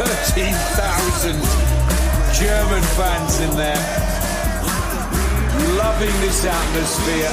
13,000 0.00 1.36
German 2.32 2.82
fans 2.96 3.38
in 3.40 3.50
there, 3.54 3.76
loving 5.76 6.20
this 6.22 6.42
atmosphere. 6.46 7.28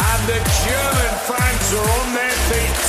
And 0.00 0.26
the 0.26 0.40
German 0.64 1.12
fans 1.28 1.74
are 1.74 1.90
on 2.00 2.14
their 2.14 2.36
feet. 2.48 2.80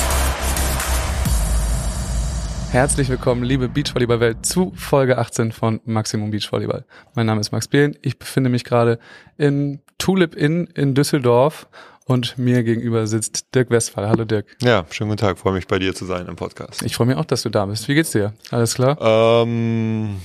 Herzlich 2.72 3.10
willkommen, 3.10 3.44
liebe 3.44 3.68
Beachvolleyball-Welt, 3.68 4.46
zu 4.46 4.72
Folge 4.78 5.18
18 5.18 5.52
von 5.52 5.82
Maximum 5.84 6.32
Beachvolleyball. 6.32 6.86
Mein 7.16 7.26
Name 7.26 7.42
ist 7.42 7.52
Max 7.52 7.68
Behlen. 7.68 7.98
Ich 8.02 8.18
befinde 8.18 8.50
mich 8.50 8.64
gerade 8.64 8.98
in 9.38 9.82
Tulip 9.98 10.36
Inn 10.36 10.68
in 10.68 10.96
Düsseldorf 10.96 11.68
und 12.10 12.40
mir 12.40 12.64
gegenüber 12.64 13.06
sitzt 13.06 13.54
Dirk 13.54 13.70
Westphal. 13.70 14.10
Hallo 14.10 14.26
Dirk. 14.26 14.48
Ja, 14.64 14.84
schönen 14.90 15.12
guten 15.12 15.20
Tag. 15.20 15.38
Freue 15.38 15.54
mich 15.54 15.68
bei 15.68 15.78
dir 15.78 15.94
zu 15.94 16.06
sein 16.06 16.26
im 16.28 16.36
Podcast. 16.36 16.82
Ich 16.82 16.96
freue 16.96 17.06
mich 17.06 17.16
auch, 17.16 17.26
dass 17.26 17.44
du 17.44 17.50
da 17.50 17.68
bist. 17.68 17.88
Wie 17.88 17.94
geht's 17.94 18.12
dir? 18.12 18.34
Alles 18.50 18.74
klar? 18.74 18.98
Ähm, 19.00 20.16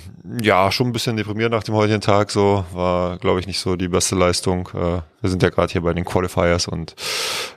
ja, 0.41 0.73
schon 0.73 0.87
ein 0.87 0.93
bisschen 0.93 1.19
deprimiert 1.19 1.53
nach 1.53 1.63
dem 1.63 1.75
heutigen 1.75 2.01
Tag. 2.01 2.31
So 2.31 2.65
war, 2.73 3.19
glaube 3.19 3.41
ich, 3.41 3.47
nicht 3.47 3.61
so 3.61 3.77
die 3.77 3.89
beste 3.89 4.17
Leistung. 4.17 4.71
Äh, 4.73 5.03
wir 5.21 5.31
sind 5.31 5.43
ja 5.43 5.51
gerade 5.51 5.71
hier 5.71 5.83
bei 5.83 5.93
den 5.93 6.07
Qualifiers 6.07 6.69
und 6.69 6.95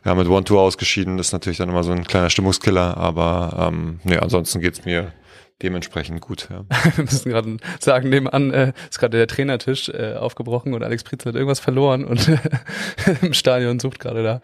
wir 0.04 0.10
haben 0.10 0.18
mit 0.18 0.28
One-Two 0.28 0.60
ausgeschieden. 0.60 1.16
Das 1.16 1.28
ist 1.28 1.34
natürlich 1.34 1.60
dann 1.60 1.70
immer 1.70 1.86
so 1.86 1.94
ein 1.94 2.04
kleiner 2.04 2.30
Stimmungskiller. 2.30 2.98
Aber 2.98 3.70
ähm, 3.72 4.02
nee, 4.04 4.18
ansonsten 4.18 4.60
geht's 4.60 4.84
mir 4.84 5.14
dementsprechend 5.62 6.22
gut. 6.22 6.50
Ja. 6.50 6.66
Wir 6.96 7.04
müssen 7.04 7.30
gerade 7.30 7.58
sagen, 7.80 8.10
nebenan 8.10 8.52
äh, 8.52 8.74
ist 8.90 9.00
gerade 9.00 9.18
der 9.18 9.28
Trainertisch 9.28 9.90
äh, 9.90 10.14
aufgebrochen 10.16 10.74
und 10.74 10.84
Alex 10.84 11.04
Pritz 11.04 11.26
hat 11.26 11.36
irgendwas 11.36 11.60
verloren 11.60 12.06
und 12.06 12.30
im 13.22 13.34
Stadion 13.34 13.80
sucht 13.80 14.00
gerade 14.00 14.24
da 14.24 14.42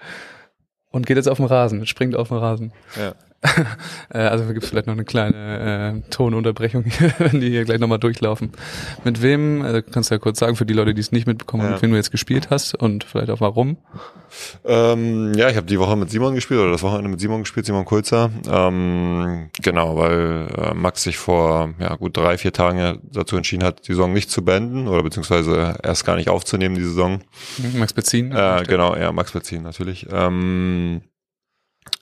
und 0.91 1.05
geht 1.05 1.17
jetzt 1.17 1.27
auf 1.27 1.37
den 1.37 1.47
Rasen, 1.47 1.85
springt 1.85 2.15
auf 2.15 2.29
den 2.29 2.37
Rasen. 2.37 2.71
Ja. 2.97 3.15
Äh, 4.13 4.19
also 4.19 4.45
gibt 4.45 4.63
es 4.63 4.69
vielleicht 4.69 4.85
noch 4.87 4.93
eine 4.93 5.05
kleine 5.05 6.01
äh, 6.05 6.09
Tonunterbrechung, 6.11 6.85
wenn 7.17 7.41
die 7.41 7.49
hier 7.49 7.65
gleich 7.65 7.79
nochmal 7.79 7.97
durchlaufen. 7.99 8.51
Mit 9.03 9.21
wem, 9.23 9.65
äh, 9.65 9.81
kannst 9.81 10.11
du 10.11 10.15
ja 10.15 10.19
kurz 10.19 10.37
sagen, 10.39 10.55
für 10.55 10.65
die 10.67 10.73
Leute, 10.73 10.93
die 10.93 11.01
es 11.01 11.11
nicht 11.11 11.25
mitbekommen, 11.25 11.63
Ja. 11.63 11.71
mit 11.71 11.81
wem 11.81 11.91
du 11.91 11.97
jetzt 11.97 12.11
gespielt 12.11 12.49
hast 12.51 12.75
und 12.75 13.03
vielleicht 13.03 13.31
auch 13.31 13.41
warum. 13.41 13.77
Ähm, 14.65 15.33
ja, 15.35 15.49
ich 15.49 15.55
habe 15.57 15.65
die 15.65 15.79
Woche 15.79 15.95
mit 15.95 16.09
Simon 16.11 16.35
gespielt 16.35 16.59
oder 16.59 16.71
das 16.71 16.83
Wochenende 16.83 17.09
mit 17.09 17.19
Simon 17.19 17.41
gespielt, 17.41 17.65
Simon 17.65 17.85
Kulzer. 17.85 18.29
Ähm, 18.47 19.49
genau, 19.61 19.97
weil 19.97 20.47
äh, 20.55 20.73
Max 20.73 21.03
sich 21.03 21.17
vor 21.17 21.73
ja, 21.79 21.95
gut 21.95 22.15
drei, 22.15 22.37
vier 22.37 22.53
Tagen 22.53 22.99
dazu 23.11 23.35
entschieden 23.35 23.63
hat, 23.63 23.87
die 23.87 23.93
Saison 23.93 24.13
nicht 24.13 24.29
zu 24.29 24.43
beenden 24.45 24.87
oder 24.87 25.01
beziehungsweise 25.01 25.75
erst 25.81 26.05
gar 26.05 26.15
nicht 26.17 26.29
aufzunehmen, 26.29 26.75
die 26.75 26.83
Saison. 26.83 27.21
Max 27.77 27.93
Bezin. 27.93 28.31
Äh, 28.31 28.63
genau, 28.67 28.95
ja, 28.95 29.11
Max 29.11 29.31
beziehen 29.31 29.63
natürlich. 29.63 30.07
Ähm, 30.11 31.01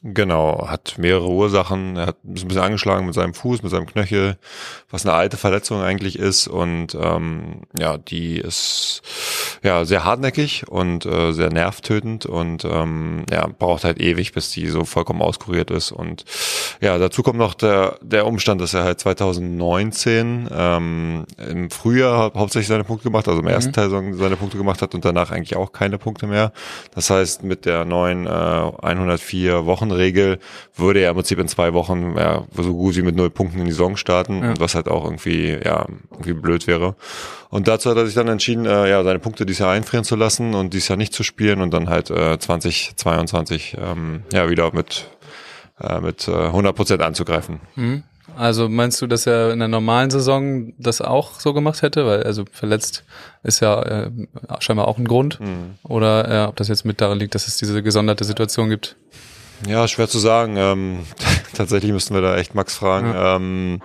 genau, 0.03 0.67
hat 0.67 0.95
mehrere 0.97 1.27
Ursachen. 1.29 1.95
Er 1.97 2.07
hat 2.07 2.17
ist 2.33 2.43
ein 2.43 2.47
bisschen 2.47 2.63
angeschlagen 2.63 3.05
mit 3.05 3.13
seinem 3.15 3.33
Fuß, 3.33 3.61
mit 3.63 3.71
seinem 3.71 3.85
Knöchel, 3.85 4.37
was 4.89 5.05
eine 5.05 5.13
alte 5.15 5.37
Verletzung 5.37 5.81
eigentlich 5.81 6.17
ist. 6.17 6.47
Und 6.47 6.95
ähm, 6.99 7.61
ja, 7.77 7.97
die 7.97 8.37
ist 8.37 9.01
ja 9.63 9.85
sehr 9.85 10.03
hartnäckig 10.03 10.67
und 10.69 11.05
äh, 11.05 11.31
sehr 11.33 11.51
nervtötend 11.51 12.25
und 12.25 12.65
ähm, 12.65 13.25
ja, 13.31 13.47
braucht 13.47 13.83
halt 13.83 13.99
ewig, 13.99 14.31
bis 14.33 14.51
die 14.51 14.67
so 14.67 14.85
vollkommen 14.85 15.21
auskuriert 15.21 15.69
ist. 15.71 15.91
Und 15.91 16.25
ja, 16.81 16.97
dazu 16.97 17.21
kommt 17.23 17.37
noch 17.37 17.53
der, 17.53 17.97
der 18.01 18.25
Umstand, 18.25 18.59
dass 18.61 18.73
er 18.73 18.83
halt 18.83 18.99
2019 18.99 20.49
ähm, 20.51 21.25
im 21.37 21.69
Frühjahr 21.69 22.17
hau- 22.33 22.39
hauptsächlich 22.39 22.67
seine 22.67 22.83
Punkte 22.83 23.03
gemacht, 23.03 23.27
also 23.27 23.39
im 23.41 23.47
ersten 23.47 23.73
Teil 23.73 23.89
seine 23.89 24.35
Punkte 24.35 24.57
gemacht 24.57 24.81
hat 24.81 24.95
und 24.95 25.05
danach 25.05 25.31
eigentlich 25.31 25.55
auch 25.55 25.71
keine 25.71 25.97
Punkte 25.97 26.25
mehr. 26.27 26.51
Das 26.95 27.09
heißt, 27.09 27.43
mit 27.43 27.65
der 27.65 27.85
neuen 27.85 28.25
äh, 28.25 28.29
104 28.29 29.65
Wochen 29.65 29.90
Regel 29.91 30.39
würde 30.75 30.99
er 31.01 31.09
im 31.11 31.15
Prinzip 31.15 31.39
in 31.39 31.47
zwei 31.47 31.73
Wochen 31.73 32.15
ja, 32.17 32.43
so 32.55 32.73
gut 32.73 32.95
wie 32.95 33.01
mit 33.01 33.15
null 33.15 33.29
Punkten 33.29 33.59
in 33.59 33.65
die 33.65 33.71
Saison 33.71 33.97
starten, 33.97 34.43
Ja. 34.43 34.53
was 34.59 34.75
halt 34.75 34.87
auch 34.87 35.03
irgendwie 35.03 35.49
ja 35.63 35.85
irgendwie 36.11 36.33
blöd 36.33 36.67
wäre. 36.67 36.95
Und 37.49 37.67
dazu 37.67 37.89
hat 37.89 37.97
er 37.97 38.05
sich 38.05 38.15
dann 38.15 38.27
entschieden, 38.29 38.65
äh, 38.65 38.89
ja 38.89 39.03
seine 39.03 39.19
Punkte 39.19 39.45
dieses 39.45 39.59
Jahr 39.59 39.71
einfrieren 39.71 40.05
zu 40.05 40.15
lassen 40.15 40.53
und 40.53 40.73
dieses 40.73 40.87
Jahr 40.87 40.97
nicht 40.97 41.13
zu 41.13 41.23
spielen 41.23 41.61
und 41.61 41.73
dann 41.73 41.89
halt 41.89 42.09
äh, 42.09 42.37
2022 42.39 43.77
ähm, 43.79 44.23
ja 44.33 44.49
wieder 44.49 44.73
mit 44.73 45.07
äh, 45.79 45.99
mit 45.99 46.27
äh, 46.27 46.31
100 46.31 46.75
Prozent 46.75 47.01
anzugreifen. 47.01 47.59
Mhm. 47.75 48.03
Also 48.37 48.69
meinst 48.69 49.01
du, 49.01 49.07
dass 49.07 49.27
er 49.27 49.51
in 49.51 49.59
der 49.59 49.67
normalen 49.67 50.09
Saison 50.09 50.71
das 50.77 51.01
auch 51.01 51.39
so 51.41 51.53
gemacht 51.53 51.81
hätte? 51.81 52.05
Weil 52.05 52.23
also 52.23 52.45
verletzt 52.49 53.03
ist 53.43 53.59
ja 53.59 53.81
äh, 53.81 54.11
scheinbar 54.59 54.87
auch 54.87 54.97
ein 54.97 55.07
Grund. 55.07 55.39
Mhm. 55.41 55.75
Oder 55.83 56.29
äh, 56.45 56.47
ob 56.47 56.55
das 56.55 56.69
jetzt 56.69 56.85
mit 56.85 57.01
daran 57.01 57.19
liegt, 57.19 57.35
dass 57.35 57.47
es 57.47 57.57
diese 57.57 57.83
gesonderte 57.83 58.23
Situation 58.23 58.69
gibt. 58.69 58.95
Ja, 59.67 59.87
schwer 59.87 60.07
zu 60.07 60.19
sagen. 60.19 60.55
Ähm, 60.57 60.99
tatsächlich 61.53 61.91
müssten 61.91 62.13
wir 62.13 62.21
da 62.21 62.37
echt 62.37 62.55
Max 62.55 62.75
fragen. 62.75 63.13
Ähm, 63.15 63.81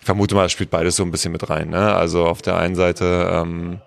ich 0.00 0.06
vermute 0.06 0.34
mal, 0.34 0.46
es 0.46 0.52
spielt 0.52 0.70
beides 0.70 0.96
so 0.96 1.02
ein 1.02 1.10
bisschen 1.10 1.32
mit 1.32 1.48
rein. 1.50 1.70
Ne? 1.70 1.94
Also 1.94 2.26
auf 2.26 2.42
der 2.42 2.56
einen 2.56 2.76
Seite 2.76 3.28
ähm, 3.32 3.80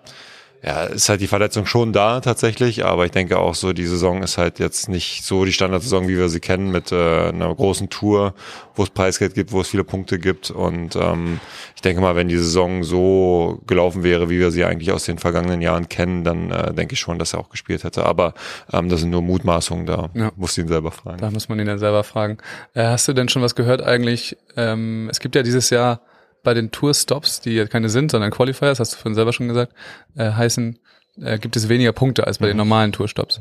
ja, 0.62 0.84
ist 0.84 1.08
halt 1.08 1.20
die 1.22 1.26
Verletzung 1.26 1.64
schon 1.64 1.92
da 1.92 2.20
tatsächlich, 2.20 2.84
aber 2.84 3.06
ich 3.06 3.10
denke 3.12 3.38
auch 3.38 3.54
so, 3.54 3.72
die 3.72 3.86
Saison 3.86 4.22
ist 4.22 4.36
halt 4.36 4.58
jetzt 4.58 4.88
nicht 4.90 5.24
so 5.24 5.44
die 5.46 5.52
Standardsaison, 5.52 6.06
wie 6.06 6.18
wir 6.18 6.28
sie 6.28 6.40
kennen, 6.40 6.70
mit 6.70 6.92
äh, 6.92 7.28
einer 7.28 7.54
großen 7.54 7.88
Tour, 7.88 8.34
wo 8.74 8.82
es 8.82 8.90
Preisgeld 8.90 9.34
gibt, 9.34 9.52
wo 9.52 9.62
es 9.62 9.68
viele 9.68 9.84
Punkte 9.84 10.18
gibt. 10.18 10.50
Und 10.50 10.96
ähm, 10.96 11.40
ich 11.74 11.80
denke 11.80 12.02
mal, 12.02 12.14
wenn 12.14 12.28
die 12.28 12.36
Saison 12.36 12.84
so 12.84 13.60
gelaufen 13.66 14.02
wäre, 14.02 14.28
wie 14.28 14.38
wir 14.38 14.50
sie 14.50 14.64
eigentlich 14.64 14.92
aus 14.92 15.04
den 15.04 15.16
vergangenen 15.18 15.62
Jahren 15.62 15.88
kennen, 15.88 16.24
dann 16.24 16.50
äh, 16.50 16.74
denke 16.74 16.92
ich 16.92 17.00
schon, 17.00 17.18
dass 17.18 17.32
er 17.32 17.40
auch 17.40 17.48
gespielt 17.48 17.84
hätte. 17.84 18.04
Aber 18.04 18.34
ähm, 18.72 18.90
das 18.90 19.00
sind 19.00 19.10
nur 19.10 19.22
Mutmaßungen, 19.22 19.86
da 19.86 20.10
Ja. 20.14 20.30
musst 20.36 20.56
du 20.58 20.60
ihn 20.60 20.68
selber 20.68 20.90
fragen. 20.92 21.18
Da 21.18 21.30
muss 21.30 21.48
man 21.48 21.58
ihn 21.58 21.66
dann 21.66 21.78
selber 21.78 22.04
fragen. 22.04 22.36
Äh, 22.74 22.84
hast 22.84 23.08
du 23.08 23.14
denn 23.14 23.28
schon 23.30 23.40
was 23.40 23.54
gehört 23.54 23.82
eigentlich? 23.82 24.36
Ähm, 24.56 25.08
es 25.10 25.20
gibt 25.20 25.34
ja 25.34 25.42
dieses 25.42 25.70
Jahr 25.70 26.00
bei 26.42 26.54
den 26.54 26.70
Tourstops, 26.70 27.40
die 27.40 27.52
ja 27.52 27.66
keine 27.66 27.88
sind, 27.88 28.10
sondern 28.10 28.30
Qualifiers, 28.30 28.80
hast 28.80 28.92
du 28.92 28.96
vorhin 28.96 29.14
selber 29.14 29.32
schon 29.32 29.48
gesagt, 29.48 29.74
äh, 30.16 30.32
heißen, 30.32 30.78
äh, 31.22 31.38
gibt 31.38 31.56
es 31.56 31.68
weniger 31.68 31.92
Punkte 31.92 32.26
als 32.26 32.38
bei 32.38 32.46
den 32.46 32.56
normalen 32.56 32.92
Tourstops. 32.92 33.40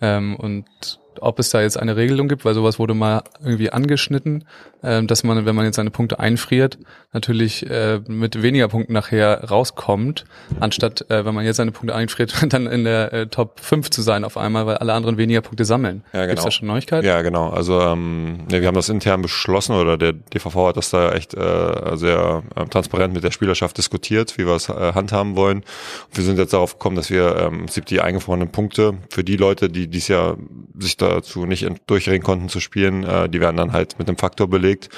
Ähm, 0.00 0.36
und 0.36 0.99
ob 1.20 1.38
es 1.38 1.50
da 1.50 1.60
jetzt 1.60 1.78
eine 1.78 1.96
Regelung 1.96 2.28
gibt, 2.28 2.44
weil 2.44 2.54
sowas 2.54 2.78
wurde 2.78 2.94
mal 2.94 3.22
irgendwie 3.42 3.70
angeschnitten, 3.70 4.44
ähm, 4.82 5.06
dass 5.06 5.24
man, 5.24 5.44
wenn 5.44 5.54
man 5.54 5.64
jetzt 5.64 5.76
seine 5.76 5.90
Punkte 5.90 6.18
einfriert, 6.20 6.78
natürlich 7.12 7.68
äh, 7.68 8.00
mit 8.06 8.42
weniger 8.42 8.68
Punkten 8.68 8.92
nachher 8.92 9.44
rauskommt, 9.44 10.24
anstatt, 10.60 11.10
äh, 11.10 11.24
wenn 11.24 11.34
man 11.34 11.44
jetzt 11.44 11.56
seine 11.56 11.72
Punkte 11.72 11.94
einfriert, 11.94 12.34
dann 12.52 12.66
in 12.66 12.84
der 12.84 13.12
äh, 13.12 13.26
Top 13.26 13.60
5 13.60 13.90
zu 13.90 14.02
sein 14.02 14.24
auf 14.24 14.36
einmal, 14.36 14.66
weil 14.66 14.76
alle 14.76 14.92
anderen 14.92 15.16
weniger 15.18 15.40
Punkte 15.40 15.64
sammeln. 15.64 16.04
Ja, 16.12 16.26
genau. 16.26 16.42
da 16.42 16.50
schon 16.50 16.68
Neuigkeiten? 16.68 17.06
Ja, 17.06 17.22
genau. 17.22 17.50
Also 17.50 17.80
ähm, 17.80 18.46
ne, 18.50 18.60
wir 18.60 18.68
haben 18.68 18.74
das 18.74 18.88
intern 18.88 19.22
beschlossen 19.22 19.74
oder 19.74 19.96
der 19.96 20.12
DVV 20.12 20.68
hat 20.68 20.76
das 20.76 20.90
da 20.90 21.12
echt 21.12 21.34
äh, 21.34 21.96
sehr 21.96 22.42
äh, 22.54 22.64
transparent 22.66 23.12
mit 23.12 23.24
der 23.24 23.30
Spielerschaft 23.30 23.76
diskutiert, 23.76 24.38
wie 24.38 24.46
wir 24.46 24.54
es 24.54 24.68
äh, 24.68 24.92
handhaben 24.94 25.36
wollen. 25.36 25.58
Und 25.58 26.16
wir 26.16 26.24
sind 26.24 26.38
jetzt 26.38 26.52
darauf 26.52 26.74
gekommen, 26.74 26.96
dass 26.96 27.10
wir 27.10 27.36
ähm, 27.36 27.66
die 27.88 28.00
eingefrorenen 28.00 28.50
Punkte 28.50 28.94
für 29.10 29.24
die 29.24 29.36
Leute, 29.36 29.68
die 29.68 29.88
dies 29.88 30.08
Jahr 30.08 30.36
sich 30.78 30.96
dazu 31.02 31.46
nicht 31.46 31.62
ent- 31.64 31.82
durchringen 31.86 32.22
konnten 32.22 32.48
zu 32.48 32.60
spielen, 32.60 33.04
äh, 33.04 33.28
die 33.28 33.40
werden 33.40 33.56
dann 33.56 33.72
halt 33.72 33.98
mit 33.98 34.08
einem 34.08 34.16
Faktor 34.18 34.48
belegt. 34.48 34.88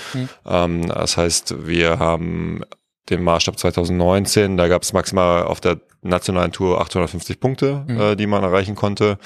Ähm, 0.46 0.88
das 0.88 1.16
heißt, 1.16 1.66
wir 1.66 1.98
haben 1.98 2.62
den 3.10 3.22
Maßstab 3.22 3.58
2019, 3.58 4.56
da 4.56 4.68
gab 4.68 4.82
es 4.82 4.92
maximal 4.92 5.42
auf 5.44 5.60
der 5.60 5.80
nationalen 6.02 6.50
Tour 6.52 6.80
850 6.80 7.38
Punkte, 7.38 7.84
äh, 7.88 8.16
die 8.16 8.26
man 8.26 8.42
erreichen 8.42 8.74
konnte. 8.74 9.18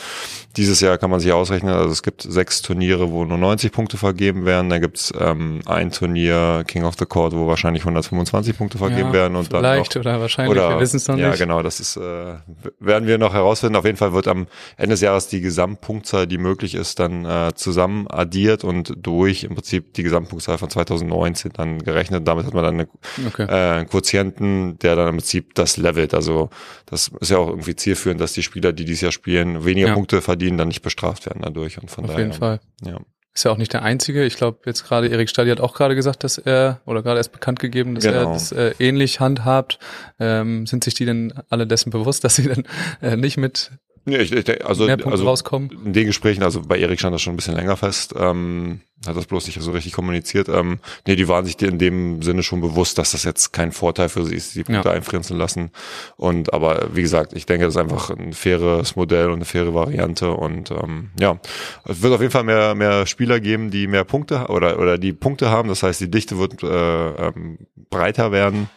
Dieses 0.56 0.81
Jahr 0.81 0.98
kann 0.98 1.10
man 1.10 1.20
sich 1.20 1.32
ausrechnen, 1.32 1.75
also 1.75 1.91
es 1.91 2.03
gibt 2.03 2.22
sechs 2.22 2.60
Turniere, 2.62 3.10
wo 3.10 3.25
nur 3.25 3.38
90 3.38 3.72
Punkte 3.72 3.97
vergeben 3.97 4.44
werden. 4.44 4.69
Dann 4.69 4.81
gibt's 4.82 5.12
ähm, 5.19 5.60
ein 5.66 5.91
Turnier, 5.91 6.64
King 6.66 6.84
of 6.84 6.94
the 6.98 7.06
Court, 7.06 7.32
wo 7.34 7.47
wahrscheinlich 7.47 7.82
125 7.82 8.56
Punkte 8.59 8.78
vergeben 8.78 9.09
Ja, 9.09 9.12
werden. 9.12 9.37
Und 9.37 9.53
dann 9.53 9.60
vielleicht 9.62 9.94
noch, 9.94 10.00
oder 10.03 10.20
wahrscheinlich, 10.20 10.56
wir 10.56 10.81
wissen 10.81 10.96
es 10.99 11.08
noch 11.08 11.17
ja, 11.17 11.31
nicht. 11.31 11.38
genau, 11.38 11.62
das 11.62 11.81
ist, 11.81 11.96
äh, 11.96 12.34
werden 12.78 13.08
wir 13.08 13.17
noch 13.19 13.32
herausfinden. 13.32 13.76
Auf 13.76 13.84
jeden 13.87 13.96
Fall 13.96 14.12
wird 14.12 14.28
am 14.28 14.46
Ende 14.76 14.90
des 14.94 15.00
Jahres 15.00 15.28
die 15.28 15.40
Gesamtpunktzahl, 15.40 16.26
die 16.26 16.38
möglich 16.38 16.75
ist, 16.75 16.99
dann 16.99 17.25
äh, 17.25 17.52
zusammen 17.55 18.06
addiert 18.11 18.64
und 18.64 18.93
durch 18.99 19.44
im 19.44 19.55
Prinzip 19.55 19.94
die 19.94 20.02
Gesamtpunktzahl 20.02 20.58
von 20.58 20.69
2019 20.69 21.52
dann 21.55 21.78
gerechnet. 21.82 22.28
Damit 22.28 22.46
hat 22.46 22.55
man 22.55 22.64
dann 22.64 22.75
eine, 22.75 22.88
Okay. 23.28 23.44
äh, 23.49 23.78
einen 23.78 23.88
Quotienten, 23.88 24.78
der 24.81 24.94
dann 24.96 25.08
im 25.08 25.17
Prinzip 25.17 25.55
das 25.55 25.76
levelt. 25.78 26.12
Also 26.14 26.50
das 26.86 27.10
ist 27.20 27.30
ja 27.30 27.38
auch 27.38 27.48
irgendwie 27.48 27.76
zielführend, 27.76 28.20
dass 28.20 28.32
die 28.32 28.42
Spieler, 28.42 28.72
die 28.72 28.84
dieses 28.84 29.00
Jahr 29.02 29.12
spielen, 29.12 29.64
weniger 29.64 29.88
Ja. 29.88 29.94
Punkte 29.94 30.22
verdienen, 30.22 30.58
dann 30.58 30.68
nicht 30.68 30.82
bestraft 30.82 31.26
werden 31.26 31.42
dadurch. 31.42 31.80
Und 31.80 31.90
von 31.90 32.04
Auf 32.04 32.10
daher, 32.10 32.24
jeden 32.26 32.36
Fall. 32.38 32.60
Ja. 32.84 32.98
Ist 33.34 33.44
ja 33.44 33.50
auch 33.50 33.58
nicht 33.58 33.74
der 33.74 33.82
Einzige. 33.82 34.24
Ich 34.24 34.36
glaube, 34.36 34.60
jetzt 34.64 34.84
gerade 34.86 35.08
Erik 35.08 35.28
Stadi 35.28 35.50
hat 35.50 35.60
auch 35.60 35.74
gerade 35.74 35.94
gesagt, 35.94 36.24
dass 36.24 36.38
er, 36.38 36.80
oder 36.86 37.02
gerade 37.02 37.18
erst 37.18 37.32
bekannt 37.32 37.60
gegeben, 37.60 37.94
dass 37.94 38.04
er 38.06 38.12
Genau. 38.12 38.32
das 38.32 38.50
äh, 38.52 38.72
ähnlich 38.78 39.20
handhabt. 39.20 39.78
Ähm, 40.18 40.66
sind 40.66 40.84
sich 40.84 40.94
die 40.94 41.04
denn 41.04 41.34
alle 41.50 41.66
dessen 41.66 41.90
bewusst, 41.90 42.24
dass 42.24 42.36
sie 42.36 42.48
dann 42.48 42.64
äh, 43.02 43.16
nicht 43.16 43.36
mit 43.36 43.72
Nee, 44.08 44.19
ich, 44.19 44.32
ich, 44.32 44.64
also, 44.64 44.87
mehr 44.87 44.97
Punkte 44.97 45.11
also 45.12 45.25
rauskommen? 45.26 45.70
in 45.85 45.93
den 45.93 46.06
Gesprächen, 46.06 46.44
also 46.44 46.62
bei 46.62 46.79
Erik 46.79 47.00
stand 47.00 47.12
das 47.12 47.23
schon 47.23 47.32
ein 47.32 47.37
bisschen 47.37 47.56
länger 47.56 47.76
fest, 47.76 48.14
ähm, 48.17 48.81
hat 49.05 49.17
das 49.17 49.26
bloß 49.26 49.47
nicht 49.47 49.61
so 49.61 49.73
richtig 49.73 49.93
kommuniziert. 49.94 50.49
Ähm, 50.49 50.79
nee, 51.08 51.17
die 51.17 51.26
waren 51.26 51.44
sich 51.44 51.61
in 51.61 51.79
dem 51.79 52.23
Sinne 52.23 52.44
schon 52.44 52.61
bewusst, 52.61 52.99
dass 52.99 53.11
das 53.11 53.25
jetzt 53.25 53.53
kein 53.53 53.73
Vorteil 53.73 54.08
für 54.08 54.25
sie 54.25 54.37
ist, 54.37 54.55
die 54.55 54.62
Punkte 54.62 54.88
Ja. 54.88 54.94
einfrieren 54.94 55.25
zu 55.25 55.35
lassen. 55.35 55.70
Und 56.17 56.55
aber 56.55 56.94
wie 56.94 57.03
gesagt, 57.03 57.32
ich 57.32 57.47
denke, 57.47 57.64
das 57.67 57.75
ist 57.75 57.81
einfach 57.81 58.11
ein 58.11 58.32
faires 58.32 58.94
Modell 58.94 59.26
und 59.26 59.35
eine 59.35 59.44
faire 59.44 59.75
Variante. 59.75 60.31
Und 60.31 60.70
ähm, 60.70 61.11
ja, 61.19 61.38
es 61.85 62.00
wird 62.00 62.14
auf 62.14 62.20
jeden 62.20 62.32
Fall 62.32 62.44
mehr, 62.44 62.76
mehr 62.76 63.06
Spieler 63.06 63.41
geben, 63.41 63.70
die 63.73 63.88
mehr 63.88 64.05
Punkte 64.05 64.47
oder, 64.49 64.79
oder 64.79 64.99
die 64.99 65.12
Punkte 65.12 65.50
haben. 65.50 65.69
Das 65.69 65.82
heißt, 65.82 66.00
die 66.00 66.11
Dichte 66.11 66.38
wird 66.38 66.62
äh, 66.62 66.67
ähm, 67.26 67.59
breiter 67.91 68.31
werden. 68.31 68.70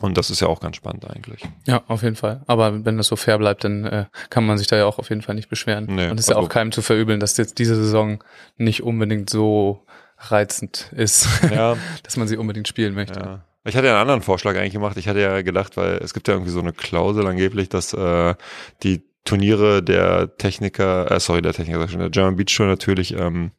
Und 0.00 0.18
das 0.18 0.28
ist 0.30 0.40
ja 0.40 0.48
auch 0.48 0.60
ganz 0.60 0.76
spannend 0.76 1.06
eigentlich. 1.08 1.42
Ja, 1.66 1.82
auf 1.88 2.02
jeden 2.02 2.16
Fall. 2.16 2.42
Aber 2.46 2.84
wenn 2.84 2.98
das 2.98 3.06
so 3.06 3.16
fair 3.16 3.38
bleibt, 3.38 3.64
dann 3.64 3.84
äh, 3.86 4.04
kann 4.28 4.44
man 4.44 4.58
sich 4.58 4.66
da 4.66 4.76
ja 4.76 4.84
auch 4.84 4.98
auf 4.98 5.08
jeden 5.08 5.22
Fall 5.22 5.34
nicht 5.34 5.48
beschweren. 5.48 5.86
Nee, 5.88 6.08
Und 6.10 6.18
es 6.20 6.26
ist 6.26 6.28
ja 6.30 6.36
also- 6.36 6.46
auch 6.46 6.50
keinem 6.52 6.70
zu 6.72 6.82
verübeln, 6.82 7.18
dass 7.20 7.36
jetzt 7.38 7.58
diese 7.58 7.76
Saison 7.76 8.22
nicht 8.58 8.82
unbedingt 8.82 9.30
so 9.30 9.84
reizend 10.18 10.90
ist, 10.94 11.28
Ja. 11.50 11.76
dass 12.02 12.16
man 12.16 12.28
sie 12.28 12.36
unbedingt 12.36 12.68
spielen 12.68 12.94
möchte. 12.94 13.20
Ja. 13.20 13.44
Ich 13.64 13.76
hatte 13.76 13.86
ja 13.86 13.94
einen 13.94 14.02
anderen 14.02 14.22
Vorschlag 14.22 14.56
eigentlich 14.56 14.72
gemacht. 14.74 14.96
Ich 14.96 15.08
hatte 15.08 15.20
ja 15.20 15.42
gedacht, 15.42 15.76
weil 15.76 15.94
es 15.96 16.14
gibt 16.14 16.28
ja 16.28 16.34
irgendwie 16.34 16.52
so 16.52 16.60
eine 16.60 16.72
Klausel 16.72 17.26
angeblich, 17.26 17.68
dass 17.68 17.92
äh, 17.92 18.34
die 18.82 19.02
Turniere 19.26 19.82
der 19.82 20.34
Techniker, 20.38 21.10
äh, 21.10 21.20
sorry, 21.20 21.42
der 21.42 21.52
Techniker, 21.52 21.86
der 21.86 22.08
German 22.10 22.36
Beach 22.36 22.54
Tour 22.56 22.66
natürlich, 22.66 23.12
ähm, 23.14 23.50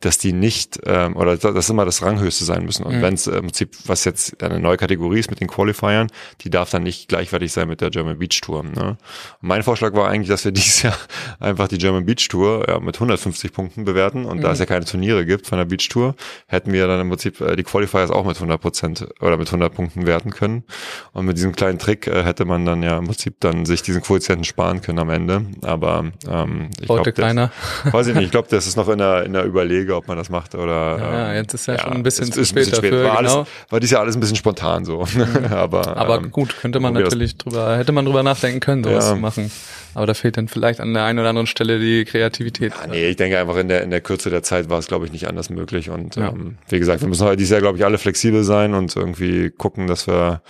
dass 0.00 0.16
die 0.16 0.32
nicht, 0.32 0.80
ähm, 0.86 1.14
oder 1.14 1.36
da- 1.36 1.50
das 1.52 1.68
immer 1.68 1.84
das 1.84 2.02
Ranghöchste 2.02 2.46
sein 2.46 2.64
müssen. 2.64 2.84
Und 2.84 2.96
Mhm. 2.96 3.02
wenn 3.02 3.14
es 3.14 3.26
im 3.26 3.42
Prinzip, 3.42 3.76
was 3.84 4.06
jetzt 4.06 4.42
eine 4.42 4.58
neue 4.58 4.78
Kategorie 4.78 5.20
ist 5.20 5.28
mit 5.30 5.40
den 5.40 5.48
Qualifiern, 5.48 6.06
die 6.40 6.48
darf 6.48 6.70
dann 6.70 6.84
nicht 6.84 7.08
gleichwertig 7.08 7.52
sein 7.52 7.68
mit 7.68 7.82
der 7.82 7.90
German 7.90 8.18
Beach 8.18 8.40
Tour. 8.40 8.62
Ne? 8.62 8.96
Mein 9.42 9.62
Vorschlag 9.62 9.92
war 9.92 10.08
eigentlich, 10.08 10.30
dass 10.30 10.42
wir 10.46 10.52
dieses 10.60 10.82
Jahr 10.82 10.96
einfach 11.38 11.68
die 11.68 11.76
German 11.76 12.06
Beach 12.06 12.26
Tour 12.28 12.64
ja, 12.66 12.80
mit 12.80 12.98
150 12.98 13.52
Punkten 13.52 13.84
bewerten. 13.84 14.24
Und 14.24 14.40
da 14.40 14.52
es 14.52 14.58
ja 14.58 14.64
keine 14.64 14.86
Turniere 14.86 15.26
gibt 15.26 15.46
von 15.46 15.58
der 15.58 15.66
Beach 15.66 15.86
Tour, 15.90 16.14
hätten 16.46 16.72
wir 16.72 16.86
dann 16.86 16.98
im 17.00 17.10
Prinzip 17.10 17.38
äh, 17.42 17.54
die 17.56 17.62
Qualifiers 17.62 18.10
auch 18.10 18.24
mit 18.24 18.36
100 18.36 18.58
Prozent 18.58 19.06
oder 19.20 19.36
mit 19.36 19.48
100 19.52 19.74
Punkten 19.74 20.06
werten 20.06 20.30
können. 20.30 20.64
Und 21.12 21.26
mit 21.26 21.36
diesem 21.36 21.54
kleinen 21.54 21.78
Trick 21.78 22.06
äh, 22.06 22.24
hätte 22.24 22.46
man 22.46 22.64
dann 22.64 22.82
ja 22.82 22.96
im 22.96 23.04
Prinzip 23.04 23.34
dann 23.40 23.66
sich 23.66 23.82
diesen 23.82 24.00
Quotienten 24.00 24.44
sparen 24.44 24.80
können 24.80 24.98
am 24.98 25.09
Ende. 25.10 25.42
Aber 25.62 26.04
ähm, 26.28 26.70
ich 26.80 26.86
glaube, 26.86 27.12
keiner. 27.12 27.50
weiß 27.84 28.06
ich 28.08 28.14
nicht, 28.14 28.24
ich 28.26 28.30
glaube, 28.30 28.48
das 28.50 28.66
ist 28.66 28.76
noch 28.76 28.88
in 28.88 28.98
der, 28.98 29.24
in 29.24 29.32
der 29.32 29.44
Überlege, 29.44 29.94
ob 29.96 30.08
man 30.08 30.16
das 30.16 30.30
macht 30.30 30.54
oder. 30.54 30.98
Ja, 30.98 31.30
ähm, 31.30 31.36
jetzt 31.36 31.54
ist 31.54 31.66
ja 31.66 31.78
schon 31.78 31.92
ein 31.92 32.02
bisschen 32.02 32.30
zu 32.32 32.44
spät 32.44 32.66
bisschen 32.70 32.82
dafür, 32.82 33.04
War, 33.04 33.16
genau. 33.18 33.34
alles, 33.38 33.48
war 33.68 33.80
dies 33.80 33.90
ja 33.90 34.00
alles 34.00 34.16
ein 34.16 34.20
bisschen 34.20 34.36
spontan 34.36 34.84
so. 34.84 35.04
aber 35.50 35.96
Aber 35.96 36.16
ähm, 36.16 36.30
gut, 36.30 36.56
könnte 36.60 36.80
man 36.80 36.94
das- 36.94 37.04
natürlich 37.04 37.36
drüber, 37.36 37.76
hätte 37.76 37.92
man 37.92 38.04
drüber 38.04 38.22
nachdenken 38.22 38.60
können, 38.60 38.84
sowas 38.84 39.04
Ja. 39.06 39.14
zu 39.14 39.20
machen. 39.20 39.50
Aber 39.94 40.06
da 40.06 40.14
fehlt 40.14 40.36
dann 40.36 40.48
vielleicht 40.48 40.80
an 40.80 40.94
der 40.94 41.04
einen 41.04 41.18
oder 41.18 41.28
anderen 41.30 41.46
Stelle 41.46 41.78
die 41.78 42.04
Kreativität. 42.04 42.72
Ja, 42.80 42.86
nee, 42.86 43.08
ich 43.08 43.16
denke 43.16 43.38
einfach 43.38 43.56
in 43.56 43.68
der, 43.68 43.82
in 43.82 43.90
der 43.90 44.00
Kürze 44.00 44.30
der 44.30 44.42
Zeit 44.42 44.70
war 44.70 44.78
es, 44.78 44.86
glaube 44.86 45.06
ich, 45.06 45.12
nicht 45.12 45.26
anders 45.28 45.50
möglich. 45.50 45.90
Und 45.90 46.16
Ja. 46.16 46.28
ähm, 46.28 46.56
wie 46.68 46.78
gesagt, 46.78 47.00
wir 47.00 47.08
müssen 47.08 47.26
halt 47.26 47.40
dieses 47.40 47.50
Jahr, 47.52 47.60
glaube 47.60 47.78
ich, 47.78 47.84
alle 47.84 47.98
flexibel 47.98 48.44
sein 48.44 48.74
und 48.74 48.94
irgendwie 48.94 49.50
gucken, 49.50 49.86
dass 49.86 50.06
wir 50.06 50.42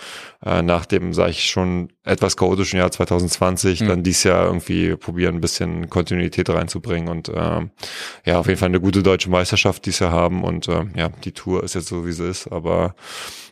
äh, 0.45 0.61
nach 0.61 0.85
dem, 0.85 1.13
sage 1.13 1.31
ich 1.31 1.45
schon, 1.49 1.89
etwas 2.03 2.35
chaotischen 2.37 2.77
Jahr 2.79 2.91
2020 2.91 3.81
Mhm. 3.81 3.87
dann 3.87 4.03
dieses 4.03 4.23
Jahr 4.23 4.45
irgendwie 4.45 4.95
probieren, 4.95 5.35
ein 5.35 5.41
bisschen 5.41 5.89
Kontinuität 5.89 6.49
reinzubringen 6.49 7.09
und 7.09 7.29
ähm, 7.33 7.71
ja, 8.25 8.39
auf 8.39 8.47
jeden 8.47 8.59
Fall 8.59 8.69
eine 8.69 8.79
gute 8.81 9.03
deutsche 9.03 9.29
Meisterschaft 9.29 9.85
dieses 9.85 9.99
Jahr 9.99 10.11
haben. 10.11 10.43
Und 10.43 10.67
ähm, 10.67 10.91
ja, 10.95 11.09
die 11.23 11.31
Tour 11.31 11.63
ist 11.63 11.75
jetzt 11.75 11.87
so, 11.87 12.05
wie 12.05 12.11
sie 12.11 12.27
ist, 12.27 12.47
aber 12.51 12.95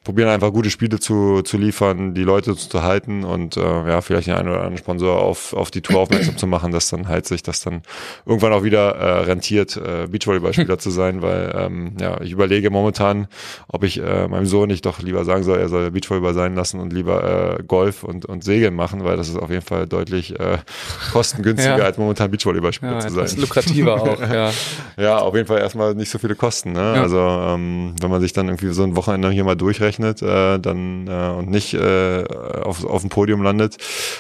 probieren 0.10 0.30
einfach 0.30 0.52
gute 0.52 0.72
Spiele 0.72 1.00
zu, 1.00 1.44
zu 1.44 1.60
liefern, 1.60 2.16
die 2.16 2.24
Leute 2.24 2.56
zu 2.56 2.82
halten 2.82 3.24
und 3.24 3.58
äh, 3.58 3.62
ja, 3.62 4.02
vielleicht 4.02 4.26
den 4.26 4.34
einen 4.34 4.48
oder 4.50 4.58
anderen 4.62 4.80
Sponsor 4.80 5.22
auf, 5.22 5.54
auf 5.54 5.70
die 5.70 5.82
Tour 5.82 6.00
aufmerksam 6.00 6.36
zu 6.36 6.48
machen, 6.48 6.72
dass 6.72 6.90
dann 6.90 7.08
halt 7.08 7.28
sich 7.28 7.44
das 7.44 7.60
dann 7.62 7.84
irgendwann 8.26 8.52
auch 8.54 8.64
wieder 8.64 8.96
äh, 8.96 9.20
rentiert, 9.26 9.78
äh, 9.78 10.08
Beachvolleyballspieler 10.08 10.80
zu 10.80 10.90
sein, 10.90 11.22
weil 11.22 11.54
ähm, 11.56 11.92
ja, 12.02 12.20
ich 12.22 12.32
überlege 12.32 12.72
momentan, 12.72 13.28
ob 13.68 13.84
ich 13.84 14.00
äh, 14.02 14.28
meinem 14.28 14.48
Sohn 14.48 14.70
nicht 14.70 14.84
doch 14.88 15.00
lieber 15.00 15.26
sagen 15.26 15.44
soll, 15.44 15.60
er 15.60 15.70
soll 15.70 15.92
Beachvolleyball 15.92 16.34
sein 16.34 16.56
lassen 16.56 16.80
und 16.80 16.92
lieber 16.92 17.58
äh, 17.60 17.64
Golf 17.64 18.04
und, 18.04 18.26
und 18.26 18.44
Segeln 18.44 18.74
machen, 18.74 19.04
weil 19.04 19.16
das 19.16 19.30
ist 19.30 19.38
auf 19.38 19.52
jeden 19.52 19.62
Fall 19.64 19.86
deutlich 19.86 20.40
äh, 20.40 20.58
kostengünstiger, 21.14 21.70
Ja. 21.78 21.86
als 21.86 22.00
momentan 22.00 22.32
Beachvolleyballspieler 22.32 22.94
Ja, 22.94 23.00
zu 23.02 23.10
sein. 23.12 23.28
lukrativer 23.40 23.94
auch, 24.02 24.20
ja. 24.22 24.50
Ja, 24.98 25.20
auf 25.20 25.36
jeden 25.36 25.46
Fall 25.46 25.60
erstmal 25.60 25.94
nicht 25.94 26.10
so 26.10 26.18
viele 26.18 26.34
Kosten. 26.34 26.72
Ne? 26.72 26.80
Ja. 26.96 27.02
Also 27.04 27.20
ähm, 27.20 27.94
wenn 28.02 28.10
man 28.10 28.22
sich 28.22 28.34
dann 28.34 28.48
irgendwie 28.48 28.70
so 28.74 28.82
ein 28.82 28.96
Wochenende 28.96 29.30
hier 29.30 29.44
mal 29.44 29.56
durchrechnet 29.56 29.99
äh, 30.04 30.60
dann 30.60 31.08
äh, 31.08 31.30
und 31.38 31.50
nicht 31.50 31.74
äh, 31.74 32.24
auf, 32.64 32.84
auf 32.86 33.02
dem 33.02 33.10
Podium 33.10 33.42
landet, 33.42 33.78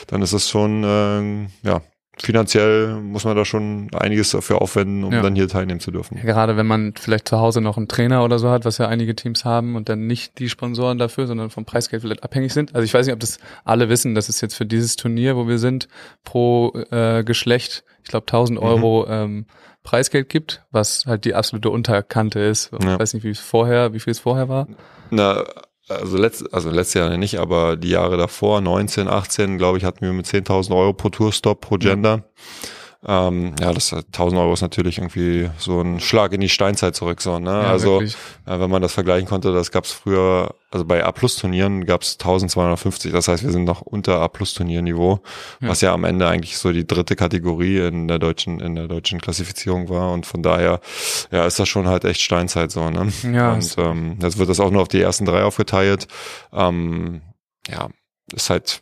dann 0.07 0.21
ist 0.21 0.33
das 0.33 0.49
schon, 0.49 0.83
äh, 0.83 1.47
ja, 1.67 1.81
finanziell 2.21 2.95
muss 2.95 3.23
man 3.23 3.35
da 3.37 3.45
schon 3.45 3.87
einiges 3.93 4.31
dafür 4.31 4.61
aufwenden, 4.61 5.05
um 5.05 5.13
Ja. 5.13 5.21
dann 5.21 5.35
hier 5.35 5.47
teilnehmen 5.47 5.79
zu 5.79 5.89
dürfen. 5.89 6.17
Ja, 6.17 6.23
Gerade 6.25 6.57
wenn 6.57 6.67
man 6.67 6.93
vielleicht 6.99 7.27
zu 7.29 7.39
Hause 7.39 7.61
noch 7.61 7.77
einen 7.77 7.87
Trainer 7.87 8.25
oder 8.25 8.39
so 8.39 8.49
hat, 8.49 8.65
was 8.65 8.77
ja 8.77 8.87
einige 8.89 9.15
Teams 9.15 9.45
haben 9.45 9.75
und 9.77 9.87
dann 9.87 10.05
nicht 10.05 10.37
die 10.37 10.49
Sponsoren 10.49 10.97
dafür, 10.97 11.27
sondern 11.27 11.49
vom 11.49 11.63
Preisgeld 11.63 12.01
vielleicht 12.01 12.23
abhängig 12.23 12.53
sind. 12.53 12.75
Also 12.75 12.83
ich 12.83 12.93
weiß 12.93 13.05
nicht, 13.05 13.13
ob 13.13 13.21
das 13.21 13.39
alle 13.63 13.87
wissen, 13.87 14.15
dass 14.15 14.27
es 14.27 14.41
jetzt 14.41 14.55
für 14.55 14.65
dieses 14.65 14.97
Turnier, 14.97 15.37
wo 15.37 15.47
wir 15.47 15.59
sind, 15.59 15.87
pro 16.25 16.73
äh, 16.91 17.23
Geschlecht, 17.23 17.83
ich 18.03 18.09
glaube 18.09 18.25
1000 18.27 18.59
Mhm. 18.59 18.65
Euro 18.65 19.07
ähm, 19.07 19.45
Preisgeld 19.83 20.27
gibt, 20.27 20.63
was 20.71 21.05
halt 21.07 21.23
die 21.23 21.35
absolute 21.35 21.69
Unterkante 21.69 22.39
ist. 22.41 22.71
Ich 22.77 22.83
Ja. 22.85 22.99
weiß 22.99 23.13
nicht, 23.13 23.23
wie 23.23 23.29
es 23.29 23.39
vorher, 23.39 23.93
wie 23.93 23.99
viel 24.01 24.11
es 24.11 24.19
vorher 24.19 24.49
war. 24.49 24.67
Na, 25.09 25.43
also, 25.89 26.17
letzt, 26.17 26.53
also 26.53 26.69
letztes 26.69 26.93
Jahr 26.95 27.17
nicht, 27.17 27.39
aber 27.39 27.75
die 27.75 27.89
Jahre 27.89 28.17
davor, 28.17 28.61
19, 28.61 29.07
18, 29.07 29.57
glaube 29.57 29.77
ich, 29.77 29.83
hatten 29.83 30.01
wir 30.05 30.13
mit 30.13 30.25
10.000 30.25 30.75
Euro 30.75 30.93
pro 30.93 31.09
Tourstop 31.09 31.61
pro 31.61 31.77
Gender. 31.77 32.23
Ähm, 33.07 33.55
ja, 33.61 33.71
das 33.71 33.93
1000 33.93 34.41
Euro 34.41 34.51
ist 34.51 34.61
natürlich 34.61 34.97
irgendwie 34.97 35.49
so 35.57 35.79
ein 35.79 36.01
Schlag 36.01 36.33
in 36.33 36.41
die 36.41 36.49
Steinzeit 36.49 36.97
zurück, 36.97 37.21
so, 37.21 37.39
ne? 37.39 37.49
Ja, 37.49 37.61
also, 37.71 38.01
äh, 38.01 38.09
wenn 38.45 38.69
man 38.69 38.81
das 38.81 38.91
vergleichen 38.91 39.25
konnte, 39.25 39.53
das 39.53 39.71
gab's 39.71 39.93
früher, 39.93 40.53
also 40.69 40.83
bei 40.83 41.05
A-Plus-Turnieren 41.05 41.85
gab's 41.85 42.17
1250, 42.19 43.13
das 43.13 43.29
heißt, 43.29 43.43
wir 43.45 43.53
sind 43.53 43.63
noch 43.63 43.79
unter 43.81 44.19
A-Plus-Turnierniveau, 44.19 45.21
Ja. 45.61 45.69
was 45.69 45.79
ja 45.79 45.93
am 45.93 46.03
Ende 46.03 46.27
eigentlich 46.27 46.57
so 46.57 46.73
die 46.73 46.85
dritte 46.85 47.15
Kategorie 47.15 47.87
in 47.87 48.09
der 48.09 48.19
deutschen, 48.19 48.59
in 48.59 48.75
der 48.75 48.89
deutschen 48.89 49.21
Klassifizierung 49.21 49.87
war 49.87 50.11
und 50.11 50.25
von 50.25 50.43
daher, 50.43 50.81
ja, 51.31 51.45
ist 51.45 51.57
das 51.57 51.69
schon 51.69 51.87
halt 51.87 52.03
echt 52.03 52.19
Steinzeit 52.19 52.69
so, 52.69 52.89
ne? 52.89 53.13
Ja, 53.31 53.53
und 53.53 53.75
ähm, 53.77 54.17
jetzt 54.21 54.37
wird 54.37 54.49
das 54.49 54.59
auch 54.59 54.71
nur 54.71 54.81
auf 54.81 54.89
die 54.89 54.99
ersten 55.01 55.23
drei 55.23 55.43
aufgeteilt. 55.43 56.07
Ähm, 56.51 57.21
ja, 57.69 57.87
ist 58.33 58.49
halt, 58.49 58.81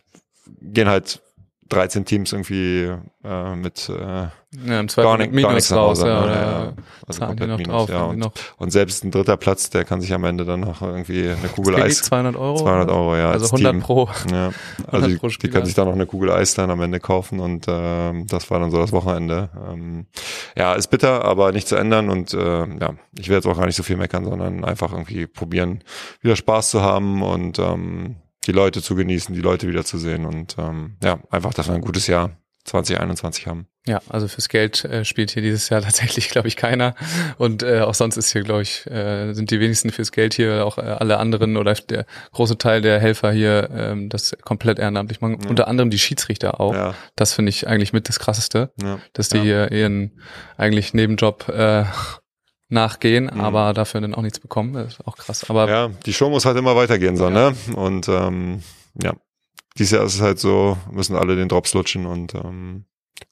gehen 0.59 0.87
halt 0.89 1.21
13 1.69 2.05
Teams 2.05 2.31
irgendwie 2.31 2.91
äh, 3.23 3.55
mit 3.55 3.89
äh, 3.89 3.93
Ja, 3.93 4.79
im 4.79 4.87
gar, 4.87 5.17
nicht, 5.17 5.31
mit 5.33 5.43
gar 5.43 5.51
Minus 5.51 5.53
nichts 5.53 5.71
raus, 5.71 5.99
Hause. 5.99 6.07
ja, 6.07 6.19
ne? 6.19 6.25
oder 6.25 6.35
ja, 6.35 6.73
also 7.07 7.19
zahlen 7.19 7.37
die 7.37 7.47
komplett 7.47 7.49
noch 7.49 7.57
Minus, 7.57 7.73
drauf. 7.73 7.89
ja. 7.89 8.03
Und, 8.05 8.31
und 8.57 8.71
selbst 8.71 9.03
ein 9.03 9.11
dritter 9.11 9.37
Platz, 9.37 9.69
der 9.69 9.83
kann 9.85 10.01
sich 10.01 10.13
am 10.13 10.23
Ende 10.23 10.45
dann 10.45 10.61
noch 10.61 10.81
irgendwie 10.81 11.27
eine 11.29 11.47
Kugel 11.49 11.75
Eis 11.75 12.01
200 12.03 12.35
Euro? 12.35 12.57
200 12.57 12.89
Euro, 12.89 13.15
ja. 13.15 13.29
Also 13.31 13.45
als 13.45 13.53
100 13.53 13.71
Team. 13.73 13.81
pro. 13.81 14.09
Ja, 14.31 14.51
also 14.87 15.07
die, 15.07 15.15
pro 15.17 15.27
die 15.27 15.49
können 15.49 15.65
sich 15.65 15.75
da 15.75 15.85
noch 15.85 15.93
eine 15.93 16.05
Kugel 16.05 16.31
Eis 16.31 16.53
dann 16.53 16.71
am 16.71 16.81
Ende 16.81 16.99
kaufen 16.99 17.39
und 17.39 17.65
ähm, 17.67 18.27
das 18.27 18.49
war 18.49 18.59
dann 18.59 18.71
so 18.71 18.77
das 18.77 18.91
Wochenende. 18.91 19.49
Ähm, 19.69 20.05
ja, 20.57 20.73
ist 20.73 20.87
bitter, 20.87 21.25
aber 21.25 21.51
nicht 21.51 21.67
zu 21.67 21.75
ändern 21.75 22.09
und 22.09 22.33
äh, 22.33 22.59
ja, 22.59 22.93
ich 23.17 23.29
werde 23.29 23.35
jetzt 23.35 23.47
auch 23.47 23.57
gar 23.57 23.65
nicht 23.65 23.75
so 23.75 23.83
viel 23.83 23.97
meckern, 23.97 24.23
sondern 24.25 24.63
einfach 24.63 24.91
irgendwie 24.91 25.27
probieren, 25.27 25.83
wieder 26.21 26.35
Spaß 26.35 26.69
zu 26.69 26.81
haben 26.81 27.21
und 27.21 27.59
ähm, 27.59 28.15
die 28.47 28.51
Leute 28.53 28.81
zu 28.81 28.95
genießen, 28.95 29.35
die 29.35 29.41
Leute 29.41 29.67
wieder 29.67 29.83
zu 29.83 29.97
sehen 29.97 30.25
und 30.25 30.55
ähm, 30.57 30.97
ja, 31.03 31.19
einfach, 31.29 31.53
dass 31.53 31.67
wir 31.67 31.75
ein 31.75 31.81
gutes 31.81 32.07
Jahr 32.07 32.37
2021 32.67 33.47
haben. 33.47 33.67
Ja, 33.87 34.01
also 34.09 34.27
fürs 34.27 34.49
Geld 34.49 34.83
äh, 34.83 35.05
spielt 35.05 35.31
hier 35.31 35.41
dieses 35.41 35.69
Jahr 35.69 35.81
tatsächlich, 35.83 36.29
glaube 36.29 36.47
ich, 36.47 36.57
keiner. 36.57 36.95
Und 37.37 37.63
äh, 37.63 37.81
auch 37.81 37.93
sonst 37.93 38.17
ist 38.17 38.31
hier, 38.31 38.43
glaube 38.43 38.61
ich, 38.61 38.85
äh, 38.87 39.33
sind 39.33 39.49
die 39.51 39.59
wenigsten 39.59 39.89
fürs 39.89 40.11
Geld 40.11 40.33
hier, 40.33 40.65
auch 40.65 40.77
äh, 40.77 40.81
alle 40.81 41.17
anderen 41.17 41.55
oder 41.55 41.73
der 41.73 42.05
große 42.33 42.57
Teil 42.57 42.81
der 42.81 42.99
Helfer 42.99 43.31
hier, 43.31 43.69
ähm, 43.71 44.09
das 44.09 44.35
komplett 44.43 44.79
ehrenamtlich 44.79 45.21
machen. 45.21 45.39
Ja. 45.41 45.49
Unter 45.49 45.67
anderem 45.67 45.89
die 45.89 45.99
Schiedsrichter 45.99 46.59
auch. 46.59 46.73
Ja, 46.73 46.95
Das 47.15 47.33
finde 47.33 47.49
ich 47.49 47.67
eigentlich 47.67 47.93
mit 47.93 48.09
das 48.09 48.19
Krasseste, 48.19 48.71
ja. 48.81 48.99
dass 49.13 49.29
die 49.29 49.39
hier 49.39 49.71
ihren 49.71 50.19
eigentlich 50.57 50.93
Nebenjob 50.93 51.47
äh, 51.49 51.85
nachgehen, 52.69 53.25
Mhm. 53.33 53.39
aber 53.39 53.73
dafür 53.73 54.01
dann 54.01 54.13
auch 54.15 54.21
nichts 54.21 54.39
bekommen. 54.39 54.73
Das 54.73 54.93
ist 54.93 55.07
auch 55.07 55.15
krass. 55.17 55.49
Aber 55.49 55.69
Ja, 55.69 55.87
die 56.05 56.13
Show 56.13 56.29
muss 56.29 56.45
halt 56.45 56.57
immer 56.57 56.75
weitergehen, 56.75 57.15
so, 57.17 57.25
Ja. 57.29 57.51
ne? 57.51 57.55
Und 57.75 58.07
ähm, 58.09 58.61
ja, 59.01 59.13
dieses 59.77 59.91
Jahr 59.91 60.03
ist 60.05 60.15
es 60.15 60.21
halt 60.21 60.39
so, 60.39 60.77
müssen 60.91 61.15
alle 61.15 61.35
den 61.35 61.47
Drops 61.49 61.73
lutschen 61.73 62.05
und 62.05 62.33
ähm, 62.35 62.85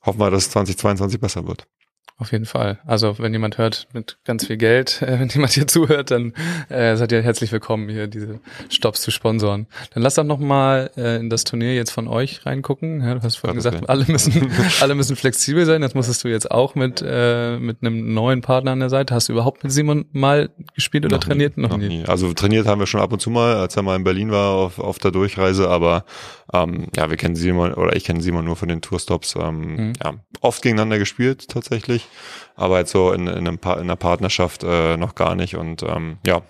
hoffen 0.05 0.19
wir, 0.19 0.31
dass 0.31 0.49
2022 0.51 1.19
besser 1.19 1.47
wird. 1.47 1.67
Auf 2.17 2.31
jeden 2.31 2.45
Fall. 2.45 2.79
Also 2.85 3.19
wenn 3.19 3.33
jemand 3.33 3.57
hört 3.57 3.89
mit 3.91 4.17
ganz 4.23 4.47
viel 4.47 4.55
Geld, 4.55 5.01
äh, 5.01 5.19
wenn 5.19 5.27
jemand 5.27 5.51
hier 5.51 5.67
zuhört, 5.67 6.11
dann 6.11 6.31
äh, 6.69 6.95
seid 6.95 7.11
ihr 7.11 7.21
herzlich 7.21 7.51
willkommen, 7.51 7.89
hier 7.89 8.07
diese 8.07 8.39
Stops 8.69 9.01
zu 9.01 9.11
sponsoren. 9.11 9.67
Dann 9.93 10.01
lasst 10.01 10.17
doch 10.17 10.23
noch 10.23 10.39
mal 10.39 10.91
äh, 10.95 11.17
in 11.17 11.29
das 11.29 11.43
Turnier 11.43 11.75
jetzt 11.75 11.91
von 11.91 12.07
euch 12.07 12.45
reingucken. 12.45 13.01
Ja, 13.01 13.15
du 13.15 13.21
hast 13.21 13.35
vorhin 13.35 13.59
Okay. 13.59 13.69
gesagt, 13.69 13.89
alle 13.89 14.05
müssen, 14.07 14.49
alle 14.79 14.95
müssen 14.95 15.17
flexibel 15.17 15.65
sein. 15.65 15.81
Das 15.81 15.93
musstest 15.93 16.23
du 16.23 16.29
jetzt 16.29 16.49
auch 16.51 16.75
mit 16.75 17.03
äh, 17.05 17.57
mit 17.59 17.79
einem 17.81 18.13
neuen 18.13 18.39
Partner 18.39 18.71
an 18.71 18.79
der 18.79 18.89
Seite. 18.89 19.13
Hast 19.13 19.27
du 19.27 19.33
überhaupt 19.33 19.63
mit 19.63 19.73
Simon 19.73 20.05
mal 20.13 20.49
gespielt 20.73 21.03
oder 21.05 21.17
Noch 21.17 21.23
nie, 21.25 21.29
trainiert? 21.29 21.57
Noch 21.57 21.75
nie. 21.77 22.05
Also 22.05 22.33
trainiert 22.33 22.65
haben 22.65 22.79
wir 22.79 22.87
schon 22.87 23.01
ab 23.01 23.11
und 23.11 23.19
zu 23.19 23.29
mal, 23.29 23.55
als 23.57 23.75
er 23.75 23.83
mal 23.83 23.97
in 23.97 24.05
Berlin 24.05 24.31
war 24.31 24.51
auf, 24.51 24.79
auf 24.79 24.99
der 24.99 25.11
Durchreise, 25.11 25.67
aber 25.69 26.05
ähm, 26.53 26.87
ja, 26.95 27.09
wir 27.09 27.17
kennen 27.17 27.35
Simon 27.35 27.73
oder 27.73 27.95
ich 27.95 28.03
kenne 28.03 28.21
Simon 28.21 28.45
nur 28.45 28.55
von 28.55 28.67
den 28.69 28.81
Tourstops. 28.81 29.35
Ähm, 29.35 29.75
Mhm. 29.75 29.93
ja, 30.03 30.13
oft 30.41 30.61
gegeneinander 30.61 30.99
gespielt 30.99 31.47
tatsächlich, 31.49 32.07
aber 32.55 32.79
jetzt 32.79 32.91
so 32.91 33.11
in, 33.11 33.27
in, 33.27 33.57
pa 33.57 33.73
in 33.73 33.81
einer 33.81 33.95
Partnerschaft 33.95 34.63
äh, 34.63 34.97
noch 34.97 35.15
gar 35.15 35.35
nicht. 35.35 35.55
Und 35.55 35.83
ähm, 35.83 36.17
ja, 36.25 36.41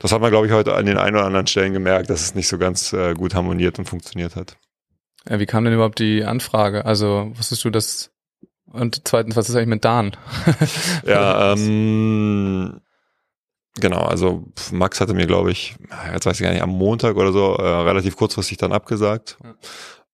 das 0.00 0.12
hat 0.12 0.20
man, 0.20 0.30
glaube 0.30 0.46
ich, 0.46 0.52
heute 0.52 0.74
an 0.74 0.86
den 0.86 0.98
ein 0.98 1.14
oder 1.14 1.24
anderen 1.24 1.46
Stellen 1.46 1.72
gemerkt, 1.72 2.10
dass 2.10 2.22
es 2.22 2.34
nicht 2.34 2.48
so 2.48 2.58
ganz 2.58 2.92
äh, 2.92 3.14
gut 3.14 3.34
harmoniert 3.34 3.78
und 3.78 3.88
funktioniert 3.88 4.36
hat. 4.36 4.56
Ja, 5.28 5.40
wie 5.40 5.46
kam 5.46 5.64
denn 5.64 5.74
überhaupt 5.74 5.98
die 5.98 6.24
Anfrage? 6.24 6.84
Also 6.84 7.32
wusstest 7.34 7.64
du 7.64 7.70
das? 7.70 8.10
Und 8.66 9.02
zweitens, 9.06 9.36
was 9.36 9.48
ist 9.48 9.54
eigentlich 9.56 9.68
mit 9.68 9.84
Dan? 9.84 10.16
Ja, 11.06 11.52
ähm, 11.56 12.80
genau, 13.80 14.02
also 14.02 14.44
Max 14.72 15.00
hatte 15.00 15.14
mir, 15.14 15.26
glaube 15.26 15.50
ich, 15.50 15.76
jetzt 16.12 16.26
weiß 16.26 16.36
ich 16.38 16.42
gar 16.42 16.52
nicht, 16.52 16.62
am 16.62 16.70
Montag 16.70 17.16
oder 17.16 17.32
so, 17.32 17.54
äh, 17.56 17.62
relativ 17.62 18.16
kurzfristig 18.16 18.58
dann 18.58 18.72
abgesagt. 18.72 19.36
Ja. 19.42 19.54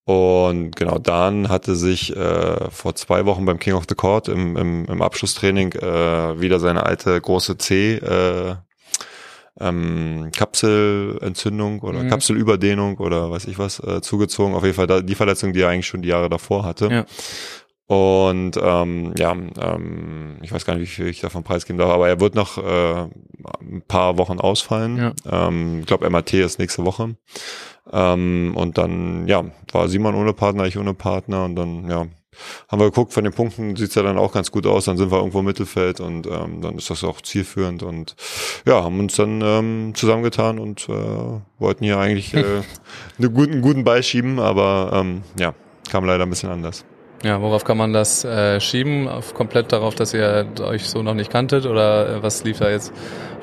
Und 0.04 0.74
genau, 0.74 0.98
Dan 0.98 1.48
hatte 1.48 1.76
sich 1.76 2.16
äh, 2.16 2.70
vor 2.70 2.94
zwei 2.96 3.26
Wochen 3.26 3.44
beim 3.44 3.58
King 3.60 3.74
of 3.74 3.84
the 3.88 3.94
Court 3.94 4.28
im, 4.28 4.56
im, 4.56 4.84
im 4.86 5.02
Abschlusstraining 5.02 5.72
äh, 5.72 6.40
wieder 6.40 6.58
seine 6.58 6.84
alte 6.84 7.20
große 7.20 7.58
C 7.58 7.94
äh, 7.96 8.56
ähm, 9.60 10.30
Kapselentzündung 10.34 11.80
oder 11.80 12.02
Mhm. 12.02 12.08
Kapselüberdehnung 12.08 12.96
oder 12.98 13.30
weiß 13.30 13.46
ich 13.46 13.58
was 13.58 13.78
äh, 13.80 14.00
zugezogen. 14.00 14.54
Auf 14.54 14.64
jeden 14.64 14.74
Fall 14.74 14.86
da, 14.86 15.00
die 15.00 15.14
Verletzung, 15.14 15.52
die 15.52 15.60
er 15.60 15.68
eigentlich 15.68 15.86
schon 15.86 16.02
die 16.02 16.08
Jahre 16.08 16.30
davor 16.30 16.64
hatte. 16.64 16.88
Ja. 16.90 17.04
Und 17.90 18.52
ähm, 18.62 19.14
ja, 19.18 19.32
ähm, 19.32 20.36
ich 20.42 20.52
weiß 20.52 20.64
gar 20.64 20.74
nicht, 20.76 20.82
wie 20.82 20.94
viel 20.94 21.08
ich 21.08 21.22
davon 21.22 21.42
preisgeben 21.42 21.76
darf, 21.76 21.90
aber 21.90 22.08
er 22.08 22.20
wird 22.20 22.36
noch 22.36 22.56
äh, 22.56 23.08
ein 23.60 23.82
paar 23.88 24.16
Wochen 24.16 24.38
ausfallen. 24.38 24.96
Ja. 24.96 25.48
Ähm, 25.48 25.80
ich 25.80 25.86
glaube, 25.86 26.08
MAT 26.08 26.32
ist 26.34 26.60
nächste 26.60 26.84
Woche. 26.84 27.16
Ähm, 27.92 28.52
und 28.54 28.78
dann, 28.78 29.26
ja, 29.26 29.44
war 29.72 29.88
Simon 29.88 30.14
ohne 30.14 30.32
Partner, 30.34 30.66
ich 30.66 30.78
ohne 30.78 30.94
Partner 30.94 31.46
und 31.46 31.56
dann, 31.56 31.90
ja, 31.90 32.06
haben 32.68 32.80
wir 32.80 32.84
geguckt, 32.90 33.12
von 33.12 33.24
den 33.24 33.32
Punkten 33.32 33.74
sieht's 33.74 33.96
ja 33.96 34.04
dann 34.04 34.18
auch 34.18 34.32
ganz 34.32 34.52
gut 34.52 34.68
aus, 34.68 34.84
dann 34.84 34.96
sind 34.96 35.10
wir 35.10 35.18
irgendwo 35.18 35.40
im 35.40 35.46
Mittelfeld 35.46 35.98
und 35.98 36.28
ähm, 36.28 36.62
dann 36.62 36.78
ist 36.78 36.90
das 36.90 37.02
auch 37.02 37.20
zielführend 37.20 37.82
und 37.82 38.14
ja, 38.66 38.84
haben 38.84 39.00
uns 39.00 39.16
dann 39.16 39.40
ähm, 39.42 39.92
zusammengetan 39.96 40.60
und 40.60 40.88
äh, 40.88 41.40
wollten 41.58 41.84
hier 41.84 41.98
eigentlich 41.98 42.34
äh, 42.34 42.62
einen 43.18 43.34
guten, 43.34 43.62
guten 43.62 43.82
Ball 43.82 44.04
schieben, 44.04 44.38
aber 44.38 44.92
ähm, 44.94 45.22
ja, 45.36 45.54
kam 45.90 46.04
leider 46.04 46.22
ein 46.22 46.30
bisschen 46.30 46.50
anders. 46.50 46.84
Ja, 47.22 47.42
worauf 47.42 47.64
kann 47.64 47.76
man 47.76 47.92
das 47.92 48.24
äh, 48.24 48.60
schieben? 48.60 49.06
Auf 49.06 49.34
komplett 49.34 49.72
darauf, 49.72 49.94
dass 49.94 50.14
ihr 50.14 50.46
euch 50.60 50.88
so 50.88 51.02
noch 51.02 51.14
nicht 51.14 51.30
kanntet 51.30 51.66
oder 51.66 52.16
äh, 52.16 52.22
was 52.22 52.44
lief 52.44 52.58
da 52.58 52.70
jetzt 52.70 52.92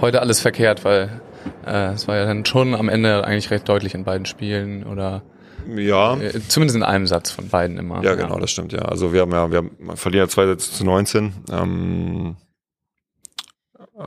heute 0.02 0.22
alles 0.22 0.40
verkehrt? 0.40 0.84
Weil 0.84 1.22
äh, 1.66 1.94
es 1.94 2.08
war 2.08 2.18
ja 2.18 2.26
dann 2.26 2.46
schon 2.46 2.74
am 2.74 2.90
Ende 2.90 3.24
eigentlich 3.24 3.52
recht 3.52 3.70
deutlich 3.70 3.94
in 3.94 4.04
beiden 4.04 4.26
Spielen 4.26 4.84
oder 4.84 5.22
Ja, 5.76 6.16
äh, 6.18 6.42
zumindest 6.48 6.76
in 6.76 6.84
einem 6.84 7.06
Satz 7.06 7.30
von 7.30 7.50
beiden 7.50 7.78
immer. 7.78 8.04
Ja, 8.04 8.16
genau, 8.16 8.40
das 8.40 8.50
stimmt, 8.50 8.74
ja. 8.74 8.80
Also 8.80 9.14
wir 9.14 9.22
haben 9.22 9.32
ja, 9.32 9.52
wir 9.52 9.58
haben, 9.58 9.72
man 9.80 9.98
verliert 9.98 10.24
ja 10.24 10.30
zwei 10.30 10.48
Sätze 10.48 10.72
zu 10.72 10.84
19. 10.84 11.34
Ähm, 11.52 12.36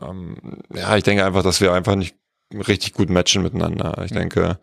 ähm, 0.01 0.37
ja, 0.75 0.97
ich 0.97 1.05
denke 1.05 1.25
einfach, 1.25 1.45
dass 1.45 1.61
wir 1.61 1.73
einfach 1.73 1.95
nicht 1.95 2.17
richtig 2.53 2.95
gut 2.95 3.09
matchen 3.09 3.43
miteinander. 3.43 4.03
Ich 4.05 4.11
denke, 4.11 4.59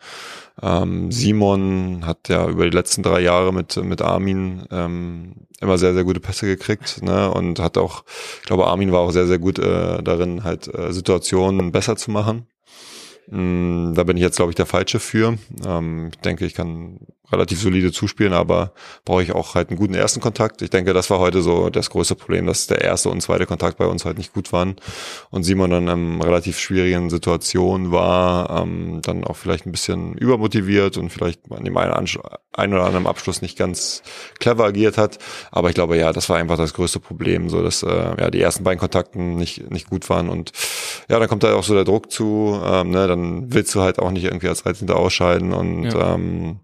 ähm, 0.61 1.11
Simon 1.11 2.05
hat 2.05 2.29
ja 2.29 2.47
über 2.47 2.63
die 2.63 2.75
letzten 2.75 3.03
drei 3.03 3.21
Jahre 3.21 3.53
mit, 3.53 3.77
mit 3.77 4.01
Armin 4.01 4.65
ähm, 4.71 5.47
immer 5.59 5.77
sehr, 5.77 5.93
sehr 5.93 6.03
gute 6.03 6.19
Pässe 6.19 6.45
gekriegt, 6.45 7.01
ne? 7.03 7.31
Und 7.31 7.59
hat 7.59 7.77
auch, 7.77 8.03
ich 8.41 8.47
glaube, 8.47 8.67
Armin 8.67 8.91
war 8.91 9.01
auch 9.01 9.11
sehr, 9.11 9.27
sehr 9.27 9.39
gut 9.39 9.59
äh, 9.59 10.01
darin, 10.01 10.43
halt 10.43 10.73
äh, 10.73 10.91
Situationen 10.91 11.71
besser 11.71 11.95
zu 11.95 12.11
machen. 12.11 12.47
Mm, 13.29 13.93
Da 13.93 14.03
bin 14.03 14.17
ich 14.17 14.23
jetzt, 14.23 14.37
glaube 14.37 14.51
ich, 14.51 14.55
der 14.55 14.65
Falsche 14.65 14.99
für. 14.99 15.37
Ähm, 15.65 16.09
ich 16.13 16.19
denke, 16.19 16.45
ich 16.45 16.53
kann 16.53 16.99
relativ 17.29 17.59
solide 17.59 17.91
zuspielen, 17.91 18.31
aber 18.31 18.71
brauche 19.03 19.21
ich 19.21 19.33
auch 19.33 19.53
halt 19.55 19.69
einen 19.69 19.77
guten 19.77 19.93
ersten 19.95 20.21
Kontakt. 20.21 20.61
Ich 20.61 20.69
denke, 20.69 20.93
das 20.93 21.09
war 21.09 21.19
heute 21.19 21.41
so 21.41 21.69
das 21.69 21.89
größte 21.89 22.15
Problem, 22.15 22.45
dass 22.45 22.67
der 22.67 22.81
erste 22.81 23.09
und 23.09 23.19
zweite 23.21 23.45
Kontakt 23.45 23.77
bei 23.77 23.85
uns 23.85 24.05
halt 24.05 24.17
nicht 24.17 24.33
gut 24.33 24.53
waren 24.53 24.77
und 25.29 25.43
Simon 25.43 25.69
dann 25.71 25.87
in 25.89 26.21
relativ 26.21 26.57
schwierigen 26.57 27.09
Situation 27.09 27.91
war, 27.91 28.61
ähm, 28.61 29.01
dann 29.03 29.25
auch 29.25 29.35
vielleicht 29.35 29.65
ein 29.65 29.73
bisschen 29.73 30.13
übermotiviert 30.13 30.95
und 30.97 31.09
vielleicht 31.09 31.51
an 31.51 31.65
dem 31.65 31.75
einen, 31.75 32.07
einen 32.53 32.73
oder 32.73 32.85
anderen 32.85 33.07
Abschluss 33.07 33.41
nicht 33.41 33.57
ganz 33.57 34.03
clever 34.39 34.63
agiert 34.63 34.97
hat. 34.97 35.19
Aber 35.51 35.67
ich 35.67 35.75
glaube, 35.75 35.97
ja, 35.97 36.13
das 36.13 36.29
war 36.29 36.37
einfach 36.37 36.57
das 36.57 36.73
größte 36.73 37.01
Problem, 37.01 37.49
so 37.49 37.61
dass 37.61 37.83
äh, 37.83 37.89
ja 37.89 38.29
die 38.31 38.39
ersten 38.41 38.63
beiden 38.63 38.79
Kontakten 38.79 39.35
nicht 39.35 39.69
nicht 39.69 39.89
gut 39.89 40.09
waren 40.09 40.29
und 40.29 40.53
ja, 41.09 41.19
dann 41.19 41.27
kommt 41.27 41.43
da 41.43 41.53
auch 41.55 41.63
so 41.63 41.73
der 41.73 41.83
Druck 41.85 42.11
zu, 42.11 42.59
ähm, 42.63 42.89
ne, 42.91 43.07
dann 43.07 43.53
willst 43.53 43.73
du 43.75 43.81
halt 43.81 43.99
auch 43.99 44.11
nicht 44.11 44.25
irgendwie 44.25 44.47
als 44.49 44.63
13. 44.63 44.89
ausscheiden 44.91 45.53
und 45.53 45.85
Ja. 45.85 46.15
ähm, 46.15 46.59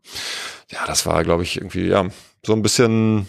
ja, 0.71 0.79
das 0.87 1.05
war, 1.05 1.23
glaube 1.23 1.43
ich, 1.43 1.57
irgendwie, 1.57 1.87
ja, 1.87 2.05
so 2.45 2.53
ein 2.53 2.61
bisschen, 2.61 3.27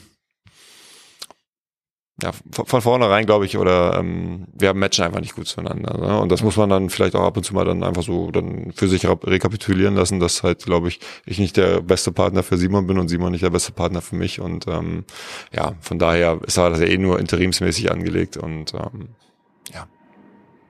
ja, 2.23 2.31
von, 2.53 2.67
von 2.67 2.81
vornherein, 2.81 3.27
glaube 3.27 3.45
ich, 3.45 3.59
oder 3.59 3.99
ähm, 3.99 4.47
wir 4.53 4.73
matchen 4.73 5.05
einfach 5.05 5.21
nicht 5.21 5.35
gut 5.35 5.49
zueinander. 5.49 5.99
Ne? 5.99 6.21
Und 6.21 6.31
das 6.31 6.43
muss 6.45 6.57
man 6.57 6.69
dann 6.71 6.89
vielleicht 6.89 7.17
auch 7.17 7.25
ab 7.25 7.37
und 7.37 7.43
zu 7.43 7.55
mal 7.55 7.65
dann 7.65 7.83
einfach 7.83 8.05
so 8.05 8.31
dann 8.31 8.73
für 8.73 8.87
sich 8.87 9.05
re- 9.07 9.19
rekapitulieren 9.25 9.97
lassen, 9.97 10.21
dass 10.21 10.45
halt, 10.45 10.65
glaube 10.65 10.87
ich, 10.89 11.01
ich 11.27 11.39
nicht 11.41 11.57
der 11.57 11.81
beste 11.81 12.13
Partner 12.13 12.45
für 12.45 12.57
Simon 12.57 12.87
bin 12.87 12.99
und 12.99 13.09
Simon 13.09 13.33
nicht 13.33 13.43
der 13.43 13.51
beste 13.51 13.73
Partner 13.73 14.01
für 14.01 14.15
mich. 14.15 14.41
Und 14.41 14.69
ähm, 14.69 15.05
ja, 15.53 15.75
von 15.81 15.99
daher 15.99 16.39
ist 16.47 16.57
das 16.57 16.79
ja 16.79 16.87
eh 16.87 16.99
nur 16.99 17.19
interimsmäßig 17.19 17.91
angelegt 17.91 18.37
und 18.37 18.73
ähm, 18.75 19.09
ja, 19.73 19.89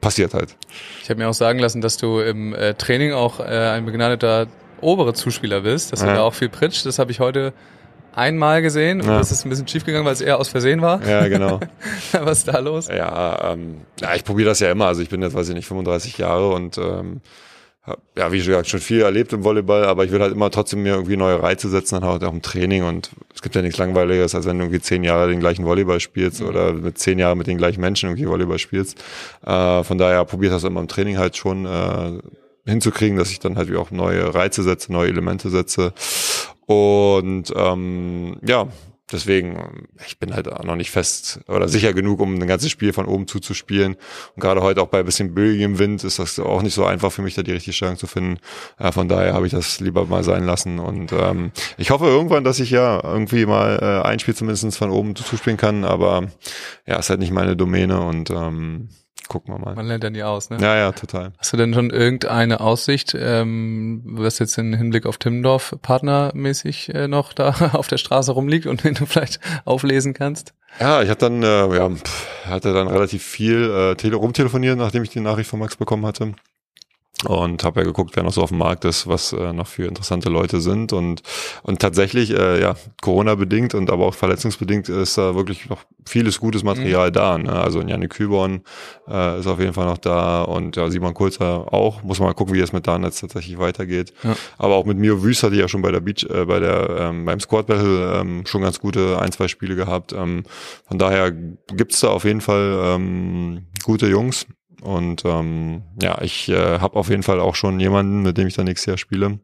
passiert 0.04 0.34
halt. 0.34 0.54
Ich 1.02 1.10
habe 1.10 1.18
mir 1.20 1.28
auch 1.28 1.34
sagen 1.34 1.58
lassen, 1.58 1.80
dass 1.80 1.96
du 1.96 2.20
im 2.20 2.54
äh, 2.54 2.74
Training 2.74 3.12
auch 3.12 3.40
äh, 3.40 3.44
ein 3.44 3.84
begnadeter 3.84 4.46
obere 4.80 5.14
Zuspieler 5.14 5.62
bist, 5.62 5.92
dass 5.92 6.00
du 6.00 6.06
Ja. 6.06 6.14
da 6.14 6.22
auch 6.22 6.34
viel 6.34 6.48
pritscht. 6.48 6.86
Das 6.86 6.98
habe 6.98 7.10
ich 7.10 7.18
heute 7.20 7.52
einmal 8.14 8.62
gesehen 8.62 9.00
und 9.00 9.08
Ja. 9.08 9.18
das 9.18 9.32
ist 9.32 9.44
ein 9.44 9.48
bisschen 9.50 9.66
schief 9.66 9.84
gegangen, 9.84 10.04
weil 10.04 10.12
es 10.12 10.20
eher 10.20 10.38
aus 10.38 10.48
Versehen 10.48 10.80
war. 10.82 11.04
Ja, 11.04 11.26
genau. 11.26 11.58
Was 12.12 12.38
ist 12.38 12.48
da 12.48 12.58
los? 12.60 12.88
Ja, 12.88 13.52
ähm, 13.52 13.80
ja 14.00 14.14
ich 14.14 14.24
probiere 14.24 14.50
das 14.50 14.60
ja 14.60 14.70
immer. 14.70 14.86
Also 14.86 15.02
ich 15.02 15.08
bin 15.08 15.20
jetzt, 15.22 15.34
weiß 15.34 15.48
ich 15.48 15.54
nicht, 15.54 15.66
35 15.66 16.18
Jahre 16.18 16.50
und 16.50 16.78
ähm, 16.78 17.20
ja, 18.16 18.32
wie 18.32 18.38
gesagt, 18.38 18.68
schon 18.68 18.80
viel 18.80 19.02
erlebt 19.02 19.32
im 19.34 19.44
Volleyball, 19.44 19.84
aber 19.84 20.04
ich 20.04 20.10
will 20.10 20.20
halt 20.20 20.32
immer 20.32 20.50
trotzdem 20.50 20.82
mir 20.82 20.94
irgendwie 20.94 21.18
neue 21.18 21.42
Reize 21.42 21.68
setzen, 21.68 22.00
dann 22.00 22.04
halt 22.04 22.24
auch 22.24 22.32
im 22.32 22.40
Training 22.40 22.82
und 22.82 23.10
es 23.34 23.42
gibt 23.42 23.54
ja 23.54 23.62
nichts 23.62 23.78
Langweiliges, 23.78 24.34
als 24.34 24.46
wenn 24.46 24.58
du 24.58 24.64
irgendwie 24.64 24.80
zehn 24.80 25.04
Jahre 25.04 25.28
den 25.28 25.40
gleichen 25.40 25.66
Volleyball 25.66 26.00
spielst 26.00 26.40
oder 26.40 26.72
mit 26.72 26.96
zehn 26.98 27.18
Jahren 27.18 27.36
mit 27.36 27.46
den 27.46 27.58
gleichen 27.58 27.82
Menschen 27.82 28.08
irgendwie 28.08 28.26
Volleyball 28.26 28.58
spielst. 28.58 29.02
Äh, 29.44 29.84
von 29.84 29.98
daher 29.98 30.24
probiere 30.24 30.54
ich 30.54 30.56
das 30.56 30.64
immer 30.64 30.80
im 30.80 30.88
Training 30.88 31.18
halt 31.18 31.36
schon 31.36 31.66
äh, 31.66 32.20
hinzukriegen, 32.64 33.18
dass 33.18 33.30
ich 33.30 33.40
dann 33.40 33.56
halt 33.56 33.70
wie 33.70 33.76
auch 33.76 33.90
neue 33.90 34.34
Reize 34.34 34.62
setze, 34.62 34.90
neue 34.90 35.10
Elemente 35.10 35.50
setze 35.50 35.92
und 36.66 37.52
ähm, 37.54 38.38
ja, 38.46 38.68
deswegen, 39.12 39.86
ich 40.06 40.18
bin 40.18 40.34
halt 40.34 40.50
auch 40.50 40.64
noch 40.64 40.76
nicht 40.76 40.90
fest 40.90 41.40
oder 41.48 41.68
sicher 41.68 41.92
genug, 41.92 42.20
um 42.20 42.34
ein 42.34 42.46
ganzes 42.46 42.70
Spiel 42.70 42.92
von 42.92 43.06
oben 43.06 43.26
zuzuspielen. 43.26 43.96
Und 44.34 44.40
gerade 44.40 44.62
heute 44.62 44.82
auch 44.82 44.88
bei 44.88 45.00
ein 45.00 45.04
bisschen 45.04 45.34
böigem 45.34 45.78
Wind 45.78 46.04
ist 46.04 46.18
das 46.18 46.38
auch 46.38 46.62
nicht 46.62 46.74
so 46.74 46.84
einfach 46.84 47.12
für 47.12 47.22
mich, 47.22 47.34
da 47.34 47.42
die 47.42 47.52
richtige 47.52 47.74
Stellung 47.74 47.96
zu 47.96 48.06
finden. 48.06 48.38
Äh, 48.78 48.92
von 48.92 49.08
daher 49.08 49.34
habe 49.34 49.46
ich 49.46 49.52
das 49.52 49.80
lieber 49.80 50.06
mal 50.06 50.24
sein 50.24 50.44
lassen. 50.44 50.78
Und 50.78 51.12
ähm, 51.12 51.52
ich 51.76 51.90
hoffe 51.90 52.06
irgendwann, 52.06 52.44
dass 52.44 52.60
ich 52.60 52.70
ja 52.70 53.02
irgendwie 53.02 53.46
mal 53.46 53.78
äh, 53.80 54.06
ein 54.06 54.18
Spiel 54.18 54.34
zumindest 54.34 54.76
von 54.76 54.90
oben 54.90 55.14
zuspielen 55.14 55.56
kann. 55.56 55.84
Aber 55.84 56.28
ja, 56.86 56.98
ist 56.98 57.10
halt 57.10 57.20
nicht 57.20 57.32
meine 57.32 57.56
Domäne 57.56 58.00
und 58.00 58.30
ähm, 58.30 58.88
gucken 59.28 59.54
wir 59.54 59.58
mal. 59.58 59.74
Man 59.74 59.86
lernt 59.86 60.04
ja 60.04 60.10
nie 60.10 60.22
aus, 60.22 60.50
ne? 60.50 60.58
Ja, 60.60 60.76
ja, 60.76 60.92
total. 60.92 61.32
Hast 61.38 61.52
du 61.52 61.56
denn 61.56 61.74
schon 61.74 61.90
irgendeine 61.90 62.60
Aussicht, 62.60 63.16
ähm, 63.18 64.02
was 64.04 64.38
jetzt 64.38 64.56
im 64.58 64.74
Hinblick 64.74 65.06
auf 65.06 65.18
Timmendorf 65.18 65.76
partnermäßig 65.82 66.94
äh, 66.94 67.08
noch 67.08 67.32
da 67.32 67.50
auf 67.72 67.86
der 67.88 67.98
Straße 67.98 68.32
rumliegt 68.32 68.66
und 68.66 68.84
den 68.84 68.94
du 68.94 69.06
vielleicht 69.06 69.40
auflesen 69.64 70.14
kannst? 70.14 70.54
Ja, 70.80 71.02
ich 71.02 71.08
hatte 71.08 71.30
dann, 71.30 71.42
äh, 71.42 71.76
ja, 71.76 71.88
pff, 71.88 72.46
hatte 72.46 72.72
dann 72.72 72.88
relativ 72.88 73.22
viel 73.22 73.70
äh, 73.70 73.94
tele 73.94 74.16
rumtelefoniert, 74.16 74.76
nachdem 74.76 75.02
ich 75.04 75.10
die 75.10 75.20
Nachricht 75.20 75.48
von 75.48 75.60
Max 75.60 75.76
bekommen 75.76 76.04
hatte. 76.04 76.34
Und 77.26 77.64
habe 77.64 77.80
ja 77.80 77.86
geguckt, 77.86 78.16
wer 78.16 78.22
noch 78.22 78.32
so 78.32 78.42
auf 78.42 78.50
dem 78.50 78.58
Markt 78.58 78.84
ist, 78.84 79.06
was 79.06 79.32
äh, 79.32 79.52
noch 79.52 79.66
für 79.66 79.86
interessante 79.86 80.28
Leute 80.28 80.60
sind 80.60 80.92
und 80.92 81.22
und 81.62 81.80
tatsächlich 81.80 82.30
äh, 82.30 82.60
ja 82.60 82.74
Corona 83.02 83.34
bedingt 83.34 83.74
und 83.74 83.90
aber 83.90 84.06
auch 84.06 84.14
verletzungsbedingt 84.14 84.88
ist 84.88 85.18
da 85.18 85.34
wirklich 85.34 85.68
noch 85.68 85.84
vieles 86.06 86.38
gutes 86.38 86.62
Material 86.62 87.08
mhm. 87.08 87.12
da. 87.12 87.38
Ne? 87.38 87.52
Also 87.52 87.80
Janik 87.80 88.10
Küborn 88.10 88.62
äh, 89.08 89.40
ist 89.40 89.46
auf 89.46 89.58
jeden 89.60 89.72
Fall 89.72 89.86
noch 89.86 89.98
da 89.98 90.42
und 90.42 90.76
ja 90.76 90.90
Simon 90.90 91.14
Kulzer 91.14 91.72
auch. 91.72 92.02
Muss 92.02 92.18
man 92.18 92.28
mal 92.28 92.34
gucken, 92.34 92.54
wie 92.54 92.60
es 92.60 92.72
mit 92.72 92.86
Darnetz 92.86 93.20
tatsächlich 93.20 93.58
weitergeht. 93.58 94.12
Ja. 94.22 94.36
Aber 94.58 94.74
auch 94.74 94.84
mit 94.84 94.98
Mio 94.98 95.22
Wüst 95.22 95.42
hatte 95.42 95.54
ich 95.54 95.60
ja 95.60 95.68
schon 95.68 95.82
bei 95.82 95.90
der 95.90 96.00
Beach, 96.00 96.24
äh, 96.28 96.44
bei 96.44 96.60
der 96.60 96.96
ähm, 96.98 97.24
beim 97.24 97.40
Squad 97.40 97.66
Battle 97.66 98.20
ähm, 98.20 98.46
schon 98.46 98.62
ganz 98.62 98.80
gute 98.80 99.18
ein 99.18 99.32
zwei 99.32 99.48
Spiele 99.48 99.76
gehabt. 99.76 100.12
Ähm, 100.12 100.44
von 100.86 100.98
daher 100.98 101.32
gibt's 101.32 102.00
da 102.00 102.08
auf 102.08 102.24
jeden 102.24 102.40
Fall 102.40 102.78
ähm, 102.84 103.66
gute 103.84 104.06
Jungs 104.06 104.46
und 104.82 105.24
ähm, 105.24 105.82
ja, 106.00 106.20
ich 106.22 106.48
äh, 106.48 106.78
habe 106.78 106.96
auf 106.96 107.08
jeden 107.08 107.22
Fall 107.22 107.40
auch 107.40 107.54
schon 107.54 107.80
jemanden, 107.80 108.22
mit 108.22 108.36
dem 108.38 108.46
ich 108.46 108.54
dann 108.54 108.66
nächstes 108.66 108.86
Jahr 108.86 108.98
spiele. 108.98 109.38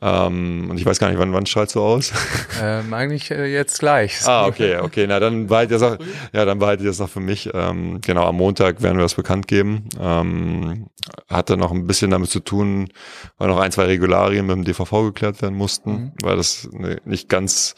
Ähm, 0.00 0.68
und 0.70 0.78
ich 0.78 0.86
weiß 0.86 0.98
gar 0.98 1.08
nicht, 1.08 1.18
wann, 1.18 1.32
wann 1.32 1.46
strahlst 1.46 1.74
du 1.74 1.80
aus? 1.80 2.12
Ähm, 2.60 2.94
eigentlich 2.94 3.30
äh, 3.30 3.46
jetzt 3.46 3.80
gleich. 3.80 4.20
Ah, 4.24 4.46
okay, 4.46 4.76
okay. 4.76 5.06
Na, 5.08 5.18
dann 5.18 5.48
behalte 5.48 5.74
ich 5.74 5.80
das 5.80 5.90
noch, 5.90 6.06
ja, 6.32 6.44
dann 6.44 6.58
behalte 6.58 6.84
ich 6.84 6.88
das 6.88 7.00
noch 7.00 7.08
für 7.08 7.18
mich. 7.18 7.50
Ähm, 7.52 8.00
genau, 8.02 8.26
am 8.26 8.36
Montag 8.36 8.82
werden 8.82 8.98
wir 8.98 9.02
das 9.02 9.14
bekannt 9.14 9.48
geben. 9.48 9.88
Ähm, 9.98 10.86
hatte 11.28 11.56
noch 11.56 11.72
ein 11.72 11.86
bisschen 11.86 12.10
damit 12.10 12.30
zu 12.30 12.40
tun, 12.40 12.88
weil 13.38 13.48
noch 13.48 13.58
ein, 13.58 13.72
zwei 13.72 13.86
Regularien 13.86 14.46
mit 14.46 14.56
dem 14.56 14.64
DVV 14.64 15.06
geklärt 15.06 15.42
werden 15.42 15.56
mussten, 15.56 15.90
mhm. 15.90 16.12
weil 16.22 16.36
das 16.36 16.68
ne, 16.72 17.00
nicht 17.04 17.28
ganz 17.28 17.74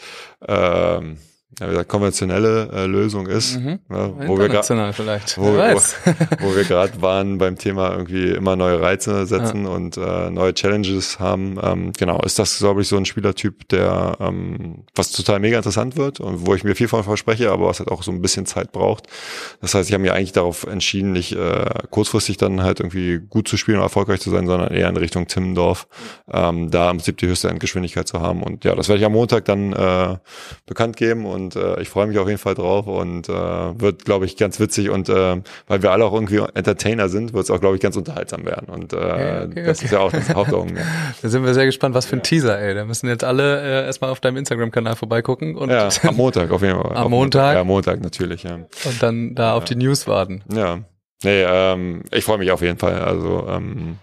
ähm, 0.46 1.18
ja, 1.60 1.66
wie 1.66 1.70
gesagt, 1.70 1.88
konventionelle 1.88 2.70
äh, 2.72 2.86
Lösung 2.86 3.26
ist. 3.26 3.58
Mhm. 3.58 3.78
Ne, 3.88 4.12
wo 4.26 4.38
wir 4.38 4.48
gerade 4.48 4.92
vielleicht. 4.92 5.38
Wo, 5.38 5.44
wo, 5.44 5.80
wo, 6.40 6.56
wir 6.56 6.64
gerade 6.64 7.00
waren 7.02 7.38
beim 7.38 7.56
Thema 7.56 7.92
irgendwie 7.92 8.30
immer 8.30 8.56
neue 8.56 8.80
Reize 8.80 9.26
setzen 9.26 9.64
ja. 9.64 9.70
und 9.70 9.96
äh, 9.96 10.30
neue 10.30 10.54
Challenges 10.54 11.18
haben. 11.20 11.58
Ähm, 11.62 11.92
genau, 11.96 12.20
ist 12.22 12.38
das, 12.38 12.58
glaube 12.58 12.82
ich, 12.82 12.88
so 12.88 12.96
ein 12.96 13.04
Spielertyp, 13.04 13.68
der 13.68 14.16
ähm, 14.20 14.84
was 14.94 15.12
total 15.12 15.40
mega 15.40 15.56
interessant 15.56 15.96
wird 15.96 16.20
und 16.20 16.46
wo 16.46 16.54
ich 16.54 16.64
mir 16.64 16.74
viel 16.74 16.88
von 16.88 17.04
verspreche, 17.04 17.50
aber 17.50 17.66
was 17.66 17.78
halt 17.78 17.90
auch 17.90 18.02
so 18.02 18.10
ein 18.10 18.22
bisschen 18.22 18.46
Zeit 18.46 18.72
braucht. 18.72 19.06
Das 19.60 19.74
heißt, 19.74 19.88
ich 19.88 19.94
habe 19.94 20.02
mich 20.02 20.12
eigentlich 20.12 20.32
darauf 20.32 20.66
entschieden, 20.66 21.12
nicht 21.12 21.32
äh, 21.32 21.66
kurzfristig 21.90 22.36
dann 22.36 22.62
halt 22.62 22.80
irgendwie 22.80 23.18
gut 23.18 23.48
zu 23.48 23.56
spielen 23.56 23.78
und 23.78 23.84
erfolgreich 23.84 24.20
zu 24.20 24.30
sein, 24.30 24.46
sondern 24.46 24.72
eher 24.72 24.88
in 24.88 24.96
Richtung 24.96 25.26
Timmendorf, 25.26 25.86
ähm, 26.32 26.70
da 26.70 26.90
im 26.90 26.98
Prinzip 26.98 27.18
die 27.18 27.26
höchste 27.26 27.48
Endgeschwindigkeit 27.48 28.08
zu 28.08 28.20
haben. 28.20 28.42
Und 28.42 28.64
ja, 28.64 28.74
das 28.74 28.88
werde 28.88 29.00
ich 29.00 29.06
am 29.06 29.12
Montag 29.12 29.44
dann 29.44 29.72
äh, 29.72 30.16
bekannt 30.66 30.96
geben 30.96 31.26
und 31.26 31.43
und 31.44 31.56
äh, 31.56 31.80
ich 31.80 31.88
freue 31.88 32.06
mich 32.06 32.18
auf 32.18 32.26
jeden 32.26 32.38
Fall 32.38 32.54
drauf 32.54 32.86
und 32.86 33.28
äh, 33.28 33.32
wird, 33.32 34.04
glaube 34.04 34.24
ich, 34.24 34.36
ganz 34.36 34.58
witzig 34.60 34.90
und 34.90 35.08
äh, 35.08 35.40
weil 35.66 35.82
wir 35.82 35.90
alle 35.90 36.04
auch 36.04 36.12
irgendwie 36.12 36.38
Entertainer 36.54 37.08
sind, 37.08 37.32
wird 37.32 37.44
es 37.44 37.50
auch, 37.50 37.60
glaube 37.60 37.76
ich, 37.76 37.82
ganz 37.82 37.96
unterhaltsam 37.96 38.44
werden 38.44 38.68
und 38.68 38.92
äh, 38.92 38.96
okay, 38.96 39.44
okay, 39.44 39.64
das 39.64 39.78
okay. 39.78 39.84
ist 39.84 39.92
ja 39.92 39.98
auch 40.00 40.12
das 40.12 40.34
Hauptaugenmerk. 40.34 40.86
da 41.22 41.28
sind 41.28 41.44
wir 41.44 41.54
sehr 41.54 41.66
gespannt, 41.66 41.94
was 41.94 42.06
für 42.06 42.16
ein 42.16 42.22
Teaser, 42.22 42.58
ey. 42.58 42.74
Da 42.74 42.84
müssen 42.84 43.08
jetzt 43.08 43.24
alle 43.24 43.60
äh, 43.60 43.86
erstmal 43.86 44.10
auf 44.10 44.20
deinem 44.20 44.38
Instagram-Kanal 44.38 44.96
vorbeigucken 44.96 45.56
und 45.56 45.70
ja, 45.70 45.88
am 46.02 46.16
Montag 46.16 46.50
auf 46.50 46.62
jeden 46.62 46.80
Fall. 46.80 46.96
Am 46.96 47.10
Montag? 47.10 47.54
Ja, 47.54 47.64
Montag 47.64 48.00
natürlich, 48.02 48.42
ja. 48.42 48.54
Und 48.54 49.02
dann 49.02 49.34
da 49.34 49.48
ja. 49.48 49.54
auf 49.54 49.64
die 49.64 49.76
News 49.76 50.06
warten. 50.06 50.42
Ja. 50.52 50.80
Nee, 51.22 51.42
ähm, 51.42 52.02
ich 52.10 52.24
freue 52.24 52.38
mich 52.38 52.50
auf 52.50 52.60
jeden 52.60 52.78
Fall. 52.78 53.00
Also 53.00 53.46
ähm, 53.48 53.98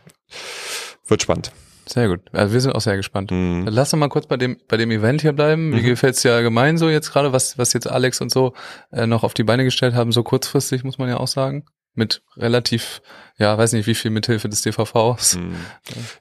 wird 1.07 1.21
spannend. 1.21 1.51
Sehr 1.91 2.07
gut. 2.07 2.21
Also 2.31 2.53
wir 2.53 2.61
sind 2.61 2.71
auch 2.71 2.79
sehr 2.81 2.95
gespannt. 2.95 3.31
Mhm. 3.31 3.67
Lass 3.67 3.93
uns 3.93 3.99
mal 3.99 4.07
kurz 4.07 4.25
bei 4.25 4.37
dem 4.37 4.57
bei 4.69 4.77
dem 4.77 4.91
Event 4.91 5.21
hier 5.21 5.33
bleiben. 5.33 5.73
Wie 5.73 5.81
mhm. 5.81 5.85
gefällt's 5.85 6.21
dir 6.21 6.33
allgemein 6.33 6.77
so 6.77 6.89
jetzt 6.89 7.11
gerade, 7.11 7.33
was 7.33 7.57
was 7.57 7.73
jetzt 7.73 7.89
Alex 7.89 8.21
und 8.21 8.31
so 8.31 8.53
äh, 8.91 9.05
noch 9.05 9.23
auf 9.23 9.33
die 9.33 9.43
Beine 9.43 9.65
gestellt 9.65 9.93
haben, 9.93 10.13
so 10.13 10.23
kurzfristig 10.23 10.85
muss 10.85 10.97
man 10.97 11.09
ja 11.09 11.17
auch 11.17 11.27
sagen, 11.27 11.65
mit 11.93 12.23
relativ 12.37 13.01
ja, 13.41 13.57
weiß 13.57 13.73
nicht, 13.73 13.87
wie 13.87 13.95
viel 13.95 14.11
mithilfe 14.11 14.47
des 14.47 14.61
DVVs. 14.61 15.35
Hm. 15.35 15.55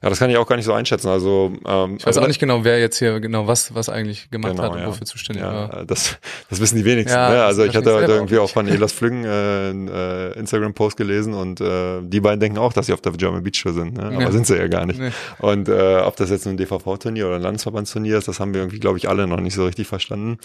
Ja, 0.01 0.09
das 0.09 0.19
kann 0.19 0.29
ich 0.29 0.37
auch 0.37 0.47
gar 0.47 0.55
nicht 0.55 0.65
so 0.65 0.73
einschätzen. 0.73 1.07
Also 1.07 1.53
ähm, 1.67 1.97
ich 1.97 2.01
weiß 2.01 2.07
also, 2.07 2.21
auch 2.21 2.27
nicht 2.27 2.39
genau, 2.39 2.63
wer 2.63 2.79
jetzt 2.79 2.97
hier 2.97 3.19
genau 3.19 3.45
was 3.45 3.73
was 3.75 3.89
eigentlich 3.89 4.31
gemacht 4.31 4.53
genau, 4.53 4.63
hat 4.63 4.71
und 4.73 4.79
ja. 4.79 4.87
wofür 4.87 5.05
zuständig 5.05 5.43
ja, 5.43 5.53
war. 5.53 5.85
Das, 5.85 6.17
das 6.49 6.59
wissen 6.59 6.77
die 6.77 6.85
wenigsten. 6.85 7.15
Ja, 7.15 7.29
ne? 7.29 7.43
Also 7.43 7.63
ich 7.63 7.75
hatte 7.75 7.93
heute 7.93 8.11
irgendwie 8.11 8.39
auch 8.39 8.49
von 8.49 8.67
Elas 8.67 8.91
Flüggen 8.91 9.23
äh, 9.23 9.69
äh, 9.69 10.39
Instagram-Post 10.39 10.97
gelesen 10.97 11.33
und 11.35 11.61
äh, 11.61 12.01
die 12.01 12.19
beiden 12.19 12.39
denken 12.39 12.57
auch, 12.57 12.73
dass 12.73 12.87
sie 12.87 12.93
auf 12.93 13.01
der 13.01 13.11
German 13.11 13.43
Beach 13.43 13.61
Tour 13.61 13.73
sind, 13.73 13.97
ne? 13.97 14.05
aber 14.05 14.21
ja. 14.21 14.31
sind 14.31 14.47
sie 14.47 14.57
ja 14.57 14.67
gar 14.67 14.87
nicht. 14.87 14.99
Nee. 14.99 15.11
Und 15.37 15.69
äh, 15.69 15.99
ob 15.99 16.15
das 16.15 16.31
jetzt 16.31 16.47
ein 16.47 16.57
DVV-Turnier 16.57 17.27
oder 17.27 17.35
ein 17.35 17.41
Landesverbandsturnier 17.43 18.17
ist, 18.17 18.27
das 18.27 18.39
haben 18.39 18.53
wir 18.53 18.61
irgendwie, 18.61 18.79
glaube 18.79 18.97
ich, 18.97 19.07
alle 19.07 19.27
noch 19.27 19.39
nicht 19.39 19.53
so 19.53 19.65
richtig 19.65 19.87
verstanden. 19.87 20.39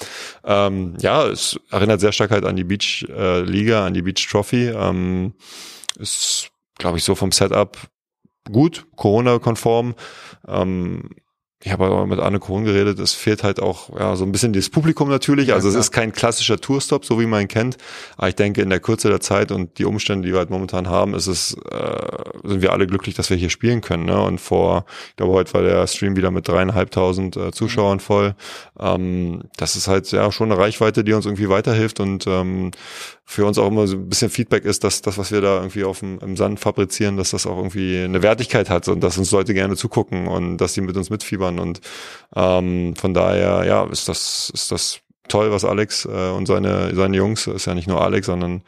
Ähm, 0.45 0.95
ja, 1.01 1.27
es 1.27 1.59
erinnert 1.71 2.01
sehr 2.01 2.13
stark 2.13 2.31
halt 2.31 2.45
an 2.45 2.57
die 2.57 2.65
Beach 2.65 3.07
äh, 3.09 3.41
Liga, 3.41 3.87
an 3.87 3.95
die 3.95 4.03
Beach 4.03 4.27
Trophy. 4.31 4.69
Ähm, 4.69 5.33
ist 5.99 6.51
glaube 6.79 6.99
ich, 6.99 7.05
so 7.05 7.15
vom 7.15 7.33
Setup 7.33 7.77
gut, 8.51 8.87
Corona-konform. 8.97 9.95
Ähm, 10.47 11.11
ich 11.65 11.73
habe 11.73 11.87
aber 11.87 12.07
mit 12.07 12.21
Anne 12.21 12.39
Kohn 12.39 12.65
geredet, 12.65 12.99
es 12.99 13.15
fehlt 13.15 13.43
halt 13.43 13.61
auch 13.61 13.99
ja, 13.99 14.15
so 14.15 14.25
ein 14.25 14.31
bisschen 14.31 14.53
das 14.53 14.69
Publikum 14.69 15.09
natürlich. 15.09 15.55
Also 15.55 15.69
ja, 15.69 15.75
es 15.75 15.81
ist 15.81 15.91
kein 15.91 16.13
klassischer 16.13 16.61
Tourstop, 16.61 17.07
so 17.07 17.19
wie 17.19 17.27
man 17.27 17.43
ihn 17.43 17.49
kennt. 17.49 17.79
Aber 18.19 18.29
ich 18.29 18.35
denke, 18.35 18.61
in 18.61 18.69
der 18.69 18.79
Kürze 18.79 19.09
der 19.09 19.21
Zeit 19.21 19.51
und 19.51 19.79
die 19.79 19.87
Umstände, 19.87 20.27
die 20.29 20.33
wir 20.33 20.39
halt 20.39 20.51
momentan 20.51 20.89
haben, 20.89 21.15
ist 21.15 21.27
es, 21.27 21.55
äh, 21.55 22.25
sind 22.45 22.61
wir 22.61 22.73
alle 22.73 22.87
glücklich, 22.87 23.15
dass 23.15 23.31
wir 23.31 23.39
hier 23.39 23.49
spielen 23.49 23.81
können. 23.81 24.05
Ne? 24.05 24.23
Und 24.23 24.39
vor, 24.39 24.85
ich 25.09 25.17
glaube, 25.17 25.33
heute 25.33 25.55
war 25.55 25.63
der 25.63 25.87
Stream 25.87 26.15
wieder 26.15 26.31
mit 26.31 26.47
dreieinhalbtausend 26.47 27.37
äh, 27.37 27.53
Zuschauern 27.53 28.01
voll. 28.01 28.37
Ähm, 28.79 29.45
das 29.57 29.77
ist 29.77 29.89
halt 29.89 30.13
ja 30.13 30.31
schon 30.31 30.53
eine 30.53 30.61
Reichweite, 30.61 31.05
die 31.05 31.15
uns 31.15 31.25
irgendwie 31.25 31.49
weiterhilft 31.49 32.01
und 32.01 32.27
ähm, 32.27 32.71
für 33.29 33.45
uns 33.45 33.59
auch 33.59 33.67
immer 33.67 33.89
so 33.89 33.97
ein 33.97 34.09
bisschen 34.09 34.31
Feedback 34.31 34.65
ist, 34.65 34.85
dass 34.85 35.03
das, 35.03 35.19
was 35.19 35.33
wir 35.33 35.41
da 35.41 35.57
irgendwie 35.57 35.83
auf 35.83 35.99
dem, 35.99 36.21
im 36.21 36.37
Sand 36.37 36.61
fabrizieren, 36.61 37.17
dass 37.17 37.31
das 37.31 37.45
auch 37.45 37.57
irgendwie 37.57 37.99
eine 37.99 38.23
Wertigkeit 38.23 38.71
hat 38.71 38.87
und 38.87 39.01
dass 39.01 39.19
uns 39.19 39.33
Leute 39.33 39.53
gerne 39.53 39.75
zugucken 39.75 40.29
und 40.29 40.59
dass 40.59 40.75
die 40.75 40.81
mit 40.81 40.97
uns 40.97 41.11
mitfiebern. 41.11 41.59
Und 41.59 41.81
ähm, 42.37 42.95
von 42.95 43.15
daher, 43.15 43.65
ja, 43.67 43.85
ist 43.85 44.09
das, 44.09 44.51
ist 44.55 44.71
das 44.71 45.01
toll, 45.27 45.51
was 45.51 45.65
Alex 45.65 46.05
äh, 46.05 46.31
und 46.31 46.47
seine, 46.47 46.95
seine 46.95 47.17
Jungs, 47.17 47.49
ist 47.49 47.67
ja 47.67 47.75
nicht 47.75 47.89
nur 47.89 48.01
Alex, 48.01 48.27
sondern 48.27 48.63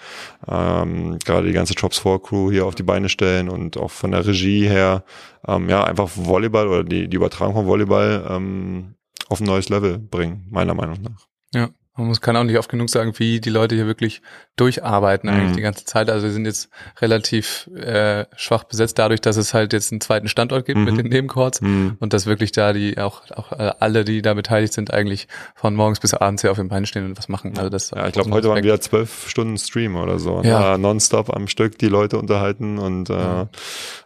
ähm, 0.48 1.20
gerade 1.24 1.46
die 1.46 1.52
ganze 1.52 1.74
Drops 1.74 2.00
4 2.00 2.18
Crew 2.18 2.50
hier 2.50 2.66
auf 2.66 2.74
die 2.74 2.82
Beine 2.82 3.08
stellen 3.08 3.48
und 3.48 3.76
auch 3.76 3.92
von 3.92 4.10
der 4.10 4.26
Regie 4.26 4.68
her, 4.68 5.04
ähm, 5.46 5.68
ja, 5.68 5.84
einfach 5.84 6.10
Volleyball 6.16 6.66
oder 6.66 6.82
die, 6.82 7.06
die 7.06 7.16
Übertragung 7.16 7.54
von 7.54 7.66
Volleyball 7.66 8.26
ähm, 8.28 8.94
auf 9.28 9.40
ein 9.40 9.46
neues 9.46 9.68
Level 9.68 9.98
bringen, 9.98 10.46
meiner 10.50 10.74
Meinung 10.74 11.00
nach. 11.02 11.28
Ja. 11.54 11.70
Man 11.98 12.06
muss, 12.06 12.20
kann 12.20 12.36
auch 12.36 12.44
nicht 12.44 12.58
oft 12.58 12.70
genug 12.70 12.88
sagen, 12.90 13.12
wie 13.18 13.40
die 13.40 13.50
Leute 13.50 13.74
hier 13.74 13.86
wirklich 13.86 14.22
durcharbeiten 14.56 15.28
eigentlich 15.28 15.50
mhm. 15.50 15.56
die 15.56 15.62
ganze 15.62 15.84
Zeit. 15.84 16.10
Also 16.10 16.26
wir 16.26 16.32
sind 16.32 16.46
jetzt 16.46 16.68
relativ 17.00 17.68
äh, 17.74 18.24
schwach 18.36 18.64
besetzt 18.64 18.98
dadurch, 18.98 19.20
dass 19.20 19.36
es 19.36 19.52
halt 19.52 19.72
jetzt 19.72 19.92
einen 19.92 20.00
zweiten 20.00 20.28
Standort 20.28 20.64
gibt 20.64 20.78
mhm. 20.78 20.84
mit 20.84 20.96
den 20.96 21.06
Nebencourts 21.08 21.60
mhm. 21.60 21.96
und 22.00 22.12
dass 22.12 22.26
wirklich 22.26 22.52
da 22.52 22.72
die 22.72 22.98
auch 22.98 23.30
auch 23.32 23.52
äh, 23.52 23.72
alle, 23.80 24.04
die 24.04 24.22
da 24.22 24.34
beteiligt 24.34 24.72
sind, 24.72 24.92
eigentlich 24.92 25.28
von 25.54 25.74
morgens 25.74 26.00
bis 26.00 26.14
abends 26.14 26.42
hier 26.42 26.50
auf 26.50 26.58
den 26.58 26.68
Beinen 26.68 26.86
stehen 26.86 27.04
und 27.04 27.18
was 27.18 27.28
machen. 27.28 27.56
Also 27.58 27.68
das 27.68 27.90
ja, 27.90 28.06
ich 28.06 28.12
glaube, 28.12 28.30
heute 28.30 28.48
waren 28.48 28.62
wieder 28.62 28.80
zwölf 28.80 29.28
Stunden 29.28 29.58
Stream 29.58 29.96
oder 29.96 30.18
so. 30.18 30.42
Ja. 30.42 30.72
ja 30.72 30.78
nonstop 30.78 31.34
am 31.34 31.48
Stück 31.48 31.78
die 31.78 31.88
Leute 31.88 32.18
unterhalten 32.18 32.78
und 32.78 33.10
äh, 33.10 33.14
ja. 33.14 33.48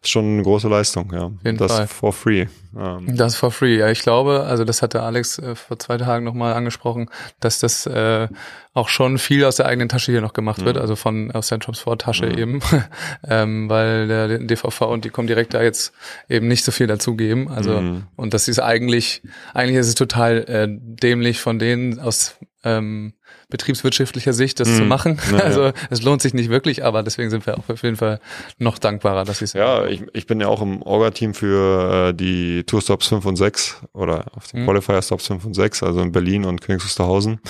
schon 0.02 0.24
eine 0.24 0.42
große 0.42 0.68
Leistung, 0.68 1.12
ja. 1.12 1.30
Jeden 1.44 1.58
das 1.58 1.72
Fall. 1.72 1.86
for 1.86 2.12
free. 2.12 2.46
Ähm. 2.76 3.16
Das 3.16 3.36
for 3.36 3.50
free, 3.50 3.78
ja. 3.78 3.90
Ich 3.90 4.00
glaube, 4.00 4.44
also 4.44 4.64
das 4.64 4.82
hatte 4.82 5.02
Alex 5.02 5.38
äh, 5.38 5.54
vor 5.54 5.78
zwei 5.78 5.98
Tagen 5.98 6.24
nochmal 6.24 6.54
angesprochen, 6.54 7.10
dass 7.40 7.58
das 7.58 7.81
äh, 7.86 8.28
auch 8.74 8.88
schon 8.88 9.18
viel 9.18 9.44
aus 9.44 9.56
der 9.56 9.66
eigenen 9.66 9.88
Tasche 9.88 10.12
hier 10.12 10.20
noch 10.20 10.32
gemacht 10.32 10.60
mhm. 10.60 10.66
wird, 10.66 10.78
also 10.78 10.96
von 10.96 11.30
aus 11.30 11.48
der 11.48 11.58
Jobsport-Tasche 11.58 12.26
mhm. 12.26 12.38
eben, 12.38 12.60
ähm, 13.28 13.68
weil 13.68 14.08
der 14.08 14.38
DVV 14.38 14.82
und 14.82 15.04
die 15.04 15.10
kommen 15.10 15.28
direkt 15.28 15.54
da 15.54 15.62
jetzt 15.62 15.92
eben 16.28 16.48
nicht 16.48 16.64
so 16.64 16.72
viel 16.72 16.86
dazugeben. 16.86 17.48
Also 17.48 17.80
mhm. 17.80 18.04
und 18.16 18.34
das 18.34 18.48
ist 18.48 18.60
eigentlich, 18.60 19.22
eigentlich 19.54 19.76
ist 19.78 19.88
es 19.88 19.94
total 19.94 20.38
äh, 20.48 20.68
dämlich 20.68 21.40
von 21.40 21.58
denen 21.58 21.98
aus 22.00 22.36
ähm, 22.64 23.14
betriebswirtschaftlicher 23.52 24.32
Sicht, 24.32 24.58
das 24.58 24.68
mhm. 24.68 24.76
zu 24.76 24.82
machen. 24.84 25.20
Ja, 25.30 25.38
also 25.44 25.62
ja. 25.66 25.72
es 25.90 26.02
lohnt 26.02 26.20
sich 26.22 26.34
nicht 26.34 26.50
wirklich, 26.50 26.84
aber 26.84 27.04
deswegen 27.04 27.30
sind 27.30 27.46
wir 27.46 27.56
auch 27.56 27.68
auf 27.68 27.82
jeden 27.84 27.96
Fall 27.96 28.18
noch 28.58 28.78
dankbarer, 28.78 29.24
dass 29.24 29.38
sie 29.38 29.44
es 29.44 29.52
Ja, 29.52 29.86
ich, 29.86 30.02
ich 30.12 30.26
bin 30.26 30.40
ja 30.40 30.48
auch 30.48 30.60
im 30.60 30.82
Orga-Team 30.82 31.34
für 31.34 32.08
äh, 32.08 32.14
die 32.14 32.64
Tourstops 32.64 33.06
5 33.08 33.24
und 33.24 33.36
6 33.36 33.82
oder 33.92 34.24
auf 34.34 34.48
den 34.48 34.62
mhm. 34.62 34.66
Qualifier-Stops 34.66 35.28
5 35.28 35.44
und 35.44 35.54
6, 35.54 35.84
also 35.84 36.00
in 36.00 36.10
Berlin 36.10 36.44
und 36.44 36.60
Königs 36.60 36.84
Wusterhausen. 36.84 37.40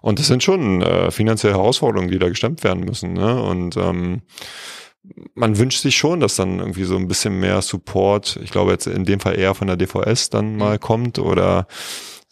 Und 0.00 0.18
das 0.18 0.26
sind 0.26 0.42
schon 0.42 0.82
äh, 0.82 1.10
finanzielle 1.10 1.54
Herausforderungen, 1.54 2.10
die 2.10 2.18
da 2.18 2.28
gestemmt 2.28 2.64
werden 2.64 2.84
müssen. 2.84 3.12
Ne? 3.12 3.40
Und 3.40 3.76
ähm, 3.76 4.22
man 5.34 5.58
wünscht 5.58 5.80
sich 5.80 5.96
schon, 5.96 6.20
dass 6.20 6.36
dann 6.36 6.58
irgendwie 6.58 6.84
so 6.84 6.96
ein 6.96 7.08
bisschen 7.08 7.38
mehr 7.38 7.62
Support, 7.62 8.38
ich 8.42 8.50
glaube 8.50 8.72
jetzt 8.72 8.86
in 8.86 9.04
dem 9.04 9.20
Fall 9.20 9.38
eher 9.38 9.54
von 9.54 9.66
der 9.66 9.76
DVS 9.76 10.30
dann 10.30 10.52
mhm. 10.52 10.58
mal 10.58 10.78
kommt 10.78 11.18
oder 11.18 11.66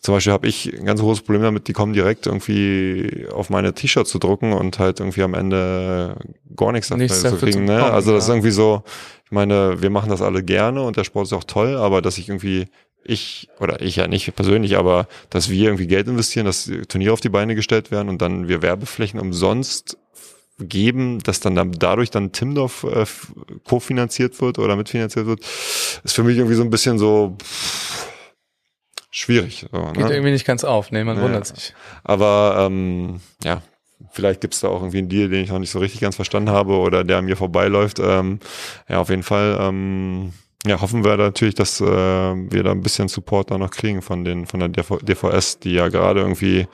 zum 0.01 0.15
Beispiel 0.15 0.33
habe 0.33 0.47
ich 0.47 0.73
ein 0.73 0.85
ganz 0.85 1.01
großes 1.01 1.25
Problem 1.25 1.43
damit, 1.43 1.67
die 1.67 1.73
kommen 1.73 1.93
direkt 1.93 2.27
irgendwie 2.27 3.27
auf 3.33 3.51
meine 3.51 3.75
T-Shirts 3.75 4.11
zu 4.11 4.19
drucken 4.19 4.53
und 4.53 4.79
halt 4.79 5.01
irgendwie 5.01 5.23
am 5.23 5.35
Ende 5.35 6.17
gar 6.55 6.73
nichts 6.73 6.89
dafür 6.89 7.03
nichts 7.03 7.23
zu 7.23 7.37
kriegen. 7.37 7.65
Ne? 7.65 7.79
Kommen, 7.79 7.93
also 7.93 8.13
das 8.13 8.25
ist 8.25 8.31
irgendwie 8.31 8.51
so, 8.51 8.85
ich 9.25 9.33
meine, 9.33 9.83
wir 9.83 9.91
machen 9.91 10.11
das 10.11 10.23
alle 10.23 10.45
gerne 10.45 10.83
und 10.83 10.97
der 10.97 11.05
Sport 11.05 11.27
ist 11.27 11.33
auch 11.33 11.45
toll, 11.45 11.77
aber 11.77 12.01
dass 12.01 12.17
ich 12.17 12.29
irgendwie 12.29 12.67
ich, 13.05 13.49
oder 13.59 13.81
ich 13.81 13.97
ja 13.97 14.07
nicht 14.07 14.35
persönlich, 14.37 14.77
aber 14.77 15.09
dass 15.31 15.51
wir 15.51 15.65
irgendwie 15.65 15.87
Geld 15.87 16.09
investieren, 16.09 16.47
dass 16.47 16.71
Turniere 16.89 17.13
auf 17.13 17.21
die 17.21 17.31
Beine 17.31 17.55
gestellt 17.55 17.91
werden 17.91 18.09
und 18.09 18.23
dann 18.23 18.49
wir 18.49 18.63
Werbeflächen 18.63 19.19
umsonst 19.19 19.97
geben, 20.61 21.21
dass 21.21 21.41
dann, 21.41 21.55
dann 21.55 21.73
dadurch 21.73 22.11
dann 22.11 22.33
Timdorf 22.33 22.85
äh, 22.85 23.07
kofinanziert 23.65 24.41
wird 24.41 24.59
oder 24.59 24.77
mitfinanziert 24.77 25.27
wird, 25.27 25.41
ist 26.05 26.15
für 26.15 26.25
mich 26.25 26.37
irgendwie 26.37 26.57
so 26.57 26.63
ein 26.63 26.71
bisschen 26.71 26.99
so 26.99 27.37
pff, 27.41 28.08
schwierig. 29.11 29.67
So, 29.73 29.79
Geht 29.93 29.97
ne? 30.07 30.13
irgendwie 30.13 30.33
nicht 30.33 30.47
ganz 30.47 30.65
auf, 30.65 30.91
nee, 30.91 31.05
man 31.05 31.17
Ja. 31.17 31.23
wundert 31.23 31.47
sich. 31.47 31.75
Aber 32.05 32.57
ähm, 32.67 33.21
ja, 33.43 33.63
vielleicht 34.11 34.41
gibt's 34.41 34.61
da 34.61 34.69
auch 34.69 34.81
irgendwie 34.81 34.99
einen 34.99 35.09
Deal, 35.09 35.29
den 35.29 35.45
ich 35.45 35.51
noch 35.51 35.59
nicht 35.59 35.71
so 35.71 35.79
richtig 35.79 36.01
ganz 36.01 36.17
verstanden 36.17 36.51
habe 36.51 36.75
oder 36.77 37.05
der 37.05 37.19
an 37.19 37.25
mir 37.25 37.37
vorbeiläuft. 37.37 37.99
Ähm, 38.01 38.39
ja, 38.89 38.99
auf 39.01 39.11
jeden 39.11 39.23
Fall. 39.23 39.59
Ähm, 39.61 40.33
ja, 40.67 40.81
hoffen 40.81 41.05
wir 41.05 41.17
natürlich, 41.17 41.55
dass 41.55 41.81
äh, 41.81 41.85
wir 41.87 42.63
da 42.65 42.73
ein 42.73 42.83
bisschen 42.83 43.09
Support 43.09 43.51
da 43.51 43.59
noch 43.59 43.71
kriegen 43.71 44.03
von 44.03 44.25
den 44.25 44.45
von 44.47 44.61
der 44.61 44.69
DV 44.69 44.99
DVS, 45.03 45.61
die 45.61 45.73
ja 45.73 45.89
gerade 45.89 46.21
irgendwie 46.21 46.67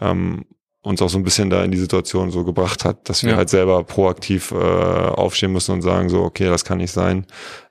ähm, 0.00 0.44
uns 0.82 1.02
auch 1.02 1.10
so 1.10 1.18
ein 1.18 1.24
bisschen 1.24 1.50
da 1.50 1.62
in 1.62 1.70
die 1.70 1.78
Situation 1.78 2.30
so 2.30 2.42
gebracht 2.44 2.84
hat, 2.86 3.06
dass 3.08 3.22
wir 3.22 3.32
Ja. 3.32 3.36
halt 3.36 3.50
selber 3.50 3.84
proaktiv 3.84 4.50
äh, 4.52 4.54
aufstehen 4.56 5.52
müssen 5.52 5.72
und 5.72 5.82
sagen 5.82 6.08
so, 6.08 6.22
okay, 6.22 6.46
das 6.48 6.64
kann 6.64 6.78
nicht 6.78 6.92
sein, 6.92 7.26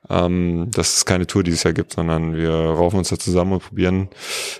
ähm, 0.08 0.70
dass 0.72 0.98
es 0.98 1.04
keine 1.04 1.26
Tour 1.26 1.42
dieses 1.42 1.64
Jahr 1.64 1.72
gibt, 1.74 1.92
sondern 1.94 2.36
wir 2.36 2.52
raufen 2.52 2.98
uns 2.98 3.08
da 3.08 3.18
zusammen 3.18 3.54
und 3.54 3.64
probieren, 3.64 4.08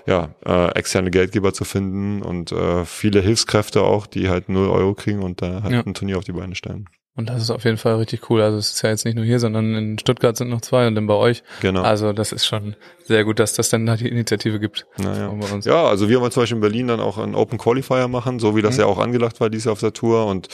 ja, 0.05 0.35
äh, 0.45 0.71
externe 0.77 1.11
Geldgeber 1.11 1.53
zu 1.53 1.63
finden 1.63 2.21
und 2.21 2.51
äh, 2.51 2.83
viele 2.83 3.21
Hilfskräfte 3.21 3.83
auch, 3.83 4.05
die 4.05 4.27
halt 4.27 4.49
null 4.49 4.67
Euro 4.69 4.95
kriegen 4.95 5.23
und 5.23 5.41
da 5.41 5.63
halt 5.63 5.73
Ja. 5.73 5.83
ein 5.85 5.93
Turnier 5.93 6.17
auf 6.17 6.25
die 6.25 6.33
Beine 6.33 6.55
stellen. 6.55 6.89
Und 7.17 7.27
das 7.29 7.41
ist 7.41 7.49
auf 7.49 7.65
jeden 7.65 7.77
Fall 7.77 7.95
richtig 7.95 8.29
cool. 8.29 8.41
Also 8.41 8.57
es 8.57 8.71
ist 8.73 8.81
ja 8.83 8.89
jetzt 8.89 9.03
nicht 9.03 9.15
nur 9.15 9.25
hier, 9.25 9.39
sondern 9.39 9.75
in 9.75 9.99
Stuttgart 9.99 10.37
sind 10.37 10.49
noch 10.49 10.61
zwei 10.61 10.87
und 10.87 10.95
dann 10.95 11.07
bei 11.07 11.13
euch. 11.13 11.43
Genau. 11.61 11.81
Also 11.81 12.13
das 12.13 12.31
ist 12.31 12.45
schon 12.45 12.75
sehr 13.05 13.25
gut, 13.25 13.39
dass 13.39 13.53
das 13.53 13.69
dann 13.69 13.85
da 13.85 13.97
die 13.97 14.07
Initiative 14.07 14.59
gibt. 14.61 14.85
Naja. 14.97 15.29
Ja, 15.65 15.83
also 15.87 16.07
wir 16.07 16.21
wollen 16.21 16.31
zum 16.31 16.43
Beispiel 16.43 16.55
in 16.55 16.61
Berlin 16.61 16.87
dann 16.87 17.01
auch 17.01 17.17
einen 17.17 17.35
Open 17.35 17.57
Qualifier 17.57 18.07
machen, 18.07 18.39
so 18.39 18.55
wie 18.55 18.61
das 18.61 18.75
Mhm. 18.75 18.81
ja 18.81 18.85
auch 18.87 18.97
angedacht 18.97 19.41
war 19.41 19.49
dieses 19.49 19.65
Jahr 19.65 19.73
auf 19.73 19.81
der 19.81 19.91
Tour. 19.91 20.25
Und 20.27 20.47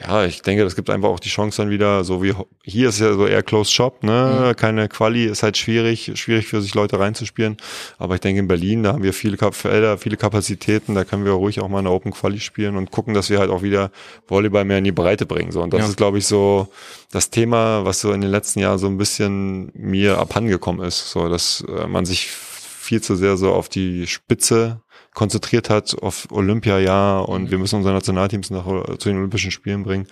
ja, 0.00 0.24
ich 0.24 0.42
denke, 0.42 0.62
das 0.62 0.76
gibt 0.76 0.90
einfach 0.90 1.08
auch 1.08 1.18
die 1.18 1.28
Chance 1.28 1.60
dann 1.62 1.70
wieder, 1.70 2.04
so 2.04 2.22
wie 2.22 2.34
hier 2.62 2.90
ist 2.90 3.00
ja 3.00 3.12
so 3.14 3.26
eher 3.26 3.42
Closed 3.42 3.72
Shop, 3.72 4.04
ne? 4.04 4.52
Mhm. 4.52 4.56
Keine 4.56 4.88
Quali 4.88 5.24
ist 5.24 5.42
halt 5.42 5.56
schwierig, 5.56 6.12
schwierig 6.14 6.46
für 6.46 6.62
sich 6.62 6.72
Leute 6.76 7.00
reinzuspielen. 7.00 7.56
Aber 7.98 8.14
ich 8.14 8.20
denke, 8.20 8.38
in 8.38 8.46
Berlin, 8.46 8.84
da 8.84 8.92
haben 8.92 9.02
wir 9.02 9.12
viele 9.12 9.36
Kap 9.36 9.56
Felder, 9.56 9.98
viele 9.98 10.16
Kapazitäten, 10.16 10.94
da 10.94 11.02
können 11.04 11.24
wir 11.24 11.32
ruhig 11.32 11.60
auch 11.60 11.68
mal 11.68 11.80
eine 11.80 11.90
Open 11.90 12.12
Quali 12.12 12.38
spielen 12.38 12.76
und 12.76 12.92
gucken, 12.92 13.12
dass 13.14 13.28
wir 13.28 13.40
halt 13.40 13.50
auch 13.50 13.62
wieder 13.62 13.90
Volleyball 14.28 14.64
mehr 14.64 14.78
in 14.78 14.84
die 14.84 14.92
Breite 14.92 15.26
bringen. 15.26 15.50
So. 15.50 15.62
Und 15.62 15.72
das 15.72 15.80
Ja. 15.80 15.86
ist, 15.88 15.95
glaube 15.96 16.18
ich, 16.18 16.26
so 16.26 16.68
das 17.10 17.30
Thema, 17.30 17.84
was 17.84 18.00
so 18.00 18.12
in 18.12 18.20
den 18.20 18.30
letzten 18.30 18.60
Jahren 18.60 18.78
so 18.78 18.86
ein 18.86 18.98
bisschen 18.98 19.70
mir 19.74 20.18
abhandengekommen 20.18 20.84
ist. 20.86 21.10
So, 21.10 21.28
dass 21.28 21.64
äh, 21.68 21.86
man 21.86 22.04
sich 22.04 22.30
viel 22.30 23.02
zu 23.02 23.16
sehr 23.16 23.36
so 23.36 23.52
auf 23.52 23.68
die 23.68 24.06
Spitze 24.06 24.82
konzentriert 25.16 25.70
hat, 25.70 25.96
auf 26.02 26.28
Olympiajahr 26.30 27.28
und 27.28 27.50
wir 27.50 27.58
müssen 27.58 27.76
unsere 27.76 27.94
Nationalteams 27.94 28.50
nach, 28.50 28.66
zu 28.98 29.08
den 29.08 29.16
Olympischen 29.16 29.50
Spielen 29.50 29.82
bringen. 29.82 30.06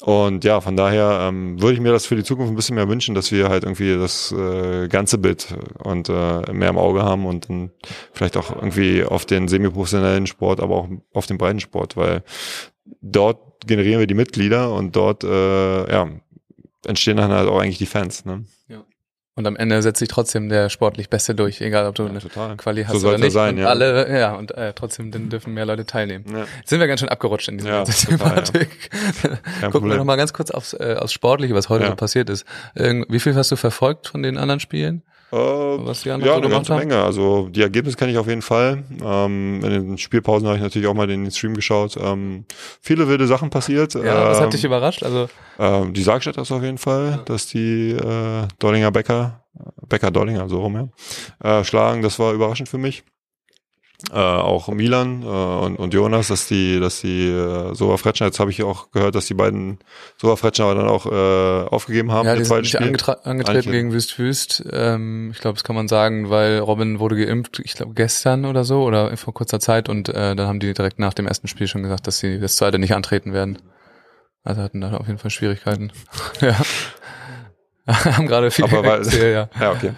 Und 0.00 0.44
ja, 0.44 0.60
von 0.60 0.76
daher 0.76 1.28
ähm, 1.28 1.62
würde 1.62 1.74
ich 1.74 1.80
mir 1.80 1.92
das 1.92 2.04
für 2.04 2.16
die 2.16 2.24
Zukunft 2.24 2.52
ein 2.52 2.56
bisschen 2.56 2.74
mehr 2.74 2.88
wünschen, 2.88 3.14
dass 3.14 3.30
wir 3.32 3.48
halt 3.48 3.62
irgendwie 3.62 3.96
das 3.96 4.32
äh, 4.32 4.88
ganze 4.88 5.18
Bild 5.18 5.54
und 5.78 6.08
äh, 6.08 6.52
mehr 6.52 6.68
im 6.68 6.78
Auge 6.78 7.04
haben 7.04 7.24
und 7.24 7.48
dann 7.48 7.70
vielleicht 8.12 8.36
auch 8.36 8.54
irgendwie 8.54 9.04
auf 9.04 9.24
den 9.24 9.48
semiprofessionellen 9.48 10.26
Sport, 10.26 10.60
aber 10.60 10.74
auch 10.74 10.88
auf 11.14 11.26
den 11.26 11.38
breiten 11.38 11.60
Sport, 11.60 11.96
weil 11.96 12.22
dort 13.00 13.66
generieren 13.66 14.00
wir 14.00 14.06
die 14.06 14.14
Mitglieder 14.14 14.72
und 14.72 14.94
dort 14.96 15.24
äh, 15.24 15.90
ja, 15.92 16.08
entstehen 16.86 17.16
dann 17.16 17.30
halt 17.32 17.48
auch 17.48 17.60
eigentlich 17.60 17.78
die 17.78 17.86
Fans. 17.86 18.24
Ne? 18.24 18.44
Und 19.36 19.48
am 19.48 19.56
Ende 19.56 19.82
setzt 19.82 19.98
sich 19.98 20.06
trotzdem 20.08 20.48
der 20.48 20.70
sportlich 20.70 21.10
Beste 21.10 21.34
durch, 21.34 21.60
egal 21.60 21.88
ob 21.88 21.96
du 21.96 22.06
eine 22.06 22.20
total. 22.20 22.56
Quali 22.56 22.84
hast 22.84 23.00
So 23.00 23.08
oder 23.08 23.18
nicht. 23.18 23.32
sein, 23.32 23.56
und 23.56 23.62
ja. 23.62 23.66
alle, 23.66 24.16
ja, 24.16 24.36
und 24.36 24.52
äh, 24.52 24.72
trotzdem 24.74 25.10
dann 25.10 25.28
dürfen 25.28 25.54
mehr 25.54 25.66
Leute 25.66 25.84
teilnehmen. 25.84 26.24
Ja, 26.30 26.44
Jetzt 26.58 26.68
sind 26.68 26.78
wir 26.78 26.86
ganz 26.86 27.00
schön 27.00 27.08
abgerutscht 27.08 27.48
in 27.48 27.58
dieser 27.58 27.70
Ja, 27.70 27.84
total, 27.84 28.10
ja. 28.12 28.16
Thematik. 28.42 28.90
kein 28.90 29.30
Gucken 29.32 29.40
wir 29.62 29.70
Problem. 29.72 29.96
noch 29.98 30.04
mal 30.04 30.14
ganz 30.14 30.32
kurz 30.32 30.52
aufs, 30.52 30.72
äh, 30.74 30.94
aufs 31.00 31.12
Sportliche, 31.12 31.52
was 31.52 31.68
heute 31.68 31.82
Ja. 31.82 31.90
so 31.90 31.96
passiert 31.96 32.30
ist. 32.30 32.44
Irgend, 32.76 33.06
wie 33.12 33.18
viel 33.18 33.34
hast 33.34 33.50
du 33.50 33.56
verfolgt 33.56 34.06
von 34.06 34.22
den 34.22 34.38
anderen 34.38 34.60
Spielen? 34.60 35.02
Äh, 35.34 35.86
Was 35.86 36.02
die 36.02 36.10
anderen 36.10 36.32
ja, 36.32 36.38
so 36.38 36.44
eine 36.44 36.54
ganze 36.54 36.72
haben? 36.72 36.80
Menge. 36.80 37.02
Also 37.02 37.48
die 37.48 37.62
Ergebnisse 37.62 37.96
kenne 37.96 38.12
ich 38.12 38.18
auf 38.18 38.28
jeden 38.28 38.42
Fall. 38.42 38.84
Ähm, 39.02 39.60
in 39.64 39.70
den 39.70 39.98
Spielpausen 39.98 40.46
habe 40.46 40.56
ich 40.56 40.62
natürlich 40.62 40.86
auch 40.86 40.94
mal 40.94 41.10
in 41.10 41.24
den 41.24 41.30
Stream 41.32 41.54
geschaut. 41.54 41.96
Ähm, 42.00 42.44
viele 42.80 43.08
wilde 43.08 43.26
Sachen 43.26 43.50
passiert. 43.50 43.94
Ja, 43.94 44.28
was 44.28 44.38
ähm, 44.38 44.44
hat 44.44 44.52
dich 44.52 44.64
überrascht? 44.64 45.02
Also, 45.02 45.28
ähm, 45.58 45.92
die 45.92 46.02
Sargstadt 46.02 46.36
ist 46.36 46.52
auf 46.52 46.62
jeden 46.62 46.78
Fall, 46.78 47.20
dass 47.24 47.48
die 47.48 47.90
äh, 47.90 48.46
Dollinger 48.60 48.92
Becker, 48.92 49.44
Becker 49.88 50.12
Dollinger, 50.12 50.48
so 50.48 50.60
rum, 50.60 50.90
ja, 51.42 51.60
äh, 51.60 51.64
schlagen. 51.64 52.02
Das 52.02 52.18
war 52.20 52.32
überraschend 52.32 52.68
für 52.68 52.78
mich. 52.78 53.02
Äh, 54.12 54.16
auch 54.16 54.68
Milan 54.68 55.22
äh, 55.22 55.26
und, 55.26 55.76
und 55.76 55.94
Jonas, 55.94 56.28
dass 56.28 56.46
die, 56.46 56.78
dass 56.78 57.00
die 57.00 57.26
äh, 57.28 57.74
Sova 57.74 57.96
Fretschner, 57.96 58.26
jetzt 58.26 58.38
habe 58.38 58.50
ich 58.50 58.62
auch 58.62 58.90
gehört, 58.90 59.14
dass 59.14 59.26
die 59.26 59.34
beiden 59.34 59.78
Sova 60.18 60.36
Fretschner 60.36 60.66
aber 60.66 60.74
dann 60.74 60.88
auch 60.88 61.06
äh, 61.06 61.68
aufgegeben 61.68 62.12
haben 62.12 62.26
ja, 62.26 62.36
die 62.36 62.44
sind 62.44 62.60
nicht 62.60 62.78
angetreten 62.80 63.28
Eigentlich- 63.30 63.64
gegen 63.66 63.92
Wüst 63.92 64.18
Wüst. 64.18 64.64
Ähm, 64.70 65.30
ich 65.32 65.40
glaube, 65.40 65.54
das 65.54 65.64
kann 65.64 65.74
man 65.74 65.88
sagen, 65.88 66.30
weil 66.30 66.58
Robin 66.58 67.00
wurde 67.00 67.16
geimpft, 67.16 67.60
ich 67.64 67.74
glaube 67.74 67.94
gestern 67.94 68.44
oder 68.44 68.64
so 68.64 68.82
oder 68.84 69.16
vor 69.16 69.34
kurzer 69.34 69.58
Zeit 69.58 69.88
und 69.88 70.08
äh, 70.10 70.36
dann 70.36 70.46
haben 70.46 70.60
die 70.60 70.72
direkt 70.74 70.98
nach 70.98 71.14
dem 71.14 71.26
ersten 71.26 71.48
Spiel 71.48 71.66
schon 71.66 71.82
gesagt, 71.82 72.06
dass 72.06 72.18
sie 72.18 72.38
das 72.38 72.56
zweite 72.56 72.78
nicht 72.78 72.94
antreten 72.94 73.32
werden. 73.32 73.58
Also 74.44 74.60
hatten 74.60 74.80
da 74.80 74.94
auf 74.96 75.06
jeden 75.06 75.18
Fall 75.18 75.30
Schwierigkeiten. 75.30 75.90
ja. 76.40 76.54
haben 77.86 78.26
gerade 78.26 78.50
viele 78.50 78.68
Aber 78.68 78.84
weil- 78.84 79.32
ja. 79.32 79.48
Ja, 79.60 79.72
okay. 79.72 79.92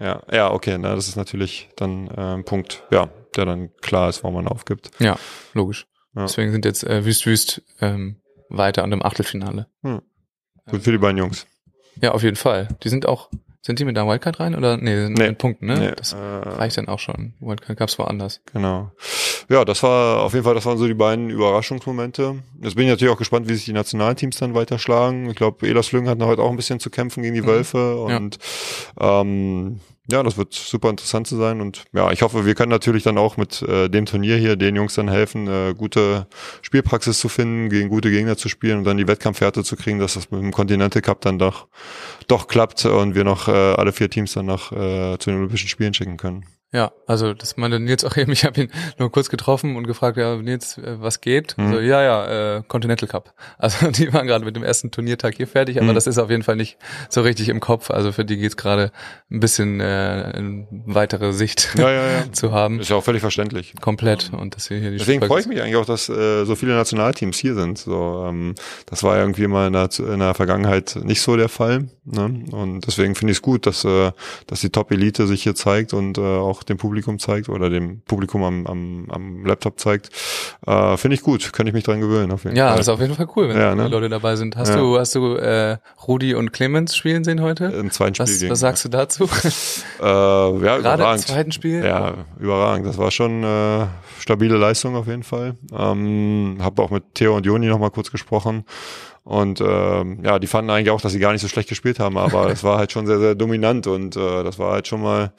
Ja, 0.00 0.22
ja, 0.30 0.50
okay, 0.52 0.78
na, 0.78 0.94
das 0.94 1.08
ist 1.08 1.16
natürlich 1.16 1.70
dann 1.74 2.06
äh, 2.06 2.34
ein 2.36 2.44
Punkt, 2.44 2.84
ja, 2.92 3.08
der 3.36 3.44
dann 3.46 3.70
klar 3.80 4.08
ist, 4.08 4.22
warum 4.22 4.36
man 4.36 4.48
aufgibt. 4.48 4.90
Ja, 4.98 5.18
logisch. 5.54 5.86
Ja. 6.14 6.22
Deswegen 6.22 6.52
sind 6.52 6.64
jetzt 6.64 6.84
äh, 6.84 7.04
Wüst 7.04 7.26
Wüst 7.26 7.62
ähm, 7.80 8.16
weiter 8.48 8.82
an 8.82 8.90
dem 8.90 9.02
Achtelfinale. 9.02 9.66
Gut 9.82 10.82
für 10.82 10.92
die 10.92 10.98
beiden 10.98 11.18
Jungs. 11.18 11.46
Ja, 12.00 12.12
auf 12.12 12.22
jeden 12.22 12.36
Fall. 12.36 12.68
Die 12.82 12.88
sind 12.88 13.06
auch, 13.06 13.30
sind 13.62 13.78
die 13.78 13.84
mit 13.84 13.96
der 13.96 14.06
Wildcard 14.06 14.40
rein 14.40 14.54
oder 14.54 14.76
nee, 14.76 14.96
sind 15.04 15.18
Nee. 15.18 15.28
mit 15.28 15.38
Punkten, 15.38 15.66
ne? 15.66 15.78
Nee, 15.78 15.92
das 15.96 16.12
äh, 16.12 16.16
reicht 16.16 16.76
dann 16.78 16.88
auch 16.88 16.98
schon. 16.98 17.34
Wildcard 17.40 17.78
gab's 17.78 17.98
woanders. 17.98 18.40
Genau. 18.52 18.92
Ja, 19.50 19.64
das 19.64 19.82
war 19.82 20.22
auf 20.22 20.34
jeden 20.34 20.44
Fall, 20.44 20.54
das 20.54 20.66
waren 20.66 20.76
so 20.76 20.86
die 20.86 20.92
beiden 20.94 21.30
Überraschungsmomente. 21.30 22.42
Jetzt 22.60 22.74
bin 22.76 22.84
ich 22.84 22.90
natürlich 22.90 23.12
auch 23.14 23.18
gespannt, 23.18 23.48
wie 23.48 23.54
sich 23.54 23.64
die 23.64 23.72
Nationalteams 23.72 24.36
dann 24.36 24.54
weiterschlagen. 24.54 25.30
Ich 25.30 25.36
glaube, 25.36 25.66
Elas 25.66 25.90
Lüng 25.92 26.06
hat 26.08 26.20
heute 26.20 26.42
auch 26.42 26.50
ein 26.50 26.56
bisschen 26.56 26.80
zu 26.80 26.90
kämpfen 26.90 27.22
gegen 27.22 27.34
die 27.34 27.40
Mhm. 27.42 27.46
Wölfe 27.46 28.06
Ja. 28.10 28.16
und 28.18 28.38
ähm, 29.00 29.80
ja, 30.10 30.22
das 30.22 30.38
wird 30.38 30.54
super 30.54 30.88
interessant 30.88 31.26
zu 31.26 31.36
sein 31.36 31.60
und 31.60 31.84
ja, 31.92 32.10
ich 32.12 32.22
hoffe, 32.22 32.46
wir 32.46 32.54
können 32.54 32.70
natürlich 32.70 33.02
dann 33.02 33.18
auch 33.18 33.36
mit 33.36 33.60
äh, 33.62 33.88
dem 33.90 34.06
Turnier 34.06 34.36
hier 34.38 34.56
den 34.56 34.74
Jungs 34.76 34.94
dann 34.94 35.08
helfen, 35.08 35.46
äh, 35.48 35.74
gute 35.76 36.26
Spielpraxis 36.62 37.18
zu 37.18 37.28
finden, 37.28 37.68
gegen 37.68 37.88
gute 37.90 38.10
Gegner 38.10 38.36
zu 38.38 38.48
spielen 38.48 38.78
und 38.78 38.84
dann 38.84 38.96
die 38.96 39.06
Wettkampfwerte 39.06 39.64
zu 39.64 39.76
kriegen, 39.76 39.98
dass 39.98 40.14
das 40.14 40.30
mit 40.30 40.40
dem 40.40 40.50
Continental 40.52 41.02
Cup 41.02 41.20
dann 41.22 41.38
doch 41.38 41.68
doch 42.26 42.48
klappt 42.48 42.84
und 42.86 43.14
wir 43.14 43.24
noch 43.24 43.48
äh, 43.48 43.52
alle 43.52 43.92
vier 43.92 44.08
Teams 44.10 44.32
dann 44.32 44.46
nach 44.46 44.72
äh, 44.72 45.18
zu 45.18 45.30
den 45.30 45.38
Olympischen 45.38 45.68
Spielen 45.68 45.92
schicken 45.94 46.16
können. 46.18 46.44
Ja, 46.70 46.92
also 47.06 47.32
das 47.32 47.56
meinte 47.56 47.80
Nils 47.80 48.04
auch 48.04 48.16
eben, 48.18 48.30
ich 48.32 48.44
habe 48.44 48.60
ihn 48.62 48.70
nur 48.98 49.10
kurz 49.10 49.30
getroffen 49.30 49.76
und 49.76 49.86
gefragt, 49.86 50.18
ja, 50.18 50.36
Nils, 50.36 50.76
äh, 50.76 51.00
was 51.00 51.20
geht? 51.22 51.56
Mhm. 51.56 51.72
So, 51.72 51.80
ja, 51.80 52.02
ja, 52.02 52.56
äh, 52.58 52.62
Continental 52.68 53.08
Cup. 53.08 53.32
Also 53.58 53.90
die 53.90 54.12
waren 54.12 54.26
gerade 54.26 54.44
mit 54.44 54.54
dem 54.54 54.62
ersten 54.62 54.90
Turniertag 54.90 55.34
hier 55.36 55.46
fertig, 55.48 55.78
aber 55.80 55.90
Mhm. 55.90 55.94
das 55.94 56.06
ist 56.06 56.18
auf 56.18 56.28
jeden 56.30 56.42
Fall 56.42 56.56
nicht 56.56 56.76
so 57.08 57.22
richtig 57.22 57.48
im 57.48 57.60
Kopf. 57.60 57.90
Also 57.90 58.12
für 58.12 58.24
die 58.24 58.36
geht's 58.36 58.56
gerade 58.58 58.92
ein 59.30 59.40
bisschen 59.40 59.80
äh, 59.80 60.36
in 60.38 60.66
weitere 60.86 61.32
Sicht 61.32 61.70
Ja, 61.76 61.90
ja, 61.90 62.02
ja. 62.06 62.24
zu 62.32 62.52
haben. 62.52 62.80
Ist 62.80 62.90
ja 62.90 62.96
auch 62.96 63.04
völlig 63.04 63.20
verständlich. 63.22 63.74
Komplett. 63.80 64.30
Und 64.32 64.54
dass 64.54 64.68
wir 64.70 64.78
hier 64.78 64.90
die 64.90 64.98
Deswegen 64.98 65.24
freue 65.26 65.40
ich 65.40 65.46
mich 65.46 65.60
eigentlich 65.62 65.76
auch, 65.76 65.86
dass 65.86 66.08
äh, 66.08 66.44
so 66.44 66.54
viele 66.54 66.74
Nationalteams 66.74 67.38
hier 67.38 67.54
sind. 67.54 67.78
So, 67.78 68.24
ähm, 68.28 68.54
das 68.86 69.02
war 69.02 69.16
ja 69.16 69.22
irgendwie 69.22 69.46
mal 69.46 69.66
in 69.68 69.72
der, 69.72 69.88
in 69.98 70.18
der 70.20 70.34
Vergangenheit 70.34 70.96
nicht 71.02 71.22
so 71.22 71.36
der 71.36 71.48
Fall. 71.48 71.88
Ne? 72.04 72.44
Und 72.52 72.86
deswegen 72.86 73.14
finde 73.14 73.32
ich 73.32 73.38
es 73.38 73.42
gut, 73.42 73.66
dass, 73.66 73.84
äh, 73.84 74.12
dass 74.46 74.60
die 74.60 74.70
Top-Elite 74.70 75.26
sich 75.26 75.42
hier 75.42 75.54
zeigt 75.54 75.94
und 75.94 76.18
äh, 76.18 76.20
auch 76.20 76.57
dem 76.64 76.76
Publikum 76.76 77.18
zeigt 77.18 77.48
oder 77.48 77.70
dem 77.70 78.00
Publikum 78.02 78.42
am, 78.44 78.66
am, 78.66 79.06
am 79.10 79.44
Laptop 79.46 79.78
zeigt. 79.80 80.10
Äh, 80.66 80.96
finde 80.96 81.14
ich 81.16 81.22
gut, 81.22 81.52
könnte 81.52 81.70
ich 81.70 81.74
mich 81.74 81.84
dran 81.84 82.00
gewöhnen. 82.00 82.32
Auf 82.32 82.44
jeden 82.44 82.56
Ja, 82.56 82.68
Fall. 82.68 82.76
das 82.78 82.86
ist 82.86 82.92
auf 82.92 83.00
jeden 83.00 83.14
Fall 83.14 83.28
cool, 83.36 83.48
wenn 83.48 83.56
Ja, 83.58 83.74
ne? 83.74 83.88
Leute 83.88 84.08
dabei 84.08 84.36
sind. 84.36 84.56
Hast 84.56 84.70
Ja. 84.70 84.76
du, 84.76 84.98
hast 84.98 85.14
du 85.14 85.34
äh, 85.36 85.78
Rudi 86.06 86.34
und 86.34 86.52
Clemens 86.52 86.96
spielen 86.96 87.24
sehen 87.24 87.40
heute? 87.42 87.66
Im 87.66 87.90
zweiten 87.90 88.14
Spiel 88.14 88.26
Was, 88.26 88.38
gegen. 88.38 88.50
was 88.52 88.60
sagst 88.60 88.84
du 88.84 88.88
dazu? 88.88 89.28
Äh, 90.00 90.04
ja, 90.04 90.58
Gerade 90.58 90.76
im 90.76 90.80
überragend. 90.80 91.26
zweiten 91.26 91.52
Spiel? 91.52 91.84
Ja, 91.84 92.14
überragend. 92.38 92.86
Das 92.86 92.98
war 92.98 93.10
schon 93.10 93.42
äh, 93.42 93.86
stabile 94.20 94.56
Leistung 94.56 94.94
auf 94.96 95.06
jeden 95.08 95.24
Fall. 95.24 95.54
Ähm, 95.76 96.58
habe 96.60 96.82
auch 96.82 96.90
mit 96.90 97.02
Theo 97.14 97.36
und 97.36 97.44
Joni 97.46 97.66
noch 97.66 97.78
mal 97.78 97.90
kurz 97.90 98.10
gesprochen. 98.10 98.64
Und 99.24 99.60
ähm, 99.60 100.20
ja, 100.24 100.38
die 100.38 100.46
fanden 100.46 100.70
eigentlich 100.70 100.90
auch, 100.90 101.00
dass 101.00 101.12
sie 101.12 101.18
gar 101.18 101.32
nicht 101.32 101.42
so 101.42 101.48
schlecht 101.48 101.68
gespielt 101.68 101.98
haben, 102.00 102.16
aber 102.16 102.46
es 102.50 102.64
war 102.64 102.78
halt 102.78 102.92
schon 102.92 103.06
sehr, 103.06 103.18
sehr 103.18 103.34
dominant 103.34 103.86
und 103.86 104.16
äh, 104.16 104.42
das 104.42 104.58
war 104.58 104.72
halt 104.72 104.88
schon 104.88 105.02
mal 105.02 105.32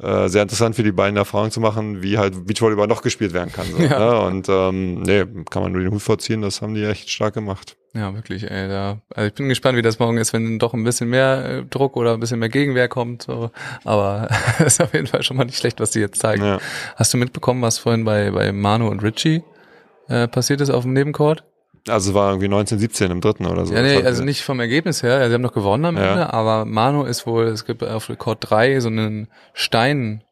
äh, 0.00 0.28
sehr 0.28 0.42
interessant 0.42 0.76
für 0.76 0.82
die 0.82 0.92
beiden 0.92 1.16
Erfahrungen 1.16 1.50
zu 1.50 1.60
machen, 1.60 2.02
wie 2.02 2.18
halt 2.18 2.46
Beachvolleyball 2.46 2.86
noch 2.86 3.02
gespielt 3.02 3.32
werden 3.32 3.52
kann. 3.52 3.66
So, 3.66 3.82
Ja. 3.82 3.98
ne? 3.98 4.20
Und 4.20 4.48
ähm, 4.48 5.02
nee, 5.02 5.24
kann 5.50 5.62
man 5.62 5.72
nur 5.72 5.80
den 5.82 5.90
Hut 5.90 6.02
vorziehen, 6.02 6.42
das 6.42 6.62
haben 6.62 6.74
die 6.74 6.84
echt 6.84 7.10
stark 7.10 7.34
gemacht. 7.34 7.76
Ja, 7.94 8.14
wirklich, 8.14 8.48
ey. 8.50 8.68
Da, 8.68 8.98
also 9.14 9.28
ich 9.28 9.34
bin 9.34 9.48
gespannt, 9.48 9.78
wie 9.78 9.82
das 9.82 9.98
morgen 9.98 10.18
ist, 10.18 10.34
wenn 10.34 10.58
doch 10.58 10.74
ein 10.74 10.84
bisschen 10.84 11.08
mehr 11.08 11.44
äh, 11.46 11.64
Druck 11.64 11.96
oder 11.96 12.12
ein 12.12 12.20
bisschen 12.20 12.38
mehr 12.38 12.50
Gegenwehr 12.50 12.88
kommt. 12.88 13.22
So. 13.22 13.50
Aber 13.84 14.28
es 14.58 14.66
ist 14.74 14.82
auf 14.82 14.92
jeden 14.92 15.06
Fall 15.06 15.22
schon 15.22 15.38
mal 15.38 15.44
nicht 15.44 15.56
schlecht, 15.58 15.80
was 15.80 15.92
die 15.92 16.00
jetzt 16.00 16.20
zeigen. 16.20 16.44
Ja. 16.44 16.58
Hast 16.96 17.14
du 17.14 17.16
mitbekommen, 17.18 17.62
was 17.62 17.78
vorhin 17.78 18.04
bei, 18.04 18.30
bei 18.30 18.52
Manu 18.52 18.88
und 18.88 19.02
Richie 19.02 19.42
äh, 20.08 20.28
passiert 20.28 20.60
ist 20.60 20.68
auf 20.68 20.82
dem 20.82 20.92
Nebencourt? 20.92 21.44
Also 21.88 22.14
war 22.14 22.30
irgendwie 22.30 22.46
1917 22.46 23.10
im 23.10 23.20
dritten 23.20 23.46
oder 23.46 23.64
so. 23.66 23.74
Ja, 23.74 23.82
nee, 23.82 24.02
also 24.02 24.24
nicht 24.24 24.42
vom 24.42 24.58
Ergebnis 24.60 25.02
her. 25.02 25.20
Ja, 25.20 25.28
sie 25.28 25.34
haben 25.34 25.42
noch 25.42 25.52
gewonnen 25.52 25.84
am 25.84 25.96
Ja. 25.96 26.10
Ende, 26.12 26.32
aber 26.32 26.64
Manu 26.64 27.04
ist 27.04 27.26
wohl, 27.26 27.44
es 27.46 27.64
gibt 27.64 27.82
auf 27.84 28.08
Rekord 28.08 28.38
3 28.40 28.80
so 28.80 28.88
einen 28.88 29.28
Stein, 29.54 30.22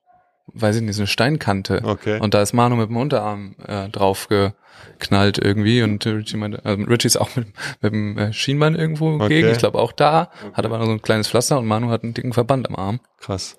weiß 0.52 0.76
ich 0.76 0.82
nicht, 0.82 0.96
so 0.96 1.02
eine 1.02 1.06
Steinkante. 1.06 1.80
Okay. 1.84 2.18
Und 2.20 2.34
da 2.34 2.42
ist 2.42 2.52
Manu 2.54 2.76
mit 2.76 2.88
dem 2.88 2.96
Unterarm 2.96 3.54
äh, 3.66 3.88
drauf 3.88 4.28
geknallt 4.28 5.38
irgendwie 5.38 5.82
und 5.82 6.04
Richie 6.04 6.36
meinte, 6.36 6.60
also 6.64 6.82
Richie 6.84 7.06
ist 7.06 7.16
auch 7.16 7.34
mit, 7.36 7.46
mit 7.80 7.92
dem 7.92 8.18
äh, 8.18 8.32
Schienbein 8.32 8.74
irgendwo 8.74 9.14
Okay. 9.14 9.28
gegen, 9.28 9.48
ich 9.50 9.58
glaube 9.58 9.78
auch 9.78 9.92
da, 9.92 10.30
hat 10.54 10.64
aber 10.64 10.78
noch 10.78 10.86
so 10.86 10.92
ein 10.92 11.02
kleines 11.02 11.28
Pflaster 11.28 11.58
und 11.58 11.66
Manu 11.66 11.88
hat 11.90 12.02
einen 12.02 12.14
dicken 12.14 12.32
Verband 12.32 12.68
am 12.68 12.76
Arm. 12.76 13.00
Krass. 13.18 13.56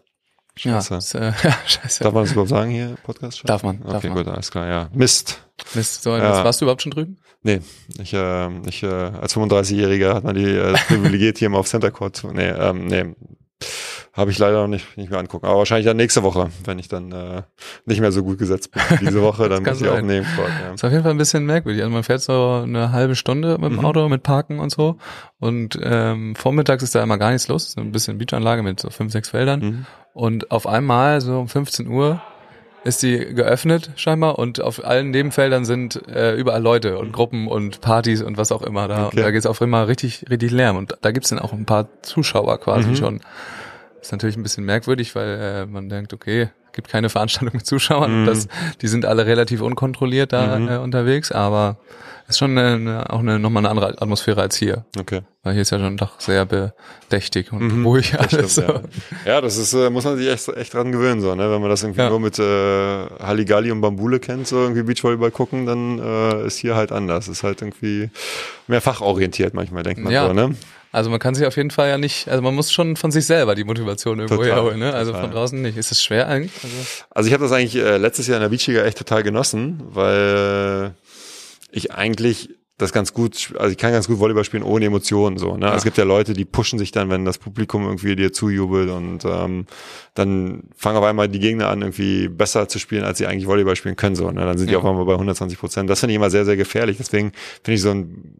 Ja, 0.60 0.82
Scheiße. 0.82 0.96
ist, 0.96 1.16
äh, 1.16 1.32
ja 1.44 1.56
scheiße. 1.66 2.04
Darf 2.04 2.14
man 2.14 2.24
das 2.24 2.32
überhaupt 2.32 2.50
sagen 2.50 2.72
hier, 2.72 2.96
Podcast? 3.04 3.42
Darf 3.46 3.64
man, 3.64 3.82
Okay, 3.84 3.92
darf 3.92 4.04
man. 4.06 4.14
gut, 4.14 4.28
alles 4.28 4.52
klar, 4.52 4.68
ja. 4.68 4.90
Mist. 4.94 5.42
Mist, 5.74 6.04
so, 6.04 6.16
Ja. 6.16 6.44
warst 6.44 6.62
du 6.62 6.66
überhaupt 6.66 6.82
schon 6.82 6.92
drüben? 6.92 7.18
Nee, 7.44 7.62
ich, 8.02 8.14
äh, 8.14 8.50
ich 8.68 8.82
äh, 8.84 8.88
als 8.88 9.36
35-Jähriger 9.36 10.14
hat 10.16 10.24
man 10.24 10.36
die 10.36 10.46
äh, 10.46 10.74
privilegiert, 10.88 11.38
hier 11.38 11.50
mal 11.50 11.60
auf 11.60 11.68
Center 11.68 11.92
Court 11.92 12.16
zu. 12.16 12.32
Nee, 12.32 12.48
ähm, 12.50 12.86
nee. 12.88 13.06
Habe 14.14 14.32
ich 14.32 14.40
leider 14.40 14.62
noch 14.62 14.68
nicht, 14.70 14.96
nicht 14.98 15.10
mehr 15.10 15.20
angucken. 15.20 15.46
Aber 15.46 15.58
wahrscheinlich 15.58 15.86
dann 15.86 15.98
nächste 15.98 16.24
Woche, 16.24 16.50
wenn 16.64 16.80
ich 16.80 16.88
dann 16.88 17.12
äh, 17.12 17.42
nicht 17.86 18.00
mehr 18.00 18.14
so 18.14 18.24
gut 18.24 18.38
gesetzt 18.40 18.72
bin. 18.72 18.82
Diese 19.02 19.22
Woche, 19.22 19.50
dann 19.50 19.62
muss 19.64 19.74
ich 19.82 19.88
sein. 19.88 19.90
aufnehmen. 20.00 20.26
Court, 20.38 20.50
ja. 20.62 20.74
Ist 20.74 20.84
auf 20.86 20.92
jeden 20.92 21.04
Fall 21.04 21.12
ein 21.12 21.18
bisschen 21.18 21.46
merkwürdig. 21.46 21.82
Also 21.84 21.94
man 21.94 22.04
fährt 22.04 22.22
so 22.22 22.62
eine 22.64 22.94
halbe 22.94 23.16
Stunde 23.16 23.58
mit 23.60 23.72
dem 23.72 23.80
Mhm. 23.80 23.86
Auto, 23.86 24.08
mit 24.08 24.24
Parken 24.24 24.60
und 24.60 24.72
so. 24.72 24.98
Und 25.38 25.78
ähm, 25.84 26.34
vormittags 26.36 26.82
ist 26.82 26.96
da 26.96 27.04
immer 27.04 27.18
gar 27.18 27.32
nichts 27.32 27.50
los. 27.50 27.74
So 27.74 27.82
ein 27.82 27.92
bisschen 27.92 28.18
Beachanlage 28.18 28.64
mit 28.64 28.80
so 28.80 28.90
fünf, 28.90 29.12
sechs 29.12 29.30
Feldern. 29.30 29.60
Mhm. 29.60 29.86
Und 30.16 30.50
auf 30.50 30.66
einmal, 30.66 31.20
so 31.22 31.38
um 31.40 31.48
15 31.48 31.88
Uhr, 31.88 32.22
ist 32.86 33.04
die 33.04 33.18
geöffnet 33.18 33.90
scheinbar 33.96 34.40
und 34.40 34.62
auf 34.62 34.84
allen 34.86 35.10
Nebenfeldern 35.12 35.66
sind 35.66 36.08
äh, 36.08 36.36
überall 36.36 36.62
Leute 36.62 36.98
und 37.00 37.12
Gruppen 37.12 37.48
und 37.48 37.82
Partys 37.82 38.22
und 38.22 38.38
was 38.38 38.52
auch 38.52 38.62
immer 38.62 38.88
da. 38.88 39.08
Okay. 39.08 39.18
Und 39.18 39.24
da 39.24 39.32
geht's 39.32 39.46
auf 39.46 39.60
immer 39.60 39.88
richtig, 39.88 40.26
richtig 40.30 40.52
Lärm. 40.52 40.78
Und 40.78 40.96
da 41.02 41.12
gibt's 41.12 41.30
dann 41.30 41.40
auch 41.40 41.52
ein 41.52 41.66
paar 41.66 41.88
Zuschauer 42.02 42.60
quasi 42.60 42.90
Mhm. 42.90 42.96
schon. 42.96 43.22
Ist 44.02 44.12
natürlich 44.14 44.38
ein 44.38 44.44
bisschen 44.44 44.64
merkwürdig, 44.66 45.16
weil 45.16 45.28
äh, 45.42 45.66
man 45.66 45.90
denkt, 45.90 46.14
okay, 46.14 46.50
gibt 46.72 46.88
keine 46.90 47.10
Veranstaltung 47.10 47.56
mit 47.58 47.66
Zuschauern. 47.66 48.22
Mhm. 48.22 48.26
Das, 48.28 48.48
die 48.82 48.88
sind 48.88 49.06
alle 49.06 49.26
relativ 49.26 49.62
unkontrolliert 49.62 50.32
da 50.32 50.58
Mhm. 50.60 50.68
äh, 50.70 50.78
unterwegs, 50.78 51.32
aber 51.32 51.78
ist 52.28 52.38
schon 52.40 52.58
eine, 52.58 53.06
auch 53.10 53.20
eine, 53.20 53.38
nochmal 53.40 53.62
eine 53.62 53.70
andere 53.70 54.02
Atmosphäre 54.02 54.42
als 54.42 54.56
hier. 54.56 54.86
Okay. 55.00 55.22
Weil 55.44 55.54
hier 55.54 55.62
ist 55.62 55.70
ja 55.72 55.80
schon 55.80 55.96
doch 55.98 56.20
sehr 56.20 56.46
bedächtig 56.46 57.52
und 57.54 57.62
Mhm, 57.62 57.86
ruhig 57.86 58.18
alles. 58.20 58.54
stimmt, 58.54 58.68
ja. 59.26 59.34
ja, 59.34 59.42
das 59.42 59.58
ist, 59.58 59.74
äh, 59.74 59.90
muss 59.90 60.04
man 60.06 60.18
sich 60.18 60.28
echt, 60.28 60.48
echt 60.50 60.74
dran 60.74 60.92
gewöhnen, 60.92 61.22
so, 61.22 61.36
ne? 61.36 61.52
Wenn 61.52 61.62
man 61.62 61.70
das 61.70 61.84
irgendwie 61.84 62.02
Ja. 62.02 62.10
nur 62.10 62.20
mit 62.20 62.40
äh, 62.40 62.44
Halligalli 63.24 63.72
und 63.72 63.82
Bambule 63.82 64.20
kennt, 64.20 64.48
so 64.48 64.58
irgendwie 64.62 64.84
Beachvolleyball 64.84 65.32
gucken, 65.32 65.66
dann 65.66 66.00
äh, 66.00 66.48
ist 66.48 66.58
hier 66.58 66.76
halt 66.76 66.92
anders. 66.92 67.28
Ist 67.28 67.44
halt 67.44 67.62
irgendwie 67.62 68.10
mehr 68.68 68.82
fachorientiert 68.82 69.54
manchmal, 69.54 69.84
denkt 69.84 70.02
man 70.04 70.12
Ja. 70.12 70.28
so, 70.28 70.34
ne? 70.34 70.56
Also 70.92 71.10
man 71.10 71.20
kann 71.20 71.36
sich 71.36 71.46
auf 71.46 71.58
jeden 71.58 71.72
Fall 71.72 71.90
ja 71.90 71.98
nicht, 71.98 72.30
also 72.30 72.42
man 72.42 72.56
muss 72.56 72.72
schon 72.72 72.96
von 72.96 73.12
sich 73.12 73.26
selber 73.26 73.54
die 73.54 73.66
Motivation 73.66 74.18
irgendwo 74.20 74.38
Total, 74.42 74.54
herholen, 74.56 74.80
ne? 74.80 74.94
Also 74.94 75.12
total. 75.12 75.26
von 75.28 75.32
draußen 75.36 75.62
nicht. 75.62 75.78
Ist 75.78 75.92
es 75.92 76.02
schwer 76.02 76.30
eigentlich? 76.30 76.54
Also, 76.64 76.76
Also 77.10 77.28
ich 77.28 77.34
habe 77.34 77.44
das 77.44 77.52
eigentlich 77.52 77.76
äh, 77.76 77.98
letztes 77.98 78.28
Jahr 78.28 78.38
in 78.38 78.44
der 78.44 78.50
Beachliga 78.50 78.82
echt 78.84 78.98
total 78.98 79.22
genossen, 79.22 79.82
weil 79.90 80.94
ich 81.76 81.92
eigentlich 81.94 82.50
das 82.78 82.92
ganz 82.92 83.14
gut, 83.14 83.54
also 83.58 83.72
ich 83.72 83.78
kann 83.78 83.94
ganz 83.94 84.08
gut 84.08 84.20
Volleyball 84.20 84.44
spielen 84.44 84.64
ohne 84.64 84.86
Emotionen 84.86 85.38
so. 85.38 85.56
Ne? 85.56 85.68
Ja. 85.68 85.76
Es 85.76 85.86
gibt 85.86 85.98
ja 85.98 86.04
Leute, 86.04 86.34
die 86.34 86.44
pushen 86.44 86.78
sich 86.78 86.92
dann, 86.92 87.10
wenn 87.10 87.24
das 87.24 87.38
Publikum 87.38 87.86
irgendwie 87.86 88.18
dir 88.18 88.34
zujubelt 88.34 88.90
und 88.90 89.24
ähm, 89.24 89.66
dann 90.14 90.64
fangen 90.76 90.98
auf 90.98 91.06
einmal 91.06 91.30
die 91.30 91.40
Gegner 91.40 91.70
an, 91.70 91.82
irgendwie 91.82 92.28
besser 92.28 92.68
zu 92.68 92.78
spielen, 92.78 93.06
als 93.06 93.18
sie 93.18 93.28
eigentlich 93.28 93.48
Volleyball 93.48 93.78
spielen 93.78 93.96
können. 93.96 94.18
So, 94.18 94.30
ne? 94.30 94.42
Dann 94.42 94.58
sind 94.58 94.68
die 94.70 94.74
Ja. 94.74 94.80
auf 94.80 94.86
einmal 94.86 95.06
bei 95.06 95.14
120 95.14 95.58
Prozent. 95.58 95.90
Das 95.90 96.02
finde 96.02 96.12
ich 96.14 96.16
immer 96.18 96.30
sehr, 96.30 96.44
sehr 96.44 96.58
gefährlich. 96.58 96.98
Deswegen 96.98 97.32
finde 97.64 97.76
ich 97.76 97.82
so 97.82 97.92
ein 97.92 98.36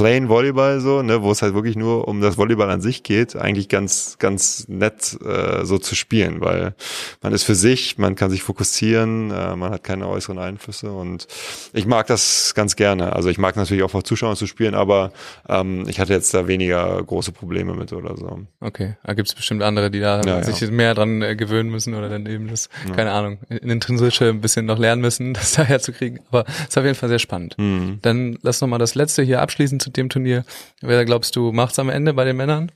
Plain 0.00 0.30
Volleyball 0.30 0.80
so, 0.80 1.02
ne, 1.02 1.20
wo 1.22 1.30
es 1.30 1.42
halt 1.42 1.52
wirklich 1.52 1.76
nur 1.76 2.08
um 2.08 2.22
das 2.22 2.38
Volleyball 2.38 2.70
an 2.70 2.80
sich 2.80 3.02
geht, 3.02 3.36
eigentlich 3.36 3.68
ganz, 3.68 4.16
ganz 4.18 4.66
nett 4.66 5.18
äh, 5.22 5.66
so 5.66 5.76
zu 5.76 5.94
spielen, 5.94 6.40
weil 6.40 6.74
man 7.22 7.34
ist 7.34 7.42
für 7.44 7.54
sich, 7.54 7.98
man 7.98 8.14
kann 8.14 8.30
sich 8.30 8.42
fokussieren, 8.42 9.30
äh, 9.30 9.54
man 9.56 9.70
hat 9.72 9.84
keine 9.84 10.08
äußeren 10.08 10.38
Einflüsse 10.38 10.90
und 10.90 11.26
ich 11.74 11.84
mag 11.84 12.06
das 12.06 12.54
ganz 12.54 12.76
gerne. 12.76 13.12
Also 13.14 13.28
ich 13.28 13.36
mag 13.36 13.56
natürlich 13.56 13.82
auch 13.82 13.90
vor 13.90 14.02
Zuschauern 14.02 14.36
zu 14.36 14.46
spielen, 14.46 14.74
aber 14.74 15.12
ähm, 15.48 15.84
ich 15.86 16.00
hatte 16.00 16.14
jetzt 16.14 16.32
da 16.32 16.48
weniger 16.48 17.02
große 17.02 17.32
Probleme 17.32 17.74
mit 17.74 17.92
oder 17.92 18.16
so. 18.16 18.40
okay, 18.60 18.96
da 19.04 19.12
gibt's 19.12 19.34
bestimmt 19.34 19.62
andere, 19.62 19.90
die 19.90 20.00
da 20.00 20.22
Ja, 20.22 20.42
sich 20.42 20.60
ja. 20.60 20.70
mehr 20.70 20.94
dran 20.94 21.20
äh, 21.20 21.36
gewöhnen 21.36 21.68
müssen 21.68 21.94
oder 21.94 22.08
dann 22.08 22.24
eben 22.24 22.48
das, 22.48 22.70
Ja. 22.88 22.94
keine 22.94 23.12
Ahnung, 23.12 23.38
in 23.50 23.68
intrinsische 23.68 24.30
ein 24.30 24.40
bisschen 24.40 24.64
noch 24.64 24.78
lernen 24.78 25.02
müssen, 25.02 25.34
das 25.34 25.52
da 25.52 25.62
herzukriegen. 25.62 26.20
Aber 26.30 26.46
ist 26.46 26.78
auf 26.78 26.84
jeden 26.84 26.96
Fall 26.96 27.10
sehr 27.10 27.18
spannend. 27.18 27.54
Hm. 27.58 27.98
Dann 28.00 28.38
lass 28.40 28.62
noch 28.62 28.68
mal 28.68 28.78
das 28.78 28.94
letzte 28.94 29.22
hier 29.22 29.42
abschließen 29.42 29.78
zu 29.78 29.89
dem 29.96 30.08
Turnier. 30.08 30.44
Wer 30.80 31.04
glaubst 31.04 31.36
du 31.36 31.52
macht's 31.52 31.78
am 31.78 31.88
Ende 31.88 32.14
bei 32.14 32.24
den 32.24 32.36
Männern? 32.36 32.72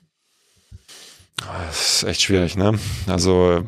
Das 1.37 2.03
ist 2.03 2.05
echt 2.05 2.23
schwierig, 2.23 2.57
ne? 2.57 2.79
Also, 3.07 3.67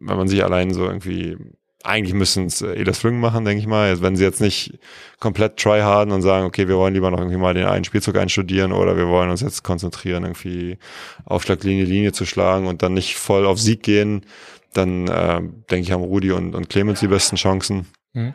wenn 0.00 0.16
man 0.16 0.28
sich 0.28 0.42
allein 0.42 0.72
so 0.72 0.86
irgendwie, 0.86 1.36
eigentlich 1.82 2.14
müssen 2.14 2.46
es 2.46 2.62
Elas 2.62 2.98
Flügen 2.98 3.20
machen, 3.20 3.44
denke 3.44 3.60
ich 3.60 3.66
mal. 3.66 4.00
Wenn 4.00 4.16
sie 4.16 4.24
jetzt 4.24 4.40
nicht 4.40 4.78
komplett 5.20 5.58
tryharden 5.58 6.12
und 6.12 6.22
sagen, 6.22 6.46
okay, 6.46 6.68
wir 6.68 6.76
wollen 6.76 6.94
lieber 6.94 7.10
noch 7.10 7.18
irgendwie 7.18 7.36
mal 7.36 7.54
den 7.54 7.66
einen 7.66 7.84
Spielzug 7.84 8.16
einstudieren 8.16 8.72
oder 8.72 8.96
wir 8.96 9.08
wollen 9.08 9.30
uns 9.30 9.42
jetzt 9.42 9.62
konzentrieren, 9.62 10.24
irgendwie 10.24 10.78
Aufschlaglinie, 11.24 11.84
Linie 11.84 12.12
zu 12.12 12.24
schlagen 12.24 12.66
und 12.66 12.82
dann 12.82 12.94
nicht 12.94 13.16
voll 13.16 13.46
auf 13.46 13.60
Sieg 13.60 13.82
gehen, 13.82 14.24
dann 14.72 15.06
äh, 15.08 15.40
denke 15.40 15.80
ich, 15.80 15.92
haben 15.92 16.02
Rudi 16.02 16.32
und, 16.32 16.54
und 16.54 16.68
Clemens 16.68 17.00
die 17.00 17.08
besten 17.08 17.36
Chancen. 17.36 17.86
Mhm. 18.14 18.34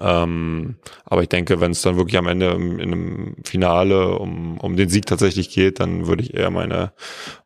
Ähm, 0.00 0.76
aber 1.04 1.22
ich 1.22 1.28
denke, 1.28 1.60
wenn 1.60 1.70
es 1.70 1.82
dann 1.82 1.96
wirklich 1.96 2.18
am 2.18 2.26
Ende 2.26 2.50
im, 2.50 2.78
in 2.78 2.92
einem 2.92 3.36
Finale 3.44 4.18
um, 4.18 4.58
um 4.58 4.76
den 4.76 4.88
Sieg 4.88 5.06
tatsächlich 5.06 5.50
geht, 5.50 5.80
dann 5.80 6.06
würde 6.06 6.22
ich 6.22 6.34
eher 6.34 6.50
meine, 6.50 6.92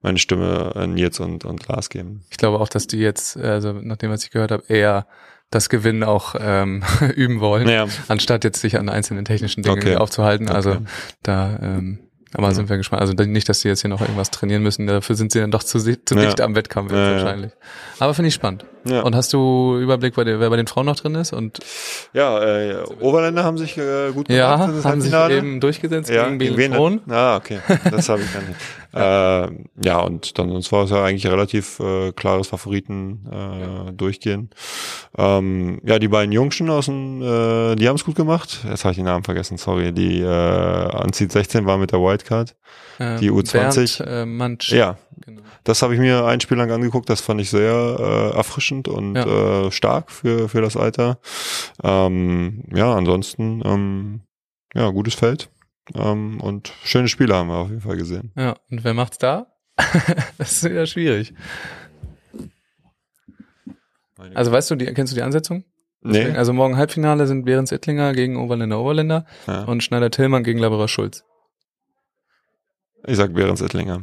meine 0.02 0.18
Stimme 0.18 0.74
an 0.74 0.94
Nils 0.94 1.20
und, 1.20 1.44
und 1.44 1.68
Lars 1.68 1.90
geben. 1.90 2.24
Ich 2.30 2.36
glaube 2.36 2.58
auch, 2.60 2.68
dass 2.68 2.86
die 2.86 2.98
jetzt, 2.98 3.36
also 3.36 3.72
nach 3.72 3.96
dem, 3.96 4.10
was 4.10 4.24
ich 4.24 4.30
gehört 4.30 4.50
habe, 4.50 4.64
eher 4.68 5.06
das 5.50 5.68
Gewinnen 5.68 6.04
auch 6.04 6.34
ähm, 6.38 6.82
üben 7.14 7.40
wollen, 7.40 7.64
Naja, 7.66 7.86
anstatt 8.08 8.44
jetzt 8.44 8.60
sich 8.60 8.78
an 8.78 8.88
einzelnen 8.88 9.24
technischen 9.24 9.62
Dingen 9.62 9.78
Okay. 9.78 9.96
aufzuhalten. 9.96 10.48
Also 10.48 10.70
Okay. 10.72 10.84
da, 11.22 11.58
ähm, 11.62 11.98
aber 12.34 12.54
sind 12.54 12.68
wir 12.68 12.76
gespannt. 12.76 13.02
Also 13.02 13.12
nicht, 13.14 13.48
dass 13.48 13.60
die 13.60 13.68
jetzt 13.68 13.80
hier 13.80 13.90
noch 13.90 14.00
irgendwas 14.00 14.30
trainieren 14.30 14.62
müssen. 14.62 14.86
Dafür 14.86 15.16
sind 15.16 15.32
sie 15.32 15.40
dann 15.40 15.50
doch 15.50 15.62
zu, 15.64 15.78
zu 15.78 16.14
Ja. 16.14 16.20
dicht 16.22 16.40
am 16.40 16.54
Wettkampf 16.54 16.92
Ja, 16.92 16.98
ja. 16.98 17.12
wahrscheinlich. 17.14 17.52
Aber 17.98 18.14
finde 18.14 18.28
ich 18.28 18.34
spannend. 18.34 18.64
ja. 18.84 19.02
Und 19.02 19.14
hast 19.16 19.32
du 19.32 19.76
Überblick, 19.80 20.14
bei 20.14 20.24
der, 20.24 20.38
wer 20.40 20.48
bei 20.48 20.56
den 20.56 20.66
Frauen 20.68 20.86
noch 20.86 20.96
drin 20.96 21.14
ist? 21.16 21.32
Und 21.32 21.58
ja 22.12 22.40
äh, 22.42 22.84
Oberländer 23.00 23.42
haben 23.44 23.58
sich 23.58 23.76
äh, 23.76 24.12
gut 24.12 24.28
ja, 24.30 24.56
gemacht 24.56 24.74
das 24.78 24.84
haben 24.84 25.00
sich 25.00 25.12
eben 25.14 25.60
durchgesetzt 25.60 26.08
ja, 26.10 26.28
gegen 26.28 26.56
gegen? 26.56 26.74
Thron. 26.74 27.00
Ah, 27.08 27.36
okay. 27.36 27.58
Das 27.90 28.08
habe 28.08 28.22
ich 28.22 28.32
gar 28.32 28.42
nicht. 28.42 28.56
äh, 28.92 29.48
ja, 29.84 30.00
und 30.00 30.38
dann 30.38 30.48
sonst 30.50 30.72
war 30.72 30.84
es 30.84 30.90
ja 30.90 31.04
eigentlich 31.04 31.26
relativ 31.26 31.78
äh, 31.80 32.12
klares 32.12 32.48
Favoriten 32.48 33.26
äh, 33.30 33.92
durchgehen. 33.92 34.50
Ähm, 35.16 35.80
ja, 35.84 35.98
die 35.98 36.08
beiden 36.08 36.32
Jungschen 36.32 36.70
aus 36.70 36.86
dem, 36.86 37.22
äh, 37.22 37.76
die 37.76 37.88
haben 37.88 37.96
es 37.96 38.04
gut 38.04 38.16
gemacht. 38.16 38.64
Jetzt 38.68 38.84
habe 38.84 38.92
ich 38.92 38.96
den 38.96 39.04
Namen 39.06 39.24
vergessen, 39.24 39.56
sorry. 39.58 39.92
Die 39.92 40.20
äh, 40.20 40.26
Anzieht 40.26 41.32
16 41.32 41.66
war 41.66 41.78
mit 41.78 41.92
der 41.92 42.00
Wildcard. 42.00 42.56
Äh, 42.98 43.18
Die 43.18 43.30
U20. 43.30 43.98
Bernd, 43.98 44.00
äh, 44.06 44.26
Mansch. 44.26 44.72
Ja, 44.72 44.96
Genau. 45.26 45.42
das 45.64 45.82
habe 45.82 45.92
ich 45.94 46.00
mir 46.00 46.24
ein 46.24 46.40
Spiel 46.40 46.56
lang 46.56 46.70
angeguckt. 46.70 47.10
Das 47.10 47.20
fand 47.20 47.40
ich 47.42 47.50
sehr 47.50 48.30
äh, 48.32 48.36
erfrischend 48.36 48.88
und 48.88 49.16
Ja. 49.16 49.66
äh, 49.66 49.70
stark 49.70 50.10
für, 50.10 50.48
für 50.48 50.62
das 50.62 50.76
Alter. 50.76 51.18
Ähm, 51.82 52.64
ja, 52.74 52.94
ansonsten, 52.94 53.62
ähm, 53.64 54.20
ja, 54.74 54.88
gutes 54.90 55.14
Feld. 55.14 55.50
Ähm, 55.94 56.40
und 56.40 56.72
schöne 56.84 57.08
Spiele 57.08 57.34
haben 57.34 57.48
wir 57.48 57.56
auf 57.56 57.68
jeden 57.68 57.80
Fall 57.80 57.96
gesehen. 57.96 58.32
Ja, 58.36 58.56
und 58.70 58.84
wer 58.84 58.94
macht's 58.94 59.18
da? 59.18 59.46
das 60.38 60.52
ist 60.52 60.64
wieder 60.64 60.86
schwierig. 60.86 61.34
Also 64.34 64.52
weißt 64.52 64.70
du, 64.70 64.76
die, 64.76 64.86
kennst 64.86 65.12
du 65.12 65.16
die 65.16 65.22
Ansetzung? 65.22 65.64
nee, 66.02 66.30
Also 66.30 66.52
morgen 66.52 66.76
Halbfinale 66.76 67.26
sind 67.26 67.44
Behrens 67.44 67.72
Ittlinger 67.72 68.12
gegen 68.12 68.36
Oberländer 68.36 68.80
Oberländer 68.80 69.26
ja. 69.46 69.64
und 69.64 69.82
Schneider-Tillmann 69.82 70.44
gegen 70.44 70.58
Laberer 70.58 70.88
Schulz. 70.88 71.24
ich 73.06 73.16
sag 73.16 73.32
Behrens 73.34 73.60
Ettlinger. 73.60 74.02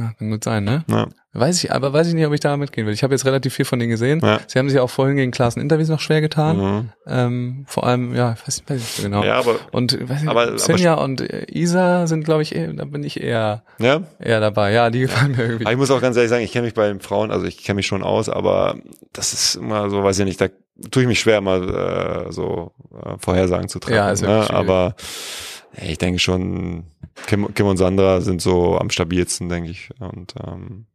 Ja, 0.00 0.12
kann 0.18 0.30
gut 0.30 0.44
sein, 0.44 0.64
ne? 0.64 0.84
Ja. 0.88 1.08
Weiß 1.32 1.62
ich, 1.62 1.70
aber 1.72 1.92
weiß 1.92 2.08
ich 2.08 2.14
nicht, 2.14 2.26
ob 2.26 2.32
ich 2.32 2.40
da 2.40 2.56
mitgehen 2.56 2.86
will. 2.86 2.94
Ich 2.94 3.04
habe 3.04 3.14
jetzt 3.14 3.24
relativ 3.24 3.54
viel 3.54 3.64
von 3.64 3.78
denen 3.78 3.90
gesehen. 3.90 4.20
Ja. 4.20 4.40
Sie 4.48 4.58
haben 4.58 4.68
sich 4.68 4.80
auch 4.80 4.90
vorhin 4.90 5.14
gegen 5.16 5.30
Klaassen 5.30 5.60
Interviews 5.62 5.88
noch 5.88 6.00
schwer 6.00 6.20
getan. 6.20 6.56
Mhm. 6.58 6.88
Ähm, 7.06 7.64
vor 7.68 7.86
allem, 7.86 8.14
ja, 8.16 8.32
ich 8.32 8.40
weiß 8.48 8.56
nicht, 8.58 8.70
weiß 8.70 8.78
nicht 8.78 8.96
so 8.96 9.02
genau. 9.04 9.22
ja, 9.22 9.34
aber 9.38 9.56
Und 9.70 9.92
weiß 10.08 10.20
nicht, 10.22 10.28
Aber- 10.28 10.42
aber- 10.48 10.58
Sinja 10.58 10.94
und 10.94 11.20
äh, 11.20 11.46
Isa 11.52 12.06
sind, 12.08 12.24
glaube 12.24 12.42
ich, 12.42 12.56
eh, 12.56 12.72
da 12.72 12.84
bin 12.84 13.04
ich 13.04 13.20
eher, 13.22 13.62
ja, 13.78 14.02
eher 14.18 14.40
dabei. 14.40 14.72
Ja, 14.72 14.90
die 14.90 15.00
gefallen 15.00 15.32
mir 15.32 15.42
irgendwie. 15.42 15.66
aber 15.66 15.72
ich 15.72 15.78
muss 15.78 15.90
auch 15.92 16.00
ganz 16.00 16.16
ehrlich 16.16 16.30
sagen, 16.30 16.42
ich 16.42 16.50
kenne 16.52 16.64
mich 16.64 16.74
bei 16.74 16.88
den 16.88 17.00
Frauen, 17.00 17.30
also 17.30 17.46
ich 17.46 17.62
kenne 17.62 17.76
mich 17.76 17.86
schon 17.86 18.02
aus, 18.02 18.28
aber 18.28 18.76
das 19.12 19.32
ist 19.32 19.54
immer 19.56 19.88
so, 19.90 20.02
weiß 20.02 20.18
ich 20.18 20.24
nicht, 20.24 20.40
da 20.40 20.48
tue 20.90 21.02
ich 21.02 21.08
mich 21.08 21.20
schwer, 21.20 21.40
mal 21.42 22.26
äh, 22.28 22.32
so 22.32 22.72
äh, 23.04 23.14
Vorhersagen 23.18 23.68
zu 23.68 23.78
treffen. 23.78 23.96
Ja, 23.96 24.10
ist 24.10 24.22
ne? 24.22 24.28
schwierig. 24.28 24.50
Aber 24.50 24.94
ey, 25.76 25.92
ich 25.92 25.98
denke 25.98 26.18
schon, 26.18 26.86
Kim, 27.26 27.52
Kim 27.54 27.66
und 27.66 27.76
Sandra 27.76 28.20
sind 28.20 28.42
so 28.42 28.78
am 28.78 28.90
stabilsten, 28.90 29.48
denke 29.48 29.70
ich. 29.70 29.90
Und 29.98 30.34
ähm, 30.46 30.86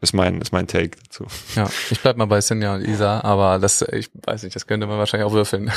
ist 0.00 0.12
mein, 0.12 0.40
ist 0.40 0.52
mein 0.52 0.66
Take 0.66 0.98
dazu. 1.04 1.24
Ja, 1.54 1.68
ich 1.90 2.00
bleib 2.00 2.16
mal 2.16 2.26
bei 2.26 2.40
Sinja 2.40 2.74
und 2.74 2.86
Isa, 2.86 3.20
aber 3.20 3.58
das, 3.60 3.80
ich 3.82 4.10
weiß 4.26 4.42
nicht, 4.42 4.54
das 4.56 4.66
könnte 4.66 4.86
man 4.86 4.98
wahrscheinlich 4.98 5.26
auch 5.26 5.32
würfeln. 5.32 5.70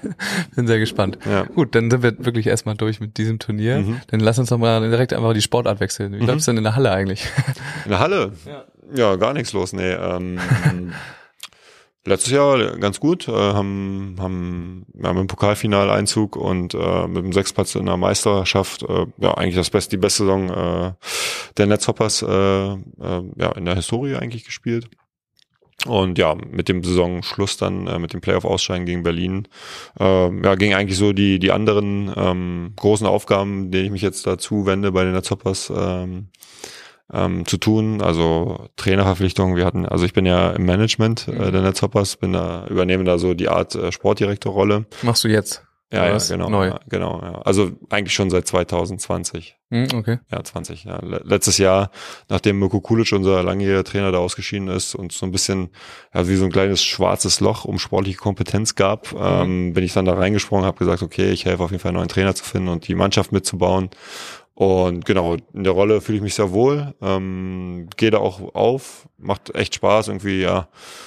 Bin 0.56 0.66
sehr 0.66 0.78
gespannt. 0.78 1.18
Ja. 1.26 1.44
Gut, 1.44 1.74
dann 1.74 1.90
sind 1.90 2.02
wir 2.02 2.24
wirklich 2.24 2.46
erstmal 2.46 2.74
durch 2.76 2.98
mit 3.00 3.18
diesem 3.18 3.38
Turnier. 3.38 3.80
Mhm. 3.80 4.00
Dann 4.08 4.20
lass 4.20 4.38
uns 4.38 4.48
doch 4.48 4.58
mal 4.58 4.80
direkt 4.88 5.12
einfach 5.12 5.34
die 5.34 5.42
Sportart 5.42 5.80
wechseln. 5.80 6.12
Wie 6.14 6.20
Mhm. 6.20 6.26
läuft's 6.26 6.46
denn 6.46 6.56
in 6.56 6.64
der 6.64 6.74
Halle 6.76 6.90
eigentlich? 6.90 7.28
In 7.84 7.90
der 7.90 7.98
Halle? 8.00 8.32
Ja. 8.46 8.64
Ja, 8.94 9.16
gar 9.16 9.34
nichts 9.34 9.52
los, 9.52 9.74
nee. 9.74 9.92
Ähm, 9.92 10.38
letztes 12.08 12.32
Jahr 12.32 12.76
ganz 12.78 13.00
gut, 13.00 13.28
äh, 13.28 13.32
haben, 13.32 14.16
haben, 14.18 14.86
wir 14.92 15.08
haben 15.08 15.18
im 15.18 15.26
Pokalfinaleinzug 15.26 16.36
und 16.36 16.74
äh, 16.74 17.06
mit 17.06 17.24
dem 17.24 17.32
Sechsplatz 17.32 17.74
in 17.74 17.86
der 17.86 17.96
Meisterschaft, 17.96 18.82
äh, 18.82 19.06
ja, 19.18 19.34
eigentlich 19.34 19.54
das 19.54 19.70
beste, 19.70 19.90
die 19.90 20.00
beste 20.00 20.24
Saison 20.24 20.50
äh, 20.50 20.92
der 21.56 21.66
Netzhoppers 21.66 22.22
äh, 22.22 22.26
äh, 22.28 22.76
ja, 23.36 23.52
in 23.52 23.64
der 23.64 23.76
Historie 23.76 24.16
eigentlich 24.16 24.44
gespielt. 24.44 24.88
Und 25.86 26.18
ja, 26.18 26.34
mit 26.34 26.68
dem 26.68 26.82
Saisonschluss 26.82 27.56
dann, 27.56 27.86
äh, 27.86 28.00
mit 28.00 28.12
dem 28.12 28.20
Playoff-Ausscheiden 28.20 28.84
gegen 28.84 29.04
Berlin, 29.04 29.46
äh, 30.00 30.04
ja, 30.04 30.54
ging 30.56 30.74
eigentlich 30.74 30.98
so 30.98 31.12
die, 31.12 31.38
die 31.38 31.52
anderen 31.52 32.12
ähm, 32.16 32.72
großen 32.74 33.06
Aufgaben, 33.06 33.70
denen 33.70 33.84
ich 33.86 33.92
mich 33.92 34.02
jetzt 34.02 34.26
dazu 34.26 34.66
wende 34.66 34.90
bei 34.90 35.04
den 35.04 35.12
Netzhoppers, 35.12 35.72
ähm, 35.74 36.30
ähm, 37.12 37.46
zu 37.46 37.56
tun. 37.56 38.02
Also 38.02 38.66
Trainerverpflichtungen. 38.76 39.56
Wir 39.56 39.64
hatten, 39.64 39.86
also 39.86 40.04
ich 40.04 40.12
bin 40.12 40.26
ja 40.26 40.50
im 40.50 40.64
Management 40.66 41.28
äh, 41.28 41.32
Mhm. 41.32 41.52
der 41.52 41.62
Netzhoppers, 41.62 42.16
bin 42.16 42.32
da, 42.32 42.66
übernehme 42.68 43.04
da 43.04 43.18
so 43.18 43.34
die 43.34 43.48
Art 43.48 43.74
äh, 43.74 43.92
Sportdirektorrolle. 43.92 44.86
Machst 45.02 45.24
du 45.24 45.28
jetzt? 45.28 45.64
Ja, 45.90 46.06
ja, 46.06 46.18
genau. 46.18 46.50
Neu. 46.50 46.66
Ja, 46.66 46.80
genau, 46.90 47.18
ja. 47.22 47.40
Also 47.46 47.70
eigentlich 47.88 48.12
schon 48.12 48.28
seit 48.28 48.46
2020. 48.46 49.56
Hm, 49.70 49.88
okay. 49.94 50.18
Ja, 50.30 50.44
20, 50.44 50.84
ja. 50.84 50.98
Le- 51.02 51.22
Letztes 51.24 51.56
Jahr, 51.56 51.90
nachdem 52.28 52.58
Mirko 52.58 52.82
Kulic, 52.82 53.10
unser 53.12 53.42
langjähriger 53.42 53.84
Trainer, 53.84 54.12
da 54.12 54.18
ausgeschieden 54.18 54.68
ist 54.68 54.94
und 54.94 55.12
so 55.12 55.24
ein 55.24 55.32
bisschen, 55.32 55.70
ja, 56.12 56.28
wie 56.28 56.36
so 56.36 56.44
ein 56.44 56.52
kleines 56.52 56.82
schwarzes 56.84 57.40
Loch 57.40 57.64
um 57.64 57.78
sportliche 57.78 58.18
Kompetenz 58.18 58.74
gab, 58.74 59.14
ähm, 59.18 59.72
bin 59.72 59.82
ich 59.82 59.94
dann 59.94 60.04
da 60.04 60.12
reingesprungen, 60.12 60.66
habe 60.66 60.76
gesagt, 60.78 61.02
okay, 61.02 61.30
ich 61.30 61.46
helfe 61.46 61.62
auf 61.62 61.70
jeden 61.70 61.80
Fall 61.82 61.88
einen 61.90 61.96
neuen 61.98 62.08
Trainer 62.08 62.34
zu 62.34 62.44
finden 62.44 62.68
und 62.68 62.86
die 62.86 62.94
Mannschaft 62.94 63.32
mitzubauen. 63.32 63.88
Und 64.58 65.04
genau, 65.04 65.36
in 65.54 65.62
der 65.62 65.72
Rolle 65.72 66.00
fühle 66.00 66.16
ich 66.16 66.22
mich 66.22 66.34
sehr 66.34 66.50
wohl, 66.50 66.92
ähm, 67.00 67.86
gehe 67.96 68.10
da 68.10 68.18
auch 68.18 68.56
auf, 68.56 69.06
macht 69.16 69.54
echt 69.54 69.76
Spaß, 69.76 70.08
irgendwie 70.08 70.40
ja 70.40 70.66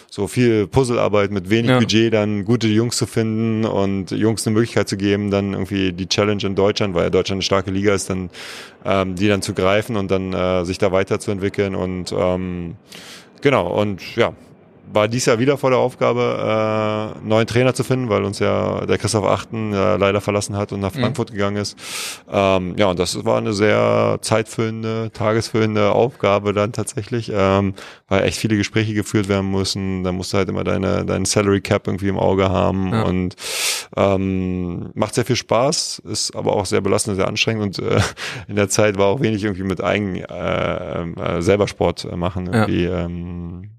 so 0.10 0.28
viel 0.28 0.68
Puzzlearbeit 0.68 1.32
mit 1.32 1.50
wenig 1.50 1.72
Ja. 1.72 1.80
Budget, 1.80 2.14
dann 2.14 2.46
gute 2.46 2.70
Jungs 2.70 2.96
zu 2.96 3.08
finden 3.08 3.66
und 3.66 4.12
Jungs 4.12 4.48
eine 4.48 4.54
Möglichkeit 4.54 4.88
zu 4.88 4.96
geben, 4.96 5.32
dann 5.32 5.52
irgendwie 5.52 5.92
die 5.92 6.08
Challenge 6.08 6.42
in 6.46 6.56
Deutschland, 6.56 6.96
weil 6.96 7.04
ja 7.04 7.10
Deutschland 7.10 7.40
eine 7.40 7.44
starke 7.44 7.72
Liga 7.72 7.94
ist, 7.94 8.10
dann 8.10 8.30
ähm, 8.86 9.16
die 9.16 9.28
dann 9.28 9.42
zu 9.42 9.54
greifen 9.54 9.98
und 9.98 10.10
dann 10.10 10.32
äh, 10.32 10.64
sich 10.64 10.78
da 10.78 10.94
weiterzuentwickeln 10.94 11.76
und 11.76 12.16
ähm, 12.18 12.78
genau 13.42 13.68
und 13.68 14.16
ja 14.16 14.32
war 14.94 15.08
dies 15.08 15.26
Jahr 15.26 15.40
wieder 15.40 15.58
vor 15.58 15.70
der 15.70 15.80
Aufgabe, 15.80 16.22
äh, 17.16 17.18
einen 17.20 17.28
neuen 17.28 17.48
Trainer 17.48 17.74
zu 17.74 17.84
finden, 17.84 18.10
weil 18.10 18.24
uns 18.24 18.40
ja 18.40 18.86
der 18.86 18.98
Christoph 18.98 19.26
Achten 19.26 19.74
äh, 19.74 19.98
leider 19.98 20.22
verlassen 20.22 20.56
hat 20.58 20.72
und 20.72 20.80
nach 20.80 20.94
Mhm. 20.94 21.00
Frankfurt 21.02 21.32
gegangen 21.32 21.58
ist. 21.58 21.78
Ähm, 22.32 22.76
ja, 22.78 22.88
und 22.88 23.00
das 23.00 23.24
war 23.26 23.38
eine 23.38 23.54
sehr 23.54 24.18
zeitfüllende, 24.22 25.12
tagesfüllende 25.14 25.92
Aufgabe 25.92 26.54
dann 26.54 26.72
tatsächlich, 26.74 27.32
ähm, 27.34 27.74
weil 28.08 28.24
echt 28.24 28.38
viele 28.38 28.58
Gespräche 28.58 28.94
geführt 28.94 29.28
werden 29.30 29.52
müssen. 29.52 30.04
Da 30.04 30.12
musst 30.12 30.34
du 30.34 30.38
halt 30.38 30.50
immer 30.50 30.64
deine, 30.64 31.06
deinen 31.06 31.26
Salary 31.26 31.62
Cap 31.62 31.88
irgendwie 31.88 32.08
im 32.10 32.20
Auge 32.20 32.50
haben 32.50 32.92
Ja. 32.94 33.04
und 33.04 33.36
ähm, 33.98 34.92
macht 34.94 35.16
sehr 35.16 35.26
viel 35.26 35.36
Spaß, 35.36 36.02
ist 36.10 36.36
aber 36.36 36.54
auch 36.54 36.66
sehr 36.66 36.82
belastend, 36.82 37.18
sehr 37.18 37.28
anstrengend 37.28 37.80
und 37.80 37.88
äh, 37.88 38.00
in 38.48 38.56
der 38.56 38.70
Zeit 38.70 38.98
war 38.98 39.08
auch 39.08 39.22
wenig 39.22 39.44
irgendwie 39.44 39.64
mit 39.64 39.84
Eigen 39.84 40.16
äh, 40.18 41.04
äh, 41.04 41.42
selber 41.42 41.68
Sport 41.68 42.06
äh, 42.06 42.16
machen 42.16 42.46
Ja. 42.48 42.54
irgendwie. 42.68 42.86
Ähm, 42.86 43.70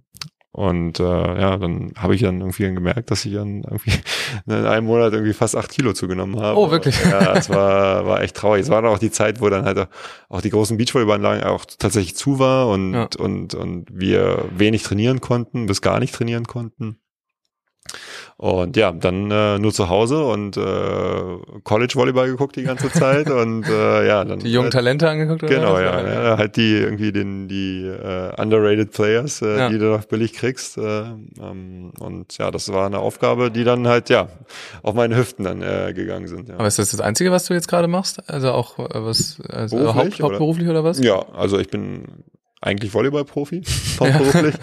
und 0.53 1.01
äh, 1.01 1.03
ja, 1.03 1.57
dann 1.57 1.93
habe 1.97 2.15
ich 2.15 2.21
dann 2.21 2.41
irgendwie 2.41 2.65
gemerkt, 2.75 3.11
dass 3.11 3.25
ich 3.25 3.33
dann 3.33 3.62
irgendwie 3.62 3.93
in 4.47 4.53
einem 4.53 4.87
Monat 4.87 5.12
irgendwie 5.15 5.33
fast 5.33 5.57
acht 5.57 5.71
Kilo 5.71 5.95
zugenommen 5.95 6.38
habe. 6.38 6.59
Oh, 6.59 6.71
wirklich? 6.71 6.95
Ja, 7.05 7.35
es 7.37 7.49
war, 7.49 8.07
war 8.07 8.21
echt 8.23 8.37
traurig. 8.37 8.62
Es 8.62 8.69
war 8.69 8.83
dann 8.83 8.91
auch 8.93 8.99
die 8.99 9.11
Zeit, 9.11 9.41
wo 9.41 9.49
dann 9.49 9.65
halt 9.65 9.88
auch 10.29 10.43
die 10.43 10.51
großen 10.51 10.77
Beachvolleyballanlagen 10.77 11.45
auch 11.45 11.65
tatsächlich 11.65 12.17
zu 12.17 12.38
war 12.38 12.69
und, 12.69 12.93
Ja. 12.93 13.09
und, 13.19 13.55
und 13.55 13.87
wir 13.91 14.45
wenig 14.55 14.83
trainieren 14.83 15.21
konnten, 15.21 15.67
bis 15.67 15.81
gar 15.81 16.01
nicht 16.01 16.15
trainieren 16.15 16.47
konnten. 16.47 16.99
Und 18.42 18.76
ja, 18.76 18.90
dann 18.90 19.31
äh, 19.31 19.61
nur 19.61 19.72
zu 19.72 19.88
Hause 19.88 20.24
und 20.24 20.57
äh, 20.57 20.61
College-Volleyball 21.62 22.26
geguckt 22.26 22.57
die 22.57 22.64
ganze 22.64 22.90
Zeit 22.90 23.31
und 23.31 23.68
äh, 23.68 24.05
ja, 24.09 24.24
dann 24.24 24.40
Die 24.40 24.50
jungen 24.50 24.64
halt, 24.64 24.72
Talente 24.72 25.09
angeguckt 25.09 25.44
oder 25.44 25.55
Genau, 25.55 25.74
was? 25.74 25.81
ja, 25.83 26.24
ja, 26.24 26.38
halt 26.38 26.57
die 26.57 26.72
irgendwie 26.72 27.12
den 27.12 27.46
die 27.46 27.87
äh, 27.87 28.33
underrated 28.42 28.90
Players, 28.90 29.42
äh, 29.42 29.59
Ja. 29.59 29.68
die 29.68 29.78
du 29.78 29.85
noch 29.92 30.07
billig 30.07 30.33
kriegst. 30.33 30.76
Äh, 30.76 31.02
ähm, 31.40 31.92
und 32.00 32.37
ja, 32.37 32.50
das 32.50 32.72
war 32.72 32.87
eine 32.87 32.98
Aufgabe, 32.98 33.52
die 33.52 33.62
dann 33.62 33.87
halt 33.87 34.11
ja 34.11 34.26
auf 34.83 34.94
meine 34.96 35.16
Hüften 35.16 35.44
dann 35.44 35.62
äh, 35.62 35.92
gegangen 35.94 36.26
sind. 36.26 36.48
Ja. 36.48 36.57
Aber 36.57 36.66
ist 36.66 36.81
das 36.81 36.90
das 36.90 37.00
Einzige, 37.00 37.31
was 37.31 37.44
du 37.44 37.55
jetzt 37.55 37.68
gerade 37.68 37.87
machst? 37.87 38.28
Also 38.28 38.50
auch 38.50 38.76
äh, 38.81 38.88
was 38.92 39.40
also 39.50 39.76
Beruflich, 39.76 39.94
haupt, 39.94 40.14
oder? 40.18 40.24
hauptberuflich 40.31 40.68
oder 40.68 40.83
was? 40.83 40.98
Ja, 40.98 41.24
also 41.33 41.61
ich 41.61 41.68
bin 41.68 42.07
eigentlich 42.62 42.94
Volleyball-Profi, 42.94 43.62
hauptberuflich. 44.01 44.55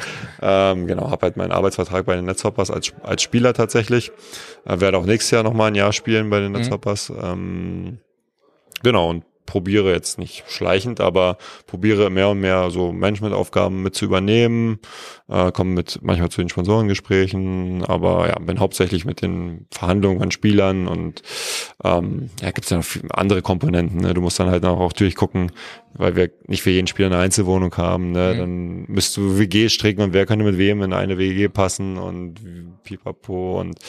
ähm, 0.42 0.88
genau, 0.88 1.12
habe 1.12 1.22
halt 1.24 1.38
meinen 1.38 1.52
Arbeitsvertrag 1.52 2.06
bei 2.06 2.16
den 2.16 2.26
Netzhoppers 2.26 2.72
als, 2.72 2.94
als 3.04 3.22
Spieler 3.22 3.54
tatsächlich. 3.54 4.12
Äh, 4.66 4.80
werde 4.80 4.98
auch 4.98 5.06
nächstes 5.06 5.32
Jahr 5.32 5.44
nochmal 5.44 5.68
ein 5.68 5.76
Jahr 5.76 5.94
spielen 5.94 6.30
bei 6.30 6.40
den 6.40 6.52
Mhm. 6.52 6.60
Netzhoppers. 6.60 7.12
Ähm, 7.22 8.00
genau, 8.82 9.10
und 9.10 9.24
probiere 9.46 9.92
jetzt 9.92 10.20
nicht 10.20 10.44
schleichend, 10.48 11.02
aber 11.02 11.40
probiere 11.66 12.12
mehr 12.12 12.30
und 12.30 12.40
mehr 12.40 12.70
so 12.70 12.92
Managementaufgaben 12.92 13.82
mit 13.82 13.96
zu 13.96 14.06
übernehmen, 14.06 14.78
äh, 15.28 15.52
komme 15.52 15.72
mit 15.72 15.98
manchmal 16.04 16.30
zu 16.30 16.40
den 16.42 16.50
Sponsorengesprächen, 16.50 17.84
aber 17.84 18.28
ja, 18.28 18.38
bin 18.38 18.60
hauptsächlich 18.60 19.06
mit 19.06 19.24
den 19.24 19.66
Verhandlungen 19.72 20.20
von 20.20 20.30
Spielern 20.30 20.88
und 20.88 21.24
ähm, 21.84 22.30
ja, 22.44 22.52
gibt 22.52 22.66
es 22.66 22.70
ja 22.70 22.78
noch 22.78 22.86
andere 23.18 23.42
Komponenten. 23.42 24.02
Ne? 24.02 24.14
Du 24.14 24.22
musst 24.22 24.40
dann 24.40 24.52
halt 24.52 24.64
auch, 24.66 24.80
auch 24.80 24.94
durchgucken, 24.94 25.52
weil 25.94 26.16
wir 26.16 26.30
nicht 26.48 26.62
für 26.62 26.72
jeden 26.72 26.88
Spieler 26.88 27.08
eine 27.08 27.18
Einzelwohnung 27.18 27.76
haben. 27.78 28.12
Ne? 28.12 28.34
Mhm. 28.34 28.38
Dann 28.40 28.86
müsst 28.88 29.18
du 29.18 29.38
WG 29.38 29.70
stricken 29.70 30.02
und 30.02 30.14
wer 30.14 30.26
könnte 30.26 30.46
mit 30.46 30.58
wem 30.58 30.82
in 30.82 30.94
eine 30.94 31.18
WG 31.18 31.50
passen 31.50 31.98
und 31.98 32.36
pipapo 32.84 33.60
und 33.60 33.80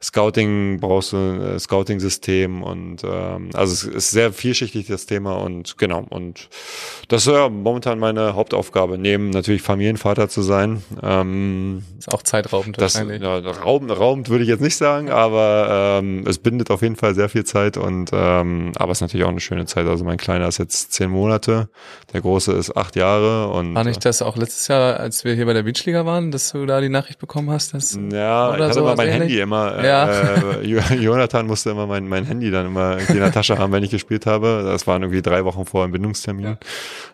Scouting 0.00 0.78
brauchst 0.78 1.12
du, 1.12 1.16
äh, 1.16 1.58
Scouting-System 1.58 2.62
und 2.62 3.02
ähm, 3.04 3.50
also 3.54 3.72
es 3.72 3.82
ist 3.82 4.10
sehr 4.12 4.32
vielschichtig 4.32 4.86
das 4.86 5.06
Thema 5.06 5.34
und 5.34 5.76
genau 5.76 6.06
und 6.08 6.48
das 7.08 7.26
ist 7.26 7.32
ja 7.32 7.48
momentan 7.48 7.98
meine 7.98 8.34
Hauptaufgabe, 8.34 8.96
neben 8.96 9.30
natürlich 9.30 9.60
Familienvater 9.60 10.28
zu 10.28 10.42
sein. 10.42 10.84
Ähm, 11.02 11.82
Ist 11.98 12.12
auch 12.12 12.22
zeitraubend 12.22 12.80
das 12.80 12.94
wahrscheinlich. 12.94 13.22
ja, 13.22 13.38
raubend, 13.38 13.90
raubend 13.90 14.28
würde 14.28 14.44
ich 14.44 14.50
jetzt 14.50 14.60
nicht 14.60 14.76
sagen, 14.76 15.10
aber 15.10 15.98
ähm, 16.00 16.24
es 16.28 16.38
bindet 16.38 16.70
auf 16.70 16.82
jeden 16.82 16.96
Fall 16.96 17.16
sehr 17.16 17.28
viel 17.28 17.44
Zeit 17.44 17.76
und 17.76 18.10
ähm, 18.12 18.70
aber 18.76 18.92
es 18.92 18.98
ist 18.98 19.02
natürlich 19.02 19.26
auch 19.26 19.30
eine 19.30 19.40
schöne 19.40 19.66
Zeit. 19.66 19.88
Also 19.88 20.04
mein 20.04 20.18
Kleiner 20.18 20.46
ist 20.46 20.58
jetzt 20.58 20.92
zehn 20.92 21.10
Monate, 21.10 21.37
der 21.46 22.20
Große 22.20 22.52
ist 22.52 22.76
acht 22.76 22.96
Jahre 22.96 23.48
und 23.48 23.74
War 23.74 23.84
nicht 23.84 24.04
das 24.04 24.20
auch 24.22 24.36
letztes 24.36 24.68
Jahr, 24.68 24.98
als 24.98 25.24
wir 25.24 25.34
hier 25.34 25.46
bei 25.46 25.52
der 25.52 25.62
Beachliga 25.62 26.04
waren, 26.04 26.30
dass 26.30 26.52
du 26.52 26.66
da 26.66 26.80
die 26.80 26.88
Nachricht 26.88 27.18
bekommen 27.18 27.50
hast? 27.50 27.74
Dass, 27.74 27.98
Ja, 28.10 28.54
ich 28.56 28.62
hatte 28.62 28.78
immer 28.80 28.96
mein 28.96 29.06
ähnlich? 29.08 29.20
Handy 29.20 29.40
immer. 29.40 29.78
Äh, 29.78 29.86
Ja. 29.86 30.08
äh, 30.10 30.66
Jo- 30.66 30.80
Jonathan 31.00 31.46
musste 31.46 31.70
immer 31.70 31.86
mein, 31.86 32.08
mein 32.08 32.24
Handy 32.24 32.50
dann 32.50 32.66
immer 32.66 32.98
in 33.08 33.18
der 33.18 33.30
Tasche 33.32 33.56
haben, 33.58 33.72
wenn 33.72 33.84
ich 33.84 33.90
gespielt 33.90 34.26
habe. 34.26 34.62
Das 34.64 34.86
waren 34.86 35.02
irgendwie 35.02 35.22
drei 35.22 35.44
Wochen 35.44 35.64
vor 35.64 35.84
Entbindungstermin. 35.84 36.56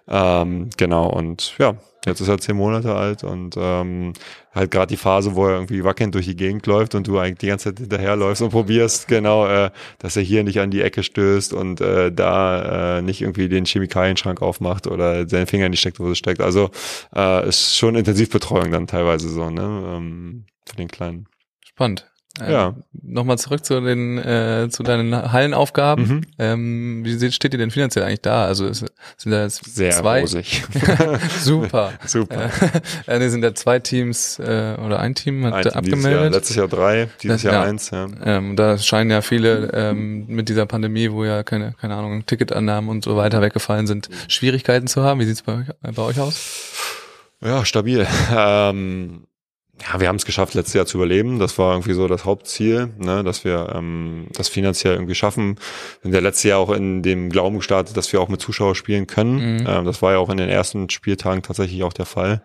Ähm, 0.08 0.70
genau, 0.76 1.06
und 1.08 1.54
ja, 1.58 1.74
jetzt 2.06 2.20
ist 2.20 2.28
er 2.28 2.38
zehn 2.38 2.56
Monate 2.56 2.94
alt 2.94 3.24
und 3.24 3.56
ähm, 3.58 4.12
halt 4.54 4.70
gerade 4.70 4.88
die 4.88 4.96
Phase, 4.96 5.34
wo 5.34 5.46
er 5.46 5.54
irgendwie 5.54 5.84
wackelnd 5.84 6.14
durch 6.14 6.26
die 6.26 6.36
Gegend 6.36 6.66
läuft 6.66 6.94
und 6.94 7.06
du 7.06 7.18
eigentlich 7.18 7.38
die 7.38 7.46
ganze 7.48 7.70
Zeit 7.70 7.80
hinterherläufst 7.80 8.42
und 8.42 8.50
probierst, 8.50 9.08
genau, 9.08 9.46
äh, 9.46 9.70
dass 9.98 10.16
er 10.16 10.22
hier 10.22 10.44
nicht 10.44 10.60
an 10.60 10.70
die 10.70 10.82
Ecke 10.82 11.02
stößt 11.02 11.52
und 11.52 11.80
äh, 11.80 12.12
da 12.12 12.98
äh, 12.98 13.02
nicht 13.02 13.22
irgendwie 13.22 13.48
den 13.48 13.64
Chemikalienschrank 13.64 14.42
aufmacht 14.42 14.86
oder 14.86 15.28
seinen 15.28 15.46
Finger 15.46 15.66
in 15.66 15.72
die 15.72 15.78
Steckdose 15.78 16.14
steckt. 16.14 16.40
Also 16.40 16.70
äh, 17.14 17.48
ist 17.48 17.76
schon 17.76 17.96
Intensivbetreuung 17.96 18.70
dann 18.70 18.86
teilweise 18.86 19.28
so, 19.28 19.50
ne? 19.50 19.62
Ähm, 19.62 20.44
für 20.66 20.76
den 20.76 20.88
Kleinen. 20.88 21.26
Spannend. 21.64 22.13
Äh, 22.40 22.52
Ja. 22.52 22.74
Nochmal 23.06 23.38
zurück 23.38 23.64
zu 23.64 23.80
den 23.80 24.18
äh, 24.18 24.68
zu 24.70 24.82
deinen 24.82 25.30
Hallenaufgaben. 25.32 26.06
Mhm. 26.08 26.20
Ähm, 26.38 27.00
wie 27.04 27.30
steht 27.30 27.52
ihr 27.54 27.58
denn 27.58 27.70
finanziell 27.70 28.04
eigentlich 28.04 28.22
da? 28.22 28.44
Also 28.46 28.66
es, 28.66 28.78
sind 29.16 29.30
da 29.30 29.42
jetzt 29.44 29.64
Sehr 29.74 29.92
zwei? 29.92 30.20
rosig. 30.22 30.64
Super. 31.40 31.92
Super. 32.06 32.50
Äh, 33.06 33.18
nee, 33.18 33.28
sind 33.28 33.42
da 33.42 33.54
zwei 33.54 33.78
Teams 33.78 34.38
äh, 34.38 34.76
oder 34.84 34.98
ein 34.98 35.14
Team 35.14 35.44
hat 35.44 35.54
Ein 35.54 35.62
Team 35.62 35.82
dieses 35.82 36.04
Jahr, 36.04 36.04
abgemeldet? 36.12 36.32
letztes 36.34 36.56
Jahr 36.56 36.68
drei, 36.68 37.08
dieses 37.22 37.42
Ja. 37.42 37.52
Jahr 37.52 37.64
eins. 37.66 37.90
Ja. 37.90 38.06
Ähm, 38.24 38.56
da 38.56 38.78
scheinen 38.78 39.10
ja 39.10 39.20
viele 39.20 39.70
ähm, 39.74 40.26
mit 40.26 40.48
dieser 40.48 40.64
Pandemie, 40.66 41.10
wo 41.12 41.24
ja 41.24 41.42
keine, 41.42 41.74
keine 41.80 41.94
Ahnung, 41.94 42.24
Ticketannahmen 42.26 42.88
und 42.88 43.04
so 43.04 43.16
weiter 43.16 43.42
weggefallen 43.42 43.86
sind, 43.86 44.08
Schwierigkeiten 44.28 44.86
zu 44.86 45.02
haben. 45.02 45.20
Wie 45.20 45.24
sieht's 45.26 45.42
bei 45.42 45.54
euch, 45.58 45.66
bei 45.94 46.02
euch 46.02 46.18
aus? 46.20 46.40
Ja, 47.42 47.64
stabil. 47.64 48.06
Ähm, 48.34 49.24
ja, 49.82 50.00
wir 50.00 50.08
haben 50.08 50.16
es 50.16 50.24
geschafft, 50.24 50.54
letztes 50.54 50.74
Jahr 50.74 50.86
zu 50.86 50.98
überleben. 50.98 51.40
Das 51.40 51.58
war 51.58 51.72
irgendwie 51.72 51.94
so 51.94 52.06
das 52.06 52.24
Hauptziel, 52.24 52.90
ne, 52.96 53.24
dass 53.24 53.44
wir 53.44 53.72
ähm, 53.74 54.28
das 54.32 54.48
finanziell 54.48 54.94
irgendwie 54.94 55.16
schaffen. 55.16 55.56
Wir 55.56 56.02
sind 56.02 56.14
ja 56.14 56.20
letztes 56.20 56.44
Jahr 56.44 56.58
auch 56.60 56.70
in 56.70 57.02
dem 57.02 57.28
Glauben 57.28 57.56
gestartet, 57.56 57.96
dass 57.96 58.12
wir 58.12 58.20
auch 58.20 58.28
mit 58.28 58.40
Zuschauern 58.40 58.76
spielen 58.76 59.08
können. 59.08 59.56
Mhm. 59.56 59.66
Ähm, 59.68 59.84
das 59.84 60.00
war 60.00 60.12
ja 60.12 60.18
auch 60.18 60.30
in 60.30 60.36
den 60.36 60.48
ersten 60.48 60.88
Spieltagen 60.90 61.42
tatsächlich 61.42 61.82
auch 61.82 61.92
der 61.92 62.06
Fall. 62.06 62.42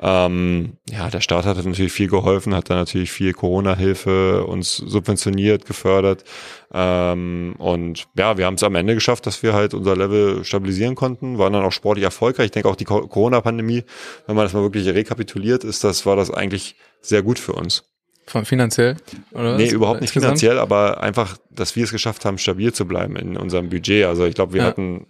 Ähm, 0.00 0.74
ja, 0.90 1.08
der 1.08 1.22
Staat 1.22 1.46
hat 1.46 1.56
natürlich 1.56 1.92
viel 1.92 2.08
geholfen, 2.08 2.54
hat 2.54 2.68
da 2.68 2.74
natürlich 2.74 3.10
viel 3.10 3.32
Corona-Hilfe 3.32 4.44
uns 4.44 4.76
subventioniert, 4.76 5.64
gefördert. 5.64 6.24
Ähm, 6.72 7.54
und 7.58 8.06
ja, 8.16 8.36
wir 8.38 8.46
haben 8.46 8.54
es 8.54 8.62
am 8.62 8.74
Ende 8.74 8.94
geschafft, 8.94 9.26
dass 9.26 9.42
wir 9.42 9.52
halt 9.54 9.72
unser 9.74 9.96
Level 9.96 10.44
stabilisieren 10.44 10.94
konnten, 10.94 11.38
waren 11.38 11.52
dann 11.52 11.64
auch 11.64 11.72
sportlich 11.72 12.04
erfolgreich. 12.04 12.46
Ich 12.46 12.50
denke 12.52 12.68
auch 12.68 12.76
die 12.76 12.84
Co- 12.84 13.06
Corona-Pandemie, 13.06 13.84
wenn 14.26 14.36
man 14.36 14.44
das 14.44 14.52
mal 14.52 14.62
wirklich 14.62 14.86
rekapituliert, 14.88 15.64
ist 15.64 15.84
das, 15.84 16.06
war 16.06 16.16
das 16.16 16.30
eigentlich 16.30 16.76
sehr 17.00 17.22
gut 17.22 17.38
für 17.38 17.52
uns. 17.52 17.84
Von 18.26 18.44
finanziell? 18.44 18.96
Oder 19.32 19.56
Nee, 19.56 19.68
überhaupt 19.68 20.00
nicht 20.00 20.08
Insgesamt? 20.10 20.40
finanziell, 20.40 20.58
aber 20.58 21.00
einfach, 21.00 21.36
dass 21.50 21.76
wir 21.76 21.84
es 21.84 21.92
geschafft 21.92 22.24
haben, 22.24 22.38
stabil 22.38 22.72
zu 22.72 22.84
bleiben 22.86 23.14
in 23.14 23.36
unserem 23.36 23.68
Budget. 23.68 24.04
Also 24.06 24.24
ich 24.26 24.34
glaube, 24.34 24.52
wir 24.54 24.62
Ja. 24.62 24.66
hatten 24.66 25.06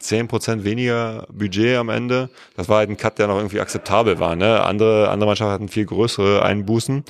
10% 0.00 0.62
weniger 0.62 1.26
Budget 1.32 1.76
am 1.76 1.88
Ende. 1.88 2.30
Das 2.56 2.68
war 2.68 2.78
halt 2.78 2.90
ein 2.90 2.96
Cut, 2.96 3.18
der 3.18 3.26
noch 3.26 3.36
irgendwie 3.36 3.58
akzeptabel 3.58 4.20
war. 4.20 4.36
Ne? 4.36 4.62
Andere, 4.62 5.08
andere 5.08 5.26
Mannschaften 5.28 5.52
hatten 5.52 5.68
viel 5.68 5.86
größere 5.86 6.42
Einbußen. 6.44 7.02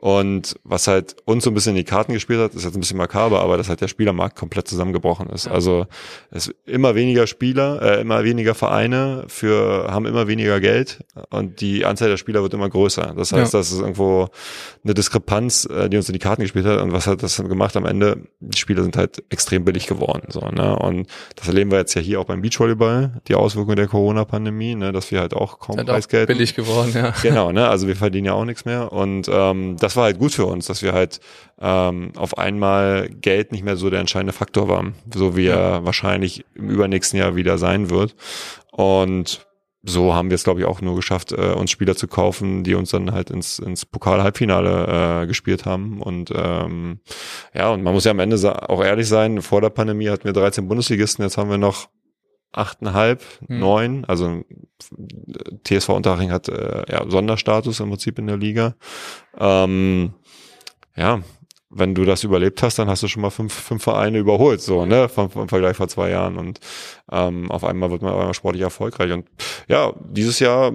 Und 0.00 0.54
was 0.64 0.88
halt 0.88 1.16
uns 1.26 1.44
so 1.44 1.50
ein 1.50 1.54
bisschen 1.54 1.70
in 1.72 1.76
die 1.76 1.84
Karten 1.84 2.14
gespielt 2.14 2.40
hat, 2.40 2.54
ist 2.54 2.64
jetzt 2.64 2.74
ein 2.74 2.80
bisschen 2.80 2.96
makaber, 2.96 3.40
aber 3.42 3.58
dass 3.58 3.68
halt 3.68 3.82
der 3.82 3.88
Spielermarkt 3.88 4.34
komplett 4.34 4.66
zusammengebrochen 4.66 5.28
ist. 5.28 5.46
Also 5.46 5.86
es 6.30 6.50
immer 6.64 6.94
weniger 6.94 7.26
Spieler, 7.26 7.82
äh, 7.82 8.00
immer 8.00 8.24
weniger 8.24 8.54
Vereine 8.54 9.24
für 9.28 9.88
haben 9.90 10.06
immer 10.06 10.26
weniger 10.26 10.58
Geld 10.58 11.04
und 11.28 11.60
die 11.60 11.84
Anzahl 11.84 12.08
der 12.08 12.16
Spieler 12.16 12.40
wird 12.42 12.54
immer 12.54 12.70
größer. 12.70 13.12
Das 13.14 13.32
heißt, 13.32 13.52
Ja. 13.52 13.58
das 13.58 13.72
ist 13.72 13.80
irgendwo 13.80 14.28
eine 14.84 14.94
Diskrepanz, 14.94 15.66
äh, 15.66 15.90
die 15.90 15.98
uns 15.98 16.08
in 16.08 16.14
die 16.14 16.18
Karten 16.18 16.40
gespielt 16.42 16.64
hat. 16.64 16.80
Und 16.80 16.92
was 16.92 17.06
hat 17.06 17.22
das 17.22 17.36
dann 17.36 17.50
gemacht? 17.50 17.76
Am 17.76 17.84
Ende, 17.84 18.22
die 18.40 18.56
Spieler 18.58 18.82
sind 18.82 18.96
halt 18.96 19.22
extrem 19.28 19.66
billig 19.66 19.86
geworden. 19.86 20.22
So, 20.28 20.40
ne? 20.40 20.76
Und 20.78 21.08
das 21.36 21.46
erleben 21.46 21.70
wir 21.70 21.78
jetzt 21.78 21.92
ja 21.92 22.00
hier 22.00 22.20
auch 22.20 22.24
beim 22.24 22.40
Beachvolleyball, 22.40 23.20
die 23.28 23.34
Auswirkungen 23.34 23.76
der 23.76 23.86
Corona-Pandemie, 23.88 24.76
ne? 24.76 24.92
dass 24.92 25.10
wir 25.10 25.20
halt 25.20 25.34
auch 25.34 25.58
kaum 25.58 25.76
halt 25.76 25.88
Preisgeld 25.88 26.28
billig 26.28 26.54
geworden, 26.54 26.92
ja. 26.94 27.12
Genau, 27.22 27.52
ne? 27.52 27.68
Also 27.68 27.86
wir 27.86 27.96
verdienen 27.96 28.24
ja 28.26 28.32
auch 28.32 28.46
nichts 28.46 28.64
mehr. 28.64 28.92
Und 28.92 29.28
ähm, 29.30 29.76
das 29.78 29.89
war 29.96 30.04
halt 30.04 30.18
gut 30.18 30.32
für 30.32 30.46
uns, 30.46 30.66
dass 30.66 30.82
wir 30.82 30.92
halt 30.92 31.20
ähm, 31.60 32.12
auf 32.16 32.38
einmal 32.38 33.08
Geld 33.08 33.52
nicht 33.52 33.64
mehr 33.64 33.76
so 33.76 33.90
der 33.90 34.00
entscheidende 34.00 34.32
Faktor 34.32 34.68
war, 34.68 34.92
so 35.14 35.36
wie 35.36 35.46
er 35.46 35.84
wahrscheinlich 35.84 36.44
im 36.54 36.68
übernächsten 36.70 37.18
Jahr 37.18 37.36
wieder 37.36 37.58
sein 37.58 37.90
wird. 37.90 38.14
Und 38.70 39.46
so 39.82 40.14
haben 40.14 40.28
wir 40.28 40.34
es, 40.34 40.44
glaube 40.44 40.60
ich, 40.60 40.66
auch 40.66 40.82
nur 40.82 40.94
geschafft, 40.94 41.32
äh, 41.32 41.52
uns 41.52 41.70
Spieler 41.70 41.96
zu 41.96 42.06
kaufen, 42.06 42.64
die 42.64 42.74
uns 42.74 42.90
dann 42.90 43.12
halt 43.12 43.30
ins, 43.30 43.58
ins 43.58 43.86
Pokal-Halbfinale 43.86 45.22
äh, 45.22 45.26
gespielt 45.26 45.64
haben. 45.64 46.02
Und 46.02 46.30
ähm, 46.34 47.00
ja, 47.54 47.70
und 47.70 47.82
man 47.82 47.94
muss 47.94 48.04
ja 48.04 48.10
am 48.10 48.18
Ende 48.18 48.68
auch 48.68 48.84
ehrlich 48.84 49.08
sein, 49.08 49.40
vor 49.40 49.62
der 49.62 49.70
Pandemie 49.70 50.08
hatten 50.10 50.24
wir 50.24 50.34
13 50.34 50.68
Bundesligisten, 50.68 51.24
jetzt 51.24 51.38
haben 51.38 51.50
wir 51.50 51.58
noch 51.58 51.88
achteinhalb, 52.52 53.22
Hm. 53.46 53.58
neun, 53.58 54.04
also 54.06 54.42
TSV 55.64 55.90
Unterhaching 55.90 56.30
hat 56.30 56.48
äh, 56.48 56.84
ja, 56.90 57.08
Sonderstatus 57.08 57.80
im 57.80 57.90
Prinzip 57.90 58.18
in 58.18 58.26
der 58.26 58.36
Liga. 58.36 58.74
Ähm, 59.38 60.14
ja, 60.96 61.20
wenn 61.70 61.94
du 61.94 62.04
das 62.04 62.24
überlebt 62.24 62.62
hast, 62.62 62.78
dann 62.80 62.88
hast 62.88 63.02
du 63.04 63.08
schon 63.08 63.22
mal 63.22 63.30
fünf, 63.30 63.52
fünf 63.52 63.82
Vereine 63.84 64.18
überholt, 64.18 64.60
so, 64.60 64.84
ne, 64.86 65.08
vom, 65.08 65.30
vom 65.30 65.48
Vergleich 65.48 65.76
vor 65.76 65.86
zwei 65.86 66.10
Jahren. 66.10 66.36
Und 66.36 66.58
ähm, 67.12 67.50
auf 67.50 67.62
einmal 67.64 67.90
wird 67.92 68.02
man 68.02 68.12
auf 68.12 68.18
einmal 68.18 68.34
sportlich 68.34 68.62
erfolgreich. 68.62 69.12
Und 69.12 69.28
ja, 69.68 69.92
dieses 70.08 70.40
Jahr 70.40 70.72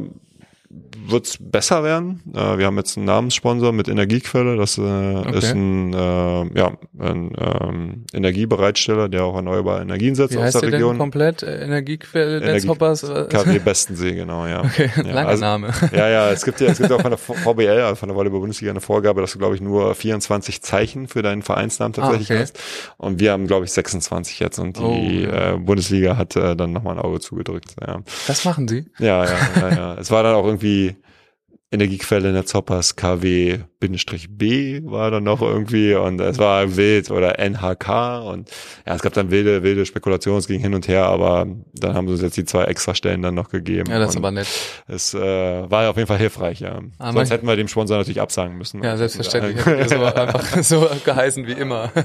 wird's 0.70 1.38
besser 1.40 1.84
werden. 1.84 2.22
Äh, 2.34 2.58
wir 2.58 2.66
haben 2.66 2.78
jetzt 2.78 2.98
einen 2.98 3.06
Namenssponsor 3.06 3.72
mit 3.72 3.88
Energiequelle. 3.88 4.58
Das 4.58 4.78
äh, 4.78 5.38
ist 5.38 5.52
ein, 5.54 5.94
äh, 5.94 5.98
ja, 6.58 6.72
ein 7.00 7.32
ähm, 7.38 8.06
Energiebereitsteller, 8.14 9.08
der 9.10 9.24
auch 9.24 9.36
erneuerbare 9.36 9.82
Energien 9.82 10.16
setzt 10.16 10.34
Wie 10.34 10.38
aus 10.38 10.44
heißt 10.46 10.56
der 10.56 10.62
der 10.62 10.72
denn 10.72 10.80
Region. 10.82 10.98
komplett? 10.98 11.44
Äh, 11.44 11.64
Energiequelle, 11.64 12.38
Energie- 12.38 12.54
Netzhoppers? 12.68 13.04
äh, 13.04 13.26
KW 13.30 13.60
Bestensee, 13.60 14.14
genau, 14.16 14.48
ja. 14.48 14.62
Okay, 14.66 14.90
ja, 14.98 15.04
langer 15.04 15.30
also- 15.30 15.42
Name. 15.42 15.70
Ja, 15.96 16.10
ja, 16.10 16.30
es 16.32 16.44
gibt 16.44 16.60
ja, 16.60 16.68
es 16.68 16.78
gibt 16.80 16.92
auch 16.92 17.02
von 17.02 17.12
der 17.12 17.18
VBL, 17.20 17.82
also 17.82 17.96
von 17.96 18.10
der 18.10 18.16
Volleyball-Bundesliga, 18.16 18.72
eine 18.72 18.82
Vorgabe, 18.82 19.22
dass 19.22 19.34
du, 19.34 19.38
glaube 19.40 19.56
ich, 19.56 19.62
nur 19.62 19.94
24 19.94 20.62
Zeichen 20.64 21.08
für 21.08 21.22
deinen 21.22 21.42
Vereinsnamen 21.44 21.94
tatsächlich 21.94 22.32
Ah, 22.32 22.34
okay. 22.36 22.42
hast. 22.44 22.60
Und 22.98 23.20
wir 23.20 23.32
haben, 23.32 23.48
glaube 23.48 23.66
ich, 23.66 23.72
26 23.72 24.40
jetzt 24.40 24.58
und 24.60 24.78
die 24.78 24.82
Oh, 24.84 25.30
ja. 25.32 25.54
äh, 25.54 25.58
Bundesliga 25.58 26.18
hat 26.18 26.36
äh, 26.36 26.56
dann 26.56 26.74
nochmal 26.74 26.96
ein 26.98 27.02
Auge 27.04 27.20
zugedrückt. 27.20 27.76
Ja. 27.86 28.00
Das 28.28 28.44
machen 28.46 28.68
sie. 28.68 28.86
ja, 29.00 29.26
ja, 29.26 29.32
ja, 29.62 29.70
ja. 29.70 29.94
Es 30.00 30.10
war 30.12 30.24
dann 30.24 30.36
auch 30.36 30.46
irgendwie 30.46 30.65
The. 30.66 30.96
Energiequelle 31.76 32.32
Netzhoppers 32.32 32.96
KW-B 32.96 34.82
war 34.86 35.12
dann 35.12 35.24
noch 35.24 35.42
irgendwie 35.42 35.94
und 35.94 36.20
es 36.20 36.40
war 36.40 36.76
wild 36.76 37.12
oder 37.12 37.38
NHK 37.40 38.24
und 38.26 38.50
ja, 38.86 38.96
es 38.96 39.02
gab 39.02 39.14
dann 39.14 39.30
wilde, 39.32 39.64
wilde 39.64 39.86
Spekulationen, 39.86 40.40
es 40.40 40.48
ging 40.48 40.60
hin 40.60 40.74
und 40.74 40.88
her, 40.88 41.06
aber 41.06 41.48
dann 41.74 41.94
haben 41.94 42.08
sie 42.08 42.14
uns 42.14 42.22
jetzt 42.22 42.38
die 42.38 42.46
zwei 42.46 42.64
Extrastellen 42.66 43.22
dann 43.22 43.36
noch 43.36 43.50
gegeben. 43.50 43.92
Ja, 43.92 44.00
das 44.00 44.12
ist 44.12 44.18
aber 44.18 44.32
nett. 44.32 44.48
es 44.88 45.14
äh, 45.14 45.20
war 45.20 45.90
auf 45.90 45.98
jeden 45.98 46.08
Fall 46.08 46.18
hilfreich, 46.18 46.62
ja. 46.62 46.80
Ah, 46.98 47.12
Sonst 47.12 47.30
hätten 47.30 47.48
wir 47.48 47.56
dem 47.56 47.68
Sponsor 47.68 47.98
natürlich 47.98 48.22
absagen 48.22 48.58
müssen. 48.58 48.84
Ja, 48.84 48.98
selbstverständlich. 48.98 49.64
Hätten 49.66 50.00
wir 50.00 50.10
so 50.10 50.16
einfach 50.16 50.58
so 50.64 50.90
geheißen 51.04 51.46
wie 51.46 51.54
immer. 51.54 51.92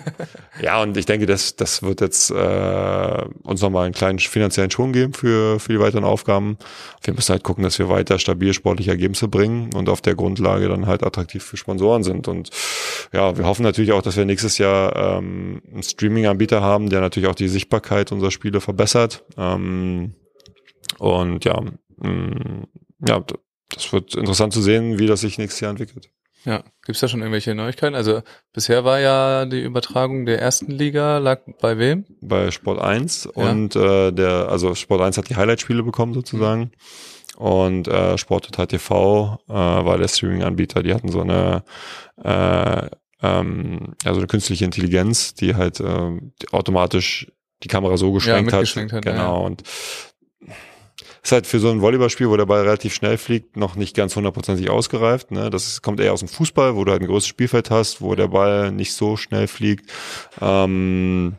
Ja, 0.63 0.83
und 0.83 0.95
ich 0.99 1.07
denke, 1.07 1.25
das, 1.25 1.57
das 1.57 1.83
wird 1.83 2.03
jetzt 2.03 2.31
äh, 2.31 3.25
uns 3.45 3.63
nochmal 3.63 3.87
einen 3.87 3.95
kleinen 3.95 4.19
finanziellen 4.19 4.71
Schwung 4.71 4.93
geben 4.93 5.15
für, 5.15 5.59
für 5.59 5.73
die 5.73 5.81
weiteren 5.81 6.05
Aufgaben. 6.05 6.59
Wir 7.03 7.15
müssen 7.15 7.33
halt 7.33 7.45
gucken, 7.45 7.65
dass 7.65 7.79
wir 7.79 7.89
weiter 7.89 8.19
stabil 8.19 8.53
sportliche 8.53 8.91
Ergebnisse 8.91 9.27
bringen 9.29 9.60
und 9.75 9.89
auf 9.91 10.01
der 10.01 10.15
Grundlage 10.15 10.69
dann 10.69 10.87
halt 10.87 11.03
attraktiv 11.05 11.45
für 11.45 11.57
Sponsoren 11.59 12.03
sind. 12.03 12.27
Und 12.29 12.49
ja, 13.13 13.37
wir 13.37 13.45
hoffen 13.45 13.63
natürlich 13.63 13.93
auch, 13.93 14.03
dass 14.03 14.17
wir 14.17 14.25
nächstes 14.25 14.57
Jahr 14.59 14.97
ähm, 15.19 15.61
einen 15.71 15.83
Streaming-Anbieter 15.83 16.63
haben, 16.63 16.89
der 16.89 17.01
natürlich 17.01 17.29
auch 17.29 17.35
die 17.35 17.49
Sichtbarkeit 17.49 18.13
unserer 18.13 18.31
Spiele 18.31 18.61
verbessert. 18.61 19.25
Ähm, 19.37 20.15
und 20.99 21.45
ja, 21.45 21.61
mh, 21.99 22.65
ja, 23.07 23.21
d- 23.21 23.35
das 23.75 23.93
wird 23.93 24.15
interessant 24.15 24.53
zu 24.53 24.63
sehen, 24.63 24.99
wie 24.99 25.07
das 25.07 25.21
sich 25.21 25.39
nächstes 25.39 25.61
Jahr 25.61 25.71
entwickelt. 25.71 26.09
Ja, 26.47 26.65
gibt's 26.87 27.01
da 27.03 27.09
schon 27.09 27.21
irgendwelche 27.21 27.55
Neuigkeiten? 27.55 27.95
Also 27.95 28.23
bisher 28.55 28.83
war 28.85 28.99
ja 28.99 29.45
die 29.45 29.61
Übertragung 29.61 30.25
der 30.25 30.41
ersten 30.41 30.71
Liga 30.73 31.19
lag 31.19 31.41
bei 31.61 31.77
wem? 31.79 32.07
bei 32.23 32.51
Sport 32.51 32.81
1 32.81 33.27
und 33.27 33.77
äh, 33.77 34.11
der, 34.11 34.49
also 34.49 34.75
Sport 34.75 35.03
1 35.03 35.19
hat 35.19 35.29
die 35.29 35.37
Highlight-Spiele 35.37 35.83
bekommen 35.83 36.15
sozusagen. 36.15 36.73
Und 37.41 37.89
äh, 37.89 38.19
Sport 38.19 38.45
Total 38.45 38.67
TV 38.67 39.39
äh, 39.49 39.53
war 39.53 39.97
der 39.97 40.09
Streaming-Anbieter. 40.09 40.83
Die 40.83 40.93
hatten 40.93 41.09
so 41.09 41.23
eine 41.23 41.63
äh, 42.23 42.87
ähm, 43.23 43.95
ja, 44.05 44.13
so 44.13 44.21
eine 44.21 44.27
künstliche 44.27 44.67
Intelligenz, 44.67 45.33
die 45.33 45.55
halt 45.55 45.81
äh, 45.81 46.11
die 46.43 46.53
automatisch 46.53 47.33
die 47.63 47.69
Kamera 47.69 47.97
so 47.97 48.13
geschwenkt 48.13 48.53
hat. 48.53 48.61
mitgeschwenkt 48.61 48.93
hat, 48.93 49.05
Genau. 49.07 49.47
Und 49.47 49.63
ist 51.23 51.33
halt 51.33 51.47
für 51.47 51.61
so 51.61 51.71
ein 51.71 51.81
Volleyballspiel, 51.81 52.29
wo 52.29 52.37
der 52.37 52.45
Ball 52.45 52.61
relativ 52.61 52.93
schnell 52.95 53.17
fliegt, 53.17 53.57
noch 53.57 53.75
nicht 53.75 53.97
ganz 53.97 54.17
hundertprozentig 54.17 54.69
ausgereift. 54.69 55.31
Ne? 55.31 55.49
Das 55.49 55.81
kommt 55.81 55.99
eher 56.01 56.13
aus 56.13 56.21
dem 56.21 56.29
Fußball, 56.29 56.77
wo 56.77 56.85
du 56.85 56.93
halt 56.93 57.01
ein 57.01 57.09
größeres 57.09 57.29
Spielfeld 57.29 57.71
hast, 57.71 58.03
wo 58.03 58.15
der 58.15 58.29
Ball 58.29 58.71
nicht 58.71 58.93
so 58.93 59.17
schnell 59.17 59.47
fliegt. 59.47 59.91
Ähm, 60.43 61.37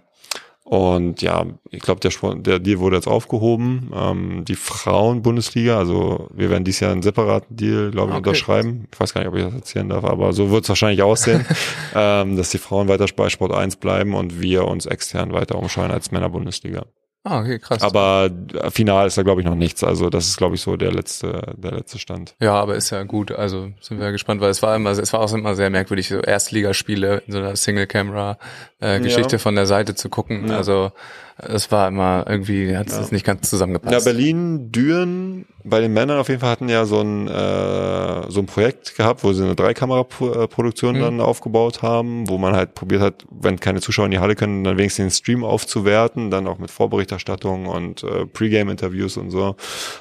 und 0.71 1.21
ja, 1.21 1.47
ich 1.69 1.81
glaube, 1.81 1.99
der, 1.99 2.35
der 2.35 2.59
Deal 2.59 2.79
wurde 2.79 2.95
jetzt 2.95 3.07
aufgehoben. 3.07 3.91
Ähm, 3.93 4.45
die 4.45 4.55
Frauen-Bundesliga, 4.55 5.77
also 5.77 6.29
wir 6.33 6.49
werden 6.49 6.63
dieses 6.63 6.79
Jahr 6.79 6.93
einen 6.93 7.01
separaten 7.01 7.57
Deal, 7.57 7.91
glaube 7.91 8.11
ich, 8.11 8.17
Okay. 8.17 8.29
unterschreiben. 8.29 8.87
Ich 8.89 8.97
weiß 8.97 9.13
gar 9.13 9.19
nicht, 9.19 9.27
ob 9.27 9.35
ich 9.35 9.43
das 9.43 9.53
erzählen 9.53 9.89
darf, 9.89 10.05
aber 10.05 10.31
so 10.31 10.49
wird 10.49 10.63
es 10.63 10.69
wahrscheinlich 10.69 11.01
aussehen, 11.01 11.45
ähm, 11.93 12.37
dass 12.37 12.51
die 12.51 12.57
Frauen 12.57 12.87
weiter 12.87 13.05
bei 13.13 13.27
Sport 13.27 13.51
1 13.51 13.75
bleiben 13.75 14.13
und 14.13 14.39
wir 14.41 14.65
uns 14.65 14.85
extern 14.85 15.33
weiter 15.33 15.57
umschauen 15.59 15.91
als 15.91 16.11
Männer-Bundesliga. 16.11 16.85
Ah, 17.23 17.41
okay, 17.41 17.59
krass. 17.59 17.83
Aber 17.83 18.31
äh, 18.53 18.71
final 18.71 19.05
ist 19.05 19.15
da, 19.17 19.21
glaube 19.21 19.41
ich, 19.41 19.47
noch 19.47 19.53
nichts. 19.55 19.83
Also 19.83 20.09
das 20.09 20.27
ist, 20.27 20.37
glaube 20.37 20.55
ich, 20.55 20.61
so 20.61 20.75
der 20.75 20.91
letzte, 20.91 21.53
der 21.55 21.71
letzte 21.73 21.99
Stand. 21.99 22.33
ja, 22.39 22.53
aber 22.55 22.75
ist 22.75 22.89
ja 22.89 23.03
gut. 23.03 23.31
Also 23.31 23.69
sind 23.79 23.99
wir 23.99 24.11
gespannt, 24.11 24.41
weil 24.41 24.49
es 24.49 24.63
war 24.63 24.75
immer, 24.75 24.89
es 24.89 25.13
war 25.13 25.19
auch 25.19 25.31
immer 25.31 25.53
sehr 25.55 25.69
merkwürdig, 25.69 26.07
so 26.07 26.17
Erstligaspiele 26.19 27.21
in 27.27 27.31
so 27.33 27.37
einer 27.39 27.55
Single-Camera-Geschichte 27.55 29.35
Ja. 29.35 29.37
von 29.39 29.55
der 29.55 29.65
Seite 29.65 29.93
zu 29.95 30.09
gucken. 30.09 30.47
Ja. 30.49 30.57
Also 30.57 30.91
es 31.37 31.71
war 31.71 31.87
immer 31.87 32.25
irgendwie, 32.27 32.75
hat 32.75 32.87
es 32.87 32.95
Ja. 32.97 33.07
nicht 33.11 33.25
ganz 33.25 33.49
zusammengepasst. 33.49 33.93
Ja, 33.93 33.99
Berlin, 34.03 34.71
Düren, 34.71 35.45
bei 35.63 35.79
den 35.81 35.93
Männern 35.93 36.19
auf 36.19 36.29
jeden 36.29 36.41
Fall 36.41 36.49
hatten 36.51 36.69
ja 36.69 36.85
so 36.85 37.01
ein, 37.01 37.27
äh, 37.27 38.29
so 38.31 38.39
ein 38.41 38.45
Projekt 38.45 38.95
gehabt, 38.95 39.23
wo 39.23 39.33
sie 39.33 39.43
eine 39.43 39.55
Dreikamera-Produktion 39.55 40.95
Mhm. 40.97 41.01
dann 41.01 41.21
aufgebaut 41.21 41.81
haben, 41.81 42.27
wo 42.29 42.37
man 42.37 42.55
halt 42.55 42.75
probiert 42.75 43.01
hat, 43.01 43.25
wenn 43.29 43.59
keine 43.59 43.81
Zuschauer 43.81 44.05
in 44.05 44.11
die 44.11 44.19
Halle 44.19 44.35
können, 44.35 44.63
dann 44.63 44.77
wenigstens 44.77 45.03
den 45.05 45.11
Stream 45.11 45.43
aufzuwerten, 45.43 46.31
dann 46.31 46.47
auch 46.47 46.57
mit 46.59 46.71
Vorberichterstattung 46.71 47.65
und 47.67 48.03
äh, 48.03 48.25
Pre-Game-Interviews 48.25 49.17
und 49.17 49.31
so. 49.31 49.55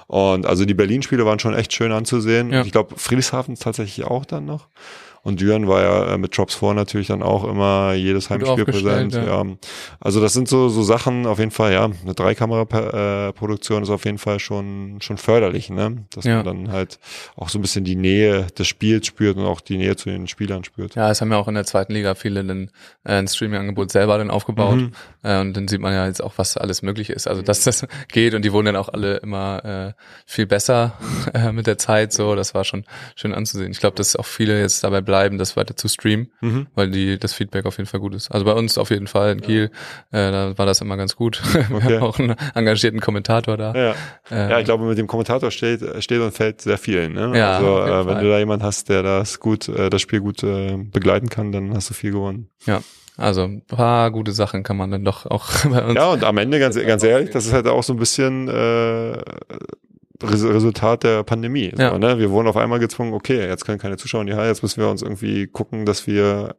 Und 0.06 0.46
also 0.46 0.64
die 0.64 0.74
Berlin-Spiele 0.74 1.24
waren 1.26 1.38
schon 1.38 1.54
echt 1.54 1.72
schön 1.72 1.92
anzusehen. 1.92 2.50
Ja. 2.52 2.62
Ich 2.62 2.72
glaube, 2.72 2.94
Friedrichshafen 2.96 3.54
tatsächlich 3.56 4.04
auch 4.06 4.24
dann 4.24 4.44
noch. 4.44 4.68
Und 5.22 5.40
Düren 5.40 5.68
war 5.68 5.82
ja 5.82 6.14
äh, 6.14 6.18
mit 6.18 6.36
Drops 6.36 6.54
vor 6.54 6.74
natürlich 6.74 7.08
dann 7.08 7.22
auch 7.22 7.44
immer 7.44 7.92
jedes 7.92 8.30
Heimspiel 8.30 8.64
präsent. 8.64 9.14
Ja. 9.14 9.42
ja. 9.42 9.44
Also 10.00 10.20
das 10.20 10.32
sind 10.32 10.48
so, 10.48 10.68
so 10.68 10.82
Sachen 10.82 11.26
auf 11.26 11.38
jeden 11.38 11.50
Fall, 11.50 11.72
ja, 11.72 11.84
eine 11.84 12.14
Dreikamera-Produktion 12.14 13.82
ist 13.82 13.90
auf 13.90 14.04
jeden 14.04 14.18
Fall 14.18 14.40
schon, 14.40 14.98
schon 15.00 15.18
förderlich, 15.18 15.68
ne? 15.70 16.06
Dass 16.14 16.24
ja. 16.24 16.36
man 16.36 16.44
dann 16.44 16.72
halt 16.72 16.98
auch 17.36 17.48
so 17.48 17.58
ein 17.58 17.62
bisschen 17.62 17.84
die 17.84 17.96
Nähe 17.96 18.46
des 18.58 18.66
Spiels 18.66 19.06
spürt 19.06 19.36
und 19.36 19.44
auch 19.44 19.60
die 19.60 19.76
Nähe 19.76 19.96
zu 19.96 20.08
den 20.08 20.26
Spielern 20.26 20.64
spürt. 20.64 20.94
Ja, 20.94 21.10
es 21.10 21.20
haben 21.20 21.30
ja 21.30 21.38
auch 21.38 21.48
in 21.48 21.54
der 21.54 21.64
zweiten 21.64 21.92
Liga 21.92 22.14
viele 22.14 22.42
dann, 22.44 22.70
äh, 23.04 23.14
ein 23.14 23.28
Streaming-Angebot 23.28 23.90
selber 23.90 24.16
dann 24.16 24.30
aufgebaut. 24.30 24.76
Mhm. 24.76 24.92
Äh, 25.22 25.40
und 25.40 25.54
dann 25.54 25.68
sieht 25.68 25.80
man 25.80 25.92
ja 25.92 26.06
jetzt 26.06 26.22
auch, 26.22 26.34
was 26.36 26.56
alles 26.56 26.82
möglich 26.82 27.10
ist. 27.10 27.28
Also 27.28 27.42
dass 27.42 27.64
das 27.64 27.86
geht 28.08 28.34
und 28.34 28.42
die 28.44 28.52
wurden 28.52 28.66
dann 28.66 28.76
auch 28.76 28.88
alle 28.88 29.18
immer 29.18 29.64
äh, 29.64 30.02
viel 30.24 30.46
besser 30.46 30.94
mit 31.52 31.66
der 31.66 31.78
Zeit. 31.78 32.12
So, 32.12 32.34
das 32.34 32.54
war 32.54 32.64
schon 32.64 32.84
schön 33.16 33.34
anzusehen. 33.34 33.70
Ich 33.72 33.80
glaube, 33.80 33.96
dass 33.96 34.16
auch 34.16 34.26
viele 34.26 34.58
jetzt 34.60 34.82
dabei 34.82 35.00
bleiben, 35.10 35.38
das 35.38 35.56
weiter 35.56 35.76
zu 35.76 35.88
streamen, 35.88 36.30
mhm. 36.40 36.68
weil 36.76 36.88
die 36.88 37.18
das 37.18 37.32
Feedback 37.32 37.66
auf 37.66 37.78
jeden 37.78 37.88
Fall 37.88 37.98
gut 37.98 38.14
ist. 38.14 38.30
Also 38.30 38.44
bei 38.44 38.52
uns 38.52 38.78
auf 38.78 38.90
jeden 38.90 39.08
Fall 39.08 39.32
in 39.32 39.40
Kiel, 39.40 39.72
äh, 40.12 40.30
da 40.30 40.56
war 40.56 40.66
das 40.66 40.80
immer 40.80 40.96
ganz 40.96 41.16
gut. 41.16 41.42
Okay. 41.44 41.64
Wir 41.88 41.96
haben 41.96 42.06
auch 42.06 42.18
einen 42.20 42.36
engagierten 42.54 43.00
Kommentator 43.00 43.56
da. 43.56 43.74
Ja, 43.74 43.94
äh, 44.30 44.50
ja 44.50 44.58
ich 44.60 44.66
glaube, 44.66 44.84
mit 44.84 44.98
dem 44.98 45.08
Kommentator 45.08 45.50
steht, 45.50 45.82
steht 46.04 46.20
und 46.20 46.32
fällt 46.32 46.60
sehr 46.60 46.78
viel. 46.78 47.08
Ne? 47.08 47.36
Ja, 47.36 47.56
also 47.56 47.80
äh, 47.80 48.06
wenn 48.06 48.22
du 48.22 48.30
da 48.30 48.38
jemand 48.38 48.62
hast, 48.62 48.88
der 48.88 49.02
das 49.02 49.40
gut, 49.40 49.68
äh, 49.68 49.90
das 49.90 50.00
Spiel 50.00 50.20
gut 50.20 50.44
äh, 50.44 50.76
begleiten 50.76 51.28
kann, 51.28 51.50
dann 51.50 51.74
hast 51.74 51.90
du 51.90 51.94
viel 51.94 52.12
gewonnen. 52.12 52.48
Ja. 52.66 52.80
Also 53.16 53.42
ein 53.42 53.62
paar 53.66 54.12
gute 54.12 54.30
Sachen 54.30 54.62
kann 54.62 54.76
man 54.76 54.92
dann 54.92 55.04
doch 55.04 55.26
auch 55.26 55.50
bei 55.68 55.84
uns. 55.84 55.94
Ja, 55.96 56.10
und 56.10 56.22
am 56.22 56.38
Ende, 56.38 56.60
ganz, 56.60 56.76
ganz 56.76 57.02
ehrlich, 57.02 57.30
das 57.32 57.46
ist 57.46 57.52
halt 57.52 57.66
auch 57.66 57.82
so 57.82 57.94
ein 57.94 57.98
bisschen 57.98 58.46
äh, 58.48 59.18
Resultat 60.22 61.04
der 61.04 61.22
Pandemie. 61.22 61.72
So, 61.74 61.82
ja. 61.82 61.98
ne? 61.98 62.18
Wir 62.18 62.30
wurden 62.30 62.48
auf 62.48 62.56
einmal 62.56 62.78
gezwungen, 62.78 63.14
okay, 63.14 63.46
jetzt 63.46 63.64
können 63.64 63.78
keine 63.78 63.96
Zuschauer 63.96 64.22
in 64.22 64.26
die 64.26 64.34
Halle, 64.34 64.48
jetzt 64.48 64.62
müssen 64.62 64.80
wir 64.80 64.90
uns 64.90 65.02
irgendwie 65.02 65.46
gucken, 65.46 65.86
dass 65.86 66.06
wir 66.06 66.56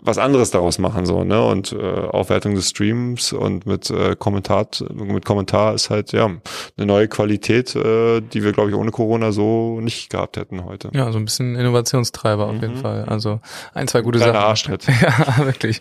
was 0.00 0.18
anderes 0.18 0.50
daraus 0.50 0.78
machen. 0.78 1.06
so 1.06 1.24
ne 1.24 1.42
Und 1.44 1.72
äh, 1.72 1.76
Aufwertung 1.76 2.54
des 2.54 2.68
Streams 2.68 3.32
und 3.32 3.66
mit 3.66 3.90
äh, 3.90 4.16
Kommentar, 4.16 4.68
mit 4.92 5.24
Kommentar 5.24 5.74
ist 5.74 5.90
halt 5.90 6.12
ja 6.12 6.26
eine 6.26 6.86
neue 6.86 7.08
Qualität, 7.08 7.74
äh, 7.74 8.20
die 8.20 8.42
wir, 8.44 8.52
glaube 8.52 8.70
ich, 8.70 8.76
ohne 8.76 8.90
Corona 8.90 9.32
so 9.32 9.80
nicht 9.80 10.10
gehabt 10.10 10.36
hätten 10.36 10.64
heute. 10.64 10.90
Ja, 10.92 11.10
so 11.12 11.18
ein 11.18 11.24
bisschen 11.24 11.56
Innovationstreiber 11.56 12.46
auf 12.46 12.60
jeden 12.60 12.76
mhm. 12.76 12.80
Fall. 12.80 13.04
Also 13.04 13.40
ein, 13.74 13.88
zwei 13.88 14.02
gute 14.02 14.18
Kleiner 14.18 14.34
Sachen. 14.34 14.46
Arschtritt. 14.46 14.86
ja, 15.00 15.44
wirklich. 15.44 15.80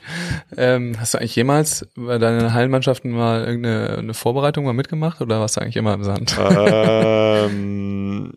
Ähm, 0.56 0.96
hast 1.00 1.14
du 1.14 1.18
eigentlich 1.18 1.36
jemals 1.36 1.88
bei 1.96 2.18
deinen 2.18 2.54
Hallenmannschaften 2.54 3.12
mal 3.12 3.44
irgendeine 3.46 3.98
eine 3.98 4.14
Vorbereitung 4.14 4.66
mal 4.66 4.74
mitgemacht 4.74 5.22
oder 5.22 5.40
warst 5.40 5.58
du 5.58 5.62
eigentlich 5.62 5.78
immer 5.78 5.94
im 5.94 6.04
Sand? 6.04 6.38
Äh, 6.38 7.09
ähm, 7.10 8.34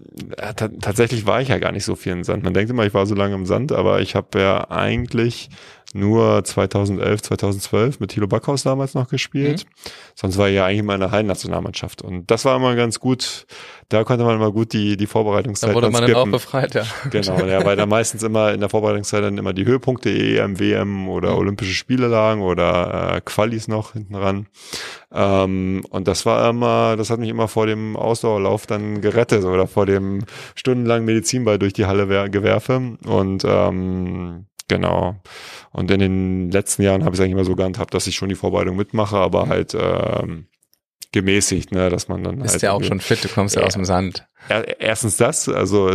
tatsächlich 0.80 1.26
war 1.26 1.40
ich 1.40 1.48
ja 1.48 1.58
gar 1.58 1.72
nicht 1.72 1.84
so 1.84 1.94
viel 1.94 2.12
im 2.12 2.24
Sand. 2.24 2.44
Man 2.44 2.54
denkt 2.54 2.70
immer, 2.70 2.86
ich 2.86 2.94
war 2.94 3.06
so 3.06 3.14
lange 3.14 3.34
im 3.34 3.46
Sand, 3.46 3.72
aber 3.72 4.00
ich 4.00 4.14
habe 4.14 4.38
ja 4.38 4.70
eigentlich 4.70 5.50
nur 5.94 6.42
2011, 6.42 7.22
2012 7.22 8.00
mit 8.00 8.10
Thilo 8.10 8.26
Backhaus 8.26 8.62
damals 8.62 8.94
noch 8.94 9.08
gespielt. 9.08 9.64
Mhm. 9.64 9.90
Sonst 10.14 10.38
war 10.38 10.48
ich 10.48 10.54
ja 10.54 10.66
eigentlich 10.66 10.80
immer 10.80 10.94
in 10.94 11.00
der 11.00 11.10
Hallennationalmannschaft. 11.10 12.02
Und 12.02 12.30
das 12.30 12.44
war 12.44 12.56
immer 12.56 12.74
ganz 12.74 12.98
gut, 12.98 13.46
da 13.88 14.04
konnte 14.04 14.24
man 14.24 14.36
immer 14.36 14.52
gut 14.52 14.72
die, 14.72 14.96
die 14.96 15.06
Vorbereitungszeit 15.06 15.70
Da 15.70 15.74
wurde 15.74 15.90
man 15.90 16.02
skippen. 16.02 16.14
dann 16.14 16.28
auch 16.28 16.32
befreit, 16.32 16.74
ja. 16.74 16.84
Genau, 17.10 17.44
ja, 17.44 17.64
weil 17.64 17.76
da 17.76 17.86
meistens 17.86 18.22
immer 18.22 18.52
in 18.52 18.60
der 18.60 18.70
Vorbereitungszeit 18.70 19.22
dann 19.22 19.38
immer 19.38 19.52
die 19.52 19.66
Höhepunkte 19.66 20.10
EM, 20.10 20.58
WM 20.58 21.08
oder 21.08 21.32
mhm. 21.32 21.38
Olympische 21.38 21.74
Spiele 21.74 22.06
lagen 22.06 22.40
oder 22.40 23.16
äh, 23.16 23.20
Qualis 23.20 23.68
noch 23.68 23.92
hinten 23.92 24.14
ran. 24.14 24.46
Ähm, 25.12 25.84
und 25.90 26.08
das 26.08 26.24
war 26.24 26.48
immer, 26.48 26.96
das 26.96 27.10
hat 27.10 27.18
mich 27.18 27.28
immer 27.28 27.48
vor 27.48 27.66
dem 27.66 27.96
Ausdauerlauf 27.96 28.66
dann 28.66 29.02
gerettet 29.02 29.44
oder 29.44 29.66
vor 29.66 29.84
dem 29.84 30.24
stundenlangen 30.54 31.04
Medizinball 31.04 31.58
durch 31.58 31.74
die 31.74 31.84
Halle 31.84 32.30
gewerfe. 32.30 32.96
Und 33.04 33.44
ähm, 33.46 34.46
Genau. 34.68 35.16
Und 35.70 35.90
in 35.90 36.00
den 36.00 36.50
letzten 36.50 36.82
Jahren 36.82 37.04
habe 37.04 37.14
ich 37.14 37.20
es 37.20 37.24
eigentlich 37.24 37.32
immer 37.32 37.44
so 37.44 37.56
gehandhabt, 37.56 37.94
dass 37.94 38.06
ich 38.06 38.16
schon 38.16 38.28
die 38.28 38.34
Vorbereitung 38.34 38.76
mitmache, 38.76 39.16
aber 39.16 39.48
halt 39.48 39.74
ähm, 39.78 40.46
gemäßigt, 41.12 41.72
ne, 41.72 41.90
dass 41.90 42.08
man 42.08 42.24
dann 42.24 42.40
Ist 42.40 42.52
halt 42.52 42.62
ja 42.62 42.72
auch 42.72 42.82
schon 42.82 43.00
fit, 43.00 43.22
du 43.22 43.28
kommst 43.28 43.54
ja 43.54 43.62
aus 43.62 43.74
dem 43.74 43.84
Sand. 43.84 44.26
Erstens 44.78 45.16
das, 45.16 45.48
also 45.48 45.90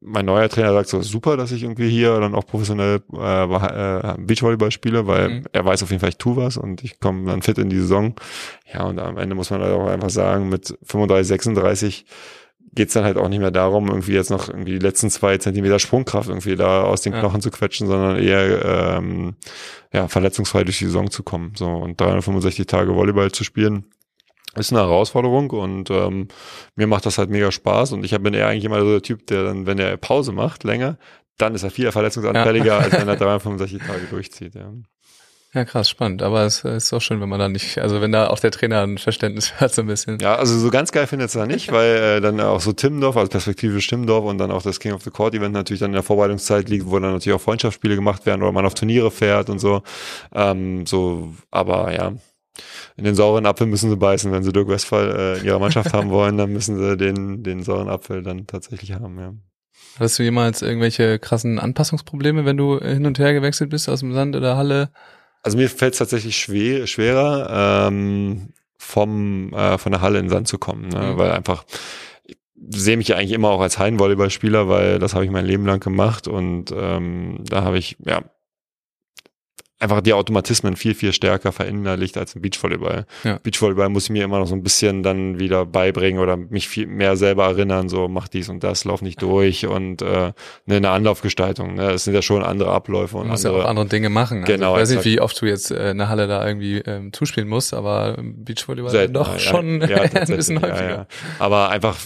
mein 0.00 0.26
neuer 0.26 0.48
Trainer 0.48 0.72
sagt 0.72 0.88
so, 0.88 1.02
super, 1.02 1.36
dass 1.36 1.50
ich 1.50 1.62
irgendwie 1.64 1.88
hier 1.88 2.20
dann 2.20 2.34
auch 2.34 2.46
professionell 2.46 3.02
äh, 3.12 3.44
äh, 3.44 4.14
Beachvolleyball 4.18 4.70
spiele, 4.70 5.06
weil 5.06 5.28
mhm. 5.28 5.44
er 5.52 5.64
weiß 5.64 5.82
auf 5.82 5.90
jeden 5.90 6.00
Fall, 6.00 6.10
ich 6.10 6.18
tue 6.18 6.36
was 6.36 6.56
und 6.56 6.84
ich 6.84 7.00
komme 7.00 7.30
dann 7.30 7.42
fit 7.42 7.58
in 7.58 7.68
die 7.68 7.78
Saison. 7.78 8.14
Ja, 8.72 8.84
und 8.84 9.00
am 9.00 9.18
Ende 9.18 9.34
muss 9.34 9.50
man 9.50 9.60
halt 9.60 9.72
auch 9.72 9.88
einfach 9.88 10.10
sagen, 10.10 10.48
mit 10.48 10.76
35, 10.84 11.26
36 11.26 12.06
geht's 12.78 12.94
dann 12.94 13.02
halt 13.02 13.18
auch 13.18 13.28
nicht 13.28 13.40
mehr 13.40 13.50
darum, 13.50 13.88
irgendwie 13.88 14.12
jetzt 14.12 14.30
noch 14.30 14.48
irgendwie 14.48 14.70
die 14.70 14.78
letzten 14.78 15.10
zwei 15.10 15.36
Zentimeter 15.36 15.80
Sprungkraft 15.80 16.28
irgendwie 16.28 16.54
da 16.54 16.84
aus 16.84 17.02
den 17.02 17.12
Knochen 17.12 17.40
zu 17.40 17.50
quetschen, 17.50 17.88
sondern 17.88 18.18
eher 18.18 18.96
ähm, 18.96 19.34
ja, 19.92 20.06
verletzungsfrei 20.06 20.62
durch 20.62 20.78
die 20.78 20.84
Saison 20.84 21.10
zu 21.10 21.24
kommen. 21.24 21.52
So 21.56 21.66
und 21.66 22.00
365 22.00 22.66
Tage 22.66 22.94
Volleyball 22.94 23.32
zu 23.32 23.42
spielen, 23.42 23.86
ist 24.54 24.72
eine 24.72 24.80
Herausforderung 24.80 25.50
und 25.50 25.90
ähm, 25.90 26.28
mir 26.76 26.86
macht 26.86 27.04
das 27.04 27.18
halt 27.18 27.30
mega 27.30 27.50
Spaß 27.50 27.92
und 27.92 28.04
ich 28.04 28.16
bin 28.16 28.32
eher 28.32 28.46
eigentlich 28.46 28.64
immer 28.64 28.80
so 28.80 28.92
der 28.92 29.02
Typ, 29.02 29.26
der 29.26 29.42
dann, 29.42 29.66
wenn 29.66 29.80
er 29.80 29.96
Pause 29.96 30.30
macht, 30.30 30.62
länger, 30.62 30.98
dann 31.36 31.56
ist 31.56 31.64
er 31.64 31.70
viel 31.70 31.90
verletzungsanfälliger, 31.90 32.66
ja. 32.66 32.78
als 32.78 32.92
wenn 32.92 33.08
er 33.08 33.16
365 33.16 33.82
Tage 33.82 34.06
durchzieht. 34.08 34.54
Ja. 34.54 34.72
Ja, 35.54 35.64
krass, 35.64 35.88
spannend. 35.88 36.22
Aber 36.22 36.42
es 36.44 36.62
ist 36.62 36.92
auch 36.92 37.00
schön, 37.00 37.22
wenn 37.22 37.28
man 37.28 37.38
da 37.38 37.48
nicht, 37.48 37.78
also 37.78 38.02
wenn 38.02 38.12
da 38.12 38.26
auch 38.26 38.38
der 38.38 38.50
Trainer 38.50 38.82
ein 38.82 38.98
Verständnis 38.98 39.54
hat, 39.60 39.74
so 39.74 39.80
ein 39.80 39.86
bisschen. 39.86 40.18
Ja, 40.20 40.34
also 40.34 40.58
so 40.58 40.70
ganz 40.70 40.92
geil 40.92 41.06
findet 41.06 41.28
es 41.28 41.34
da 41.34 41.46
nicht, 41.46 41.72
weil 41.72 41.96
äh, 41.96 42.20
dann 42.20 42.38
auch 42.40 42.60
so 42.60 42.72
Timmendorf, 42.72 43.16
also 43.16 43.30
perspektivisch 43.30 43.86
Timmendorf 43.86 44.26
und 44.26 44.36
dann 44.36 44.50
auch 44.50 44.62
das 44.62 44.78
King 44.78 44.92
of 44.92 45.02
the 45.02 45.10
Court 45.10 45.34
Event 45.34 45.54
natürlich 45.54 45.80
dann 45.80 45.90
in 45.90 45.94
der 45.94 46.02
Vorbereitungszeit 46.02 46.68
liegt, 46.68 46.86
wo 46.86 46.98
dann 46.98 47.12
natürlich 47.12 47.34
auch 47.34 47.40
Freundschaftsspiele 47.40 47.94
gemacht 47.94 48.26
werden 48.26 48.42
oder 48.42 48.52
man 48.52 48.66
auf 48.66 48.74
Turniere 48.74 49.10
fährt 49.10 49.48
und 49.48 49.58
so. 49.58 49.82
Ähm, 50.34 50.84
so, 50.84 51.32
aber 51.50 51.94
ja, 51.94 52.12
in 52.96 53.04
den 53.04 53.14
sauren 53.14 53.46
Apfel 53.46 53.66
müssen 53.66 53.88
sie 53.88 53.96
beißen. 53.96 54.30
Wenn 54.30 54.42
sie 54.42 54.52
Dirk 54.52 54.68
Westphal 54.68 55.16
äh, 55.16 55.38
in 55.38 55.46
ihrer 55.46 55.60
Mannschaft 55.60 55.94
haben 55.94 56.10
wollen, 56.10 56.36
dann 56.36 56.52
müssen 56.52 56.76
sie 56.76 56.96
den, 56.98 57.42
den 57.42 57.62
sauren 57.62 57.88
Apfel 57.88 58.22
dann 58.22 58.46
tatsächlich 58.46 58.92
haben, 58.92 59.18
ja. 59.18 59.32
Hattest 59.98 60.18
du 60.18 60.22
jemals 60.22 60.62
irgendwelche 60.62 61.18
krassen 61.18 61.58
Anpassungsprobleme, 61.58 62.44
wenn 62.44 62.56
du 62.56 62.78
hin 62.78 63.06
und 63.06 63.18
her 63.18 63.32
gewechselt 63.32 63.70
bist 63.70 63.88
aus 63.88 64.00
dem 64.00 64.12
Sand 64.12 64.36
oder 64.36 64.56
Halle? 64.56 64.90
Also 65.42 65.56
mir 65.56 65.68
fällt 65.68 65.94
es 65.94 65.98
tatsächlich 65.98 66.36
schwer, 66.36 66.86
schwerer, 66.86 67.88
ähm, 67.88 68.52
vom, 68.78 69.52
äh, 69.52 69.78
von 69.78 69.92
der 69.92 70.00
Halle 70.00 70.18
in 70.18 70.26
den 70.26 70.30
Sand 70.30 70.48
zu 70.48 70.58
kommen, 70.58 70.88
ne? 70.88 71.12
Mhm. 71.12 71.18
weil 71.18 71.30
einfach 71.32 71.64
ich 72.26 72.36
sehe 72.70 72.96
mich 72.96 73.08
ja 73.08 73.16
eigentlich 73.16 73.32
immer 73.32 73.50
auch 73.50 73.60
als 73.60 73.78
Hallenvolleyballspieler, 73.78 74.68
weil 74.68 74.98
das 74.98 75.14
habe 75.14 75.24
ich 75.24 75.30
mein 75.30 75.46
Leben 75.46 75.64
lang 75.64 75.80
gemacht 75.80 76.26
und 76.28 76.72
ähm, 76.76 77.44
da 77.48 77.62
habe 77.62 77.78
ich 77.78 77.96
ja 78.04 78.22
einfach 79.80 80.00
die 80.00 80.12
Automatismen 80.12 80.76
viel, 80.76 80.94
viel 80.94 81.12
stärker 81.12 81.52
verinnerlicht 81.52 82.16
als 82.18 82.34
im 82.34 82.42
Beachvolleyball. 82.42 83.06
Ja. 83.22 83.38
Beachvolleyball 83.42 83.88
muss 83.88 84.04
ich 84.04 84.10
mir 84.10 84.24
immer 84.24 84.38
noch 84.38 84.46
so 84.46 84.54
ein 84.54 84.62
bisschen 84.62 85.02
dann 85.02 85.38
wieder 85.38 85.66
beibringen 85.66 86.20
oder 86.20 86.36
mich 86.36 86.68
viel 86.68 86.86
mehr 86.86 87.16
selber 87.16 87.46
erinnern, 87.46 87.88
so 87.88 88.08
mach 88.08 88.28
dies 88.28 88.48
und 88.48 88.64
das, 88.64 88.84
lauf 88.84 89.02
nicht 89.02 89.22
durch 89.22 89.66
und 89.66 90.02
äh, 90.02 90.32
ne, 90.66 90.76
eine 90.76 90.90
Anlaufgestaltung. 90.90 91.74
Ne? 91.74 91.92
Das 91.92 92.04
sind 92.04 92.14
ja 92.14 92.22
schon 92.22 92.42
andere 92.42 92.72
Abläufe 92.72 93.16
und 93.16 93.24
du 93.24 93.30
musst 93.30 93.46
andere, 93.46 93.60
ja 93.60 93.66
auch 93.66 93.70
andere 93.70 93.86
Dinge 93.86 94.08
machen. 94.08 94.40
Also 94.40 94.52
genau. 94.52 94.74
ich 94.74 94.82
weiß 94.82 94.90
nicht, 94.90 95.04
wie 95.04 95.20
oft 95.20 95.40
du 95.40 95.46
jetzt 95.46 95.70
äh, 95.70 95.78
eine 95.90 96.08
Halle 96.08 96.26
da 96.26 96.44
irgendwie 96.44 96.78
ähm, 96.78 97.12
zuspielen 97.12 97.48
musst, 97.48 97.72
aber 97.72 98.16
Beachvolleyball 98.20 98.90
Selten, 98.90 99.14
doch 99.14 99.32
ja, 99.32 99.38
schon 99.38 99.80
ja, 99.88 100.00
ein 100.14 100.26
bisschen 100.26 100.60
häufiger. 100.60 101.06
Aber 101.38 101.70
einfach 101.70 101.96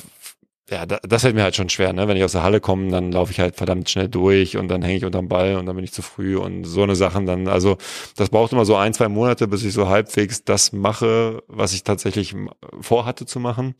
ja, 0.73 0.87
das 0.87 1.23
fällt 1.23 1.35
mir 1.35 1.43
halt 1.43 1.55
schon 1.55 1.68
schwer, 1.68 1.93
ne? 1.93 2.09
Wenn 2.09 2.16
ich 2.16 2.25
aus 2.25 2.33
der 2.33 2.43
Halle 2.43 2.61
komme, 2.61 2.91
dann 2.91 3.12
laufe 3.12 3.31
ich 3.31 3.41
halt 3.41 3.57
verdammt 3.57 3.91
schnell 3.91 4.09
durch 4.09 4.57
und 4.57 4.68
dann 4.68 4.83
hänge 4.83 4.97
ich 4.97 5.05
unterm 5.05 5.29
Ball 5.29 5.57
und 5.57 5.66
dann 5.66 5.77
bin 5.77 5.85
ich 5.85 5.93
zu 5.93 6.01
früh 6.01 6.37
und 6.37 6.64
so 6.64 6.83
eine 6.83 6.97
Sachen 6.97 7.27
dann. 7.27 7.47
Also 7.47 7.77
das 8.16 8.31
braucht 8.31 8.53
immer 8.53 8.64
so 8.64 8.77
ein, 8.77 8.95
zwei 8.95 9.09
Monate, 9.09 9.49
bis 9.49 9.64
ich 9.64 9.75
so 9.75 9.89
halbwegs 9.89 10.45
das 10.45 10.73
mache, 10.73 11.43
was 11.47 11.75
ich 11.75 11.85
tatsächlich 11.85 12.35
vorhatte 12.81 13.27
zu 13.27 13.39
machen. 13.39 13.75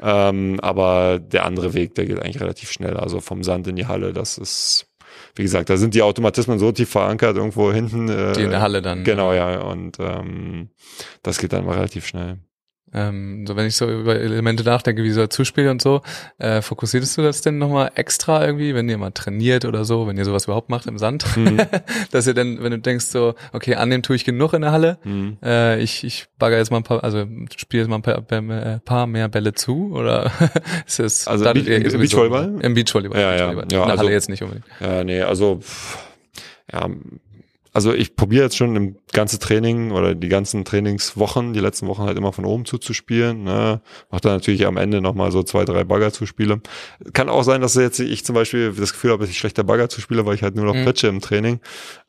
Ähm, 0.00 0.60
aber 0.60 1.18
der 1.18 1.44
andere 1.44 1.74
Weg, 1.74 1.96
der 1.96 2.06
geht 2.06 2.22
eigentlich 2.22 2.40
relativ 2.40 2.70
schnell. 2.70 2.96
Also 2.96 3.20
vom 3.20 3.42
Sand 3.42 3.66
in 3.66 3.76
die 3.76 3.86
Halle, 3.86 4.12
das 4.12 4.38
ist 4.38 4.86
wie 5.34 5.42
gesagt, 5.42 5.70
da 5.70 5.76
sind 5.76 5.94
die 5.94 6.02
Automatismen 6.02 6.58
so 6.58 6.70
tief 6.70 6.90
verankert 6.90 7.36
irgendwo 7.36 7.72
hinten. 7.72 8.08
Äh, 8.08 8.34
die 8.34 8.42
in 8.42 8.50
der 8.50 8.60
Halle 8.60 8.82
dann. 8.82 9.04
Genau, 9.04 9.32
ja. 9.32 9.60
Und 9.60 9.98
ähm, 9.98 10.70
das 11.22 11.38
geht 11.38 11.52
dann 11.52 11.64
mal 11.64 11.74
relativ 11.76 12.06
schnell. 12.06 12.38
Ähm, 12.94 13.46
so 13.46 13.56
wenn 13.56 13.66
ich 13.66 13.76
so 13.76 13.88
über 13.88 14.16
Elemente 14.16 14.64
nachdenke, 14.64 15.02
wie 15.02 15.10
so 15.10 15.26
Zuspiel 15.26 15.68
und 15.68 15.82
so, 15.82 16.02
äh, 16.38 16.62
fokussierst 16.62 17.18
du 17.18 17.22
das 17.22 17.42
denn 17.42 17.58
nochmal 17.58 17.90
extra 17.94 18.44
irgendwie, 18.44 18.74
wenn 18.74 18.88
ihr 18.88 18.98
mal 18.98 19.10
trainiert 19.10 19.64
oder 19.64 19.84
so, 19.84 20.06
wenn 20.06 20.16
ihr 20.16 20.24
sowas 20.24 20.44
überhaupt 20.44 20.70
macht 20.70 20.86
im 20.86 20.98
Sand, 20.98 21.24
mhm. 21.36 21.58
dass 22.10 22.26
ihr 22.26 22.34
dann, 22.34 22.62
wenn 22.62 22.70
du 22.70 22.78
denkst 22.78 23.06
so, 23.06 23.34
okay, 23.52 23.74
annehmen 23.74 24.02
tue 24.02 24.16
ich 24.16 24.24
genug 24.24 24.52
in 24.54 24.62
der 24.62 24.72
Halle, 24.72 24.98
mhm. 25.04 25.36
äh, 25.42 25.80
ich, 25.80 26.04
ich 26.04 26.26
bagger 26.38 26.56
jetzt 26.56 26.70
mal 26.70 26.78
ein 26.78 26.84
paar, 26.84 27.04
also 27.04 27.26
spiele 27.56 27.82
jetzt 27.82 27.90
mal 27.90 27.96
ein 27.96 28.02
paar, 28.02 28.24
äh, 28.30 28.78
paar 28.80 29.06
mehr 29.06 29.28
Bälle 29.28 29.52
zu 29.52 29.92
oder 29.92 30.32
ist 30.86 31.00
es 31.00 31.28
also 31.28 31.44
dann 31.44 31.54
Beach, 31.54 31.92
im 31.92 32.00
Beachvolleyball? 32.00 32.58
Im 32.60 32.74
Beachvolleyball. 32.74 33.20
Ja, 33.20 33.36
ja, 33.36 33.52
ja. 33.52 33.60
In 33.60 33.68
der 33.68 33.82
also, 33.82 33.98
Halle 33.98 34.12
jetzt 34.12 34.28
nicht 34.28 34.42
unbedingt. 34.42 34.66
Ja, 34.80 35.04
nee, 35.04 35.22
also 35.22 35.60
ja, 36.72 36.88
also 37.78 37.94
ich 37.94 38.16
probiere 38.16 38.42
jetzt 38.42 38.56
schon 38.56 38.74
im 38.74 38.96
ganze 39.12 39.38
Training 39.38 39.92
oder 39.92 40.16
die 40.16 40.28
ganzen 40.28 40.64
Trainingswochen, 40.64 41.52
die 41.52 41.60
letzten 41.60 41.86
Wochen 41.86 42.02
halt 42.02 42.18
immer 42.18 42.32
von 42.32 42.44
oben 42.44 42.64
zuzuspielen. 42.64 43.44
Ne? 43.44 43.80
Macht 44.10 44.24
dann 44.24 44.32
natürlich 44.32 44.66
am 44.66 44.76
Ende 44.76 45.00
nochmal 45.00 45.30
so 45.30 45.44
zwei, 45.44 45.64
drei 45.64 45.84
Bagger 45.84 46.12
zuspiele. 46.12 46.60
Kann 47.12 47.28
auch 47.28 47.44
sein, 47.44 47.60
dass 47.60 47.76
jetzt 47.76 48.00
ich 48.00 48.24
zum 48.24 48.34
Beispiel 48.34 48.72
das 48.72 48.92
Gefühl 48.92 49.12
habe, 49.12 49.20
dass 49.20 49.30
ich 49.30 49.38
schlechter 49.38 49.62
Bagger 49.62 49.88
zuspiele, 49.88 50.26
weil 50.26 50.34
ich 50.34 50.42
halt 50.42 50.56
nur 50.56 50.64
noch 50.64 50.74
mhm. 50.74 50.92
im 51.04 51.20
Training. 51.20 51.60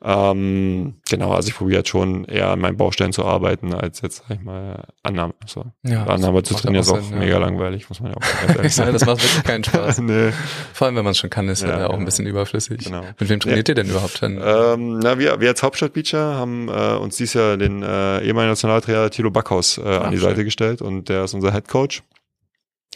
Ähm, 0.02 0.94
genau, 1.08 1.30
also 1.34 1.48
ich 1.48 1.54
probiere 1.54 1.78
jetzt 1.78 1.88
schon 1.88 2.24
eher 2.24 2.48
an 2.48 2.58
meinen 2.58 2.76
Baustellen 2.76 3.12
zu 3.12 3.24
arbeiten, 3.24 3.72
als 3.72 4.00
jetzt, 4.00 4.24
sag 4.26 4.38
ich 4.38 4.42
mal, 4.42 4.88
Annahme. 5.04 5.34
So. 5.46 5.66
Ja, 5.84 6.04
Annahme 6.06 6.42
zu 6.42 6.54
trainieren 6.54 6.82
ist 6.82 6.90
auch 6.90 7.00
Sinn, 7.00 7.20
mega 7.20 7.34
ja. 7.34 7.38
langweilig, 7.38 7.88
muss 7.88 8.00
man 8.00 8.10
ja 8.10 8.16
auch 8.16 8.68
sagen. 8.70 8.92
das 8.92 9.06
macht 9.06 9.22
wirklich 9.22 9.44
keinen 9.44 9.62
Spaß. 9.62 9.98
nee. 10.00 10.32
Vor 10.72 10.88
allem, 10.88 10.96
wenn 10.96 11.04
man 11.04 11.12
es 11.12 11.18
schon 11.18 11.30
kann, 11.30 11.48
ist 11.48 11.62
ja, 11.62 11.78
ja 11.78 11.86
auch 11.90 11.96
ein 11.96 12.04
bisschen 12.04 12.26
überflüssig. 12.26 12.86
Genau. 12.86 13.02
Mit 13.20 13.28
wem 13.28 13.38
trainiert 13.38 13.68
ihr 13.68 13.76
denn 13.76 13.88
überhaupt? 13.88 14.20
Dann? 14.20 14.40
Ähm, 14.42 14.98
na, 14.98 15.16
wir, 15.20 15.38
wir 15.38 15.54
als 15.60 15.62
Hauptstadtbeacher 15.62 16.34
haben 16.36 16.68
äh, 16.68 16.96
uns 16.96 17.16
dieses 17.16 17.34
Jahr 17.34 17.56
den 17.58 17.82
äh, 17.82 18.20
ehemaligen 18.22 18.52
Nationaltrainer 18.52 19.10
Thilo 19.10 19.30
Backhaus 19.30 19.76
äh, 19.76 19.82
Ach, 19.84 20.04
an 20.04 20.10
die 20.10 20.16
schön. 20.16 20.30
Seite 20.30 20.44
gestellt 20.44 20.80
und 20.80 21.08
der 21.10 21.24
ist 21.24 21.34
unser 21.34 21.52
Head 21.52 21.68
Coach. 21.68 22.02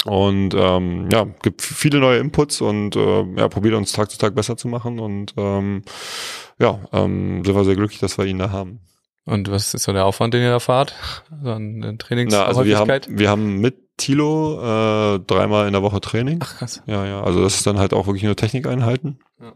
Und 0.06 0.54
ähm, 0.54 1.08
ja, 1.10 1.26
gibt 1.42 1.62
viele 1.62 1.98
neue 1.98 2.18
Inputs 2.18 2.60
und 2.60 2.96
äh, 2.96 3.24
ja, 3.36 3.48
probiert 3.48 3.74
uns 3.74 3.92
Tag 3.92 4.10
zu 4.10 4.18
Tag 4.18 4.34
besser 4.34 4.56
zu 4.56 4.68
machen. 4.68 4.98
Und 4.98 5.34
ähm, 5.36 5.82
ja, 6.58 6.80
ähm, 6.92 7.42
sind 7.44 7.54
wir 7.54 7.64
sehr 7.64 7.76
glücklich, 7.76 8.00
dass 8.00 8.18
wir 8.18 8.24
ihn 8.26 8.38
da 8.38 8.50
haben. 8.50 8.80
Und 9.26 9.50
was 9.50 9.72
ist 9.72 9.84
so 9.84 9.92
der 9.92 10.04
Aufwand, 10.04 10.34
den 10.34 10.42
ihr 10.42 10.50
da 10.50 10.60
fahrt? 10.60 10.94
So 11.42 11.50
an 11.50 11.96
Trainings 11.98 12.34
Na, 12.34 12.44
also 12.44 12.66
wir 12.66 12.78
haben, 12.78 13.00
wir 13.08 13.30
haben 13.30 13.60
mit 13.60 13.96
Tilo 13.96 14.58
äh, 14.58 15.20
dreimal 15.20 15.66
in 15.66 15.72
der 15.72 15.82
Woche 15.82 16.00
Training. 16.00 16.40
Ach 16.42 16.58
krass. 16.58 16.82
Ja, 16.86 17.06
ja. 17.06 17.22
Also 17.22 17.42
das 17.42 17.54
ist 17.56 17.66
dann 17.66 17.78
halt 17.78 17.94
auch 17.94 18.06
wirklich 18.06 18.24
nur 18.24 18.36
Technikeinheiten. 18.36 19.20
Ja. 19.40 19.54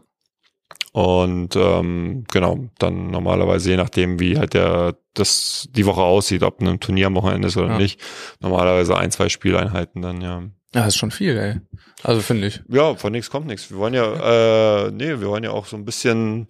Und 0.91 1.55
ähm, 1.55 2.23
genau, 2.31 2.65
dann 2.79 3.11
normalerweise 3.11 3.71
je 3.71 3.77
nachdem, 3.77 4.19
wie 4.19 4.37
halt 4.37 4.53
der 4.53 4.95
das 5.13 5.67
die 5.71 5.85
Woche 5.85 6.01
aussieht, 6.01 6.43
ob 6.43 6.61
ein 6.61 6.79
Turnier 6.79 7.07
am 7.07 7.15
Wochenende 7.15 7.47
ist 7.47 7.57
oder 7.57 7.69
ja. 7.69 7.77
nicht, 7.77 8.01
normalerweise 8.39 8.97
ein, 8.97 9.11
zwei 9.11 9.29
Spieleinheiten 9.29 10.01
dann, 10.01 10.21
ja. 10.21 10.43
Ja, 10.73 10.81
das 10.81 10.89
ist 10.89 10.97
schon 10.97 11.11
viel, 11.11 11.35
ey. 11.37 11.59
Also 12.03 12.21
finde 12.21 12.47
ich. 12.47 12.61
Ja, 12.69 12.95
von 12.95 13.11
nichts 13.11 13.31
kommt 13.31 13.47
nichts. 13.47 13.71
Wir 13.71 13.77
wollen 13.77 13.95
ja, 13.95 14.85
äh, 14.85 14.91
nee, 14.91 15.19
wir 15.19 15.27
wollen 15.27 15.43
ja 15.43 15.51
auch 15.51 15.65
so 15.65 15.75
ein 15.75 15.85
bisschen 15.85 16.47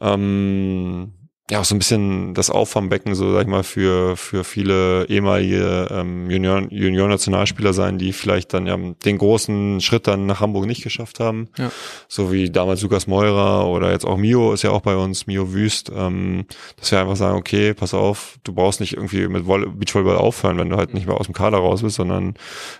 ähm, 0.00 1.12
ja 1.48 1.60
auch 1.60 1.64
so 1.64 1.76
ein 1.76 1.78
bisschen 1.78 2.34
das 2.34 2.50
Auffangbecken, 2.50 3.14
so 3.14 3.32
sag 3.32 3.42
ich 3.42 3.46
mal, 3.46 3.62
für, 3.62 4.16
für 4.16 4.42
viele 4.42 5.06
ehemalige 5.08 5.88
ähm, 5.92 6.28
Junior, 6.28 6.62
Junior-Nationalspieler 6.70 7.72
sein, 7.72 7.98
die 7.98 8.12
vielleicht 8.12 8.52
dann 8.52 8.66
ja 8.66 8.76
den 8.76 9.18
großen 9.18 9.80
Schritt 9.80 10.08
dann 10.08 10.26
nach 10.26 10.40
Hamburg 10.40 10.66
nicht 10.66 10.82
geschafft 10.82 11.20
haben. 11.20 11.48
Ja. 11.56 11.70
So 12.08 12.32
wie 12.32 12.50
damals 12.50 12.82
Lukas 12.82 13.06
Meurer 13.06 13.68
oder 13.68 13.92
jetzt 13.92 14.04
auch 14.04 14.16
Mio 14.16 14.52
ist 14.52 14.62
ja 14.62 14.70
auch 14.70 14.80
bei 14.80 14.96
uns, 14.96 15.28
Mio 15.28 15.52
Wüst, 15.52 15.92
ähm, 15.94 16.46
dass 16.80 16.90
wir 16.90 17.00
einfach 17.00 17.14
sagen, 17.14 17.38
okay, 17.38 17.74
pass 17.74 17.94
auf, 17.94 18.38
du 18.42 18.52
brauchst 18.52 18.80
nicht 18.80 18.94
irgendwie 18.94 19.28
mit 19.28 19.46
Beachvolleyball 19.46 20.16
aufhören, 20.16 20.58
wenn 20.58 20.70
du 20.70 20.76
halt 20.76 20.94
nicht 20.94 21.06
mehr 21.06 21.16
aus 21.16 21.26
dem 21.26 21.34
Kader 21.34 21.58
raus 21.58 21.82
bist, 21.82 21.94
sondern 21.94 22.34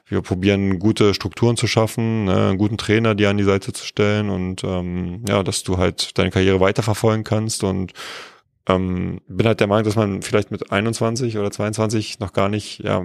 wir 0.09 0.23
probieren 0.23 0.81
gute 0.81 1.15
Strukturen 1.15 1.57
zu 1.57 1.69
schaffen, 1.69 2.25
ne, 2.25 2.49
einen 2.49 2.59
guten 2.59 2.79
Trainer 2.79 3.15
dir 3.15 3.31
an 3.31 3.39
die 3.39 3.45
Seite 3.45 3.73
zu 3.73 3.85
stellen 3.85 4.29
und 4.29 4.65
ähm, 4.65 5.25
ja, 5.29 5.45
dass 5.45 5.63
du 5.63 5.79
halt 5.79 6.19
deine 6.19 6.31
Karriere 6.31 6.59
weiterverfolgen 6.59 7.23
kannst 7.23 7.63
und 7.63 7.93
ähm, 8.69 9.21
bin 9.29 9.47
halt 9.47 9.61
der 9.61 9.67
Meinung, 9.67 9.85
dass 9.85 9.97
man 9.97 10.23
vielleicht 10.23 10.51
mit 10.51 10.73
21 10.73 11.39
oder 11.39 11.51
22 11.51 12.19
noch 12.19 12.33
gar 12.33 12.49
nicht 12.49 12.81
ja, 12.81 13.05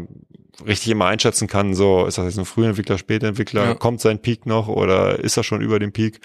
richtig 0.65 0.91
immer 0.91 1.05
einschätzen 1.05 1.47
kann, 1.47 1.73
so 1.73 2.05
ist 2.05 2.17
das 2.17 2.25
jetzt 2.25 2.39
ein 2.39 2.45
Frühentwickler, 2.45 2.97
Spätentwickler, 2.97 3.65
ja. 3.65 3.73
kommt 3.75 4.01
sein 4.01 4.19
Peak 4.19 4.45
noch 4.45 4.67
oder 4.67 5.19
ist 5.19 5.37
er 5.37 5.43
schon 5.43 5.61
über 5.61 5.79
dem 5.79 5.91
Peak? 5.91 6.19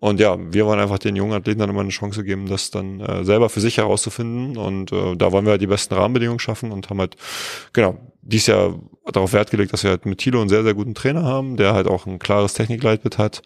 Und 0.00 0.18
ja, 0.18 0.38
wir 0.40 0.64
wollen 0.64 0.80
einfach 0.80 0.98
den 0.98 1.14
jungen 1.14 1.34
Athleten 1.34 1.60
dann 1.60 1.68
immer 1.68 1.82
eine 1.82 1.90
Chance 1.90 2.24
geben, 2.24 2.48
das 2.48 2.70
dann 2.70 3.00
äh, 3.00 3.22
selber 3.22 3.50
für 3.50 3.60
sich 3.60 3.76
herauszufinden. 3.76 4.56
Und 4.56 4.92
äh, 4.92 5.14
da 5.14 5.30
wollen 5.30 5.44
wir 5.44 5.50
halt 5.52 5.60
die 5.60 5.66
besten 5.66 5.92
Rahmenbedingungen 5.92 6.38
schaffen 6.38 6.72
und 6.72 6.88
haben 6.88 7.00
halt, 7.00 7.16
genau, 7.74 7.98
dies 8.22 8.46
Jahr 8.46 8.78
darauf 9.12 9.34
Wert 9.34 9.50
gelegt, 9.50 9.74
dass 9.74 9.82
wir 9.82 9.90
halt 9.90 10.06
mit 10.06 10.18
Thilo 10.18 10.40
einen 10.40 10.48
sehr, 10.48 10.62
sehr 10.62 10.72
guten 10.72 10.94
Trainer 10.94 11.24
haben, 11.24 11.58
der 11.58 11.74
halt 11.74 11.86
auch 11.86 12.06
ein 12.06 12.18
klares 12.18 12.54
Technikleitbild 12.54 13.18
hat. 13.18 13.42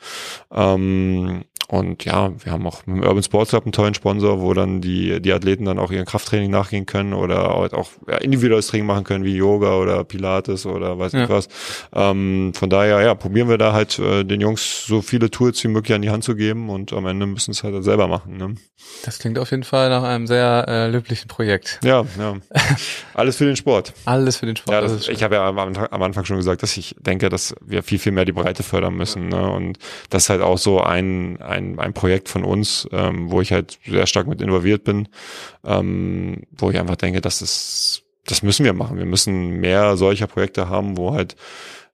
Ähm, 0.52 1.42
und 1.68 2.04
ja, 2.04 2.32
wir 2.44 2.52
haben 2.52 2.66
auch 2.66 2.86
mit 2.86 2.96
dem 2.96 3.02
Urban 3.02 3.22
Sports 3.22 3.50
Club 3.50 3.64
einen 3.64 3.72
tollen 3.72 3.94
Sponsor, 3.94 4.40
wo 4.40 4.52
dann 4.52 4.80
die, 4.80 5.20
die 5.20 5.32
Athleten 5.32 5.64
dann 5.64 5.78
auch 5.78 5.90
ihren 5.90 6.04
Krafttraining 6.04 6.50
nachgehen 6.50 6.84
können 6.84 7.14
oder 7.14 7.54
halt 7.56 7.72
auch 7.72 7.90
ja, 8.06 8.18
individuelles 8.18 8.66
Training 8.66 8.86
machen 8.86 9.04
können, 9.04 9.24
wie 9.24 9.34
Yoga 9.34 9.78
oder 9.78 10.04
Pilates 10.04 10.66
oder 10.66 10.98
weiß 10.98 11.14
nicht 11.14 11.30
was. 11.30 11.48
Ähm, 11.94 12.52
von 12.54 12.68
daher, 12.68 13.00
ja, 13.00 13.14
probieren 13.14 13.48
wir 13.48 13.58
da 13.58 13.72
halt 13.72 13.98
äh, 13.98 14.24
den 14.24 14.40
Jungs 14.40 14.84
so 14.86 15.00
viele 15.00 15.30
Tools 15.30 15.62
wie 15.64 15.68
möglich 15.68 15.94
an 15.94 16.02
die 16.02 16.10
Hand 16.10 16.24
zu 16.24 16.36
geben 16.36 16.68
und 16.68 16.92
am 16.92 17.06
Ende 17.06 17.26
müssen 17.26 17.52
es 17.52 17.64
halt 17.64 17.82
selber 17.82 18.08
machen. 18.08 18.36
Ne? 18.36 18.56
Das 19.04 19.18
klingt 19.18 19.38
auf 19.38 19.50
jeden 19.50 19.64
Fall 19.64 19.88
nach 19.88 20.02
einem 20.02 20.26
sehr 20.26 20.66
äh, 20.68 20.88
löblichen 20.88 21.28
Projekt. 21.28 21.80
Ja, 21.82 22.04
ja. 22.18 22.36
Alles 23.14 23.36
für 23.36 23.46
den 23.46 23.56
Sport. 23.56 23.94
Alles 24.04 24.36
für 24.36 24.46
den 24.46 24.56
Sport. 24.56 24.74
Ja, 24.74 24.80
das, 24.82 24.92
das 24.92 25.08
ich 25.08 25.22
habe 25.22 25.36
ja 25.36 25.48
am, 25.48 25.58
am, 25.58 26.02
Anfang 26.02 26.24
schon 26.24 26.36
gesagt, 26.36 26.62
dass 26.62 26.76
ich 26.76 26.94
denke, 27.00 27.28
dass 27.28 27.54
wir 27.64 27.82
viel, 27.82 27.98
viel 27.98 28.12
mehr 28.12 28.24
die 28.24 28.32
Breite 28.32 28.62
fördern 28.62 28.94
müssen. 28.94 29.28
Ne? 29.28 29.50
Und 29.50 29.78
das 30.10 30.24
ist 30.24 30.30
halt 30.30 30.42
auch 30.42 30.58
so 30.58 30.80
ein, 30.80 31.40
ein 31.40 31.53
ein, 31.54 31.78
ein 31.78 31.94
Projekt 31.94 32.28
von 32.28 32.44
uns, 32.44 32.88
ähm, 32.92 33.30
wo 33.30 33.40
ich 33.40 33.52
halt 33.52 33.78
sehr 33.86 34.06
stark 34.06 34.26
mit 34.26 34.42
involviert 34.42 34.84
bin, 34.84 35.08
ähm, 35.64 36.42
wo 36.50 36.70
ich 36.70 36.78
einfach 36.78 36.96
denke, 36.96 37.20
das 37.20 37.42
ist, 37.42 38.02
das 38.26 38.42
müssen 38.42 38.64
wir 38.64 38.72
machen. 38.72 38.98
Wir 38.98 39.06
müssen 39.06 39.60
mehr 39.60 39.96
solcher 39.96 40.26
Projekte 40.26 40.68
haben, 40.68 40.96
wo 40.96 41.14
halt 41.14 41.36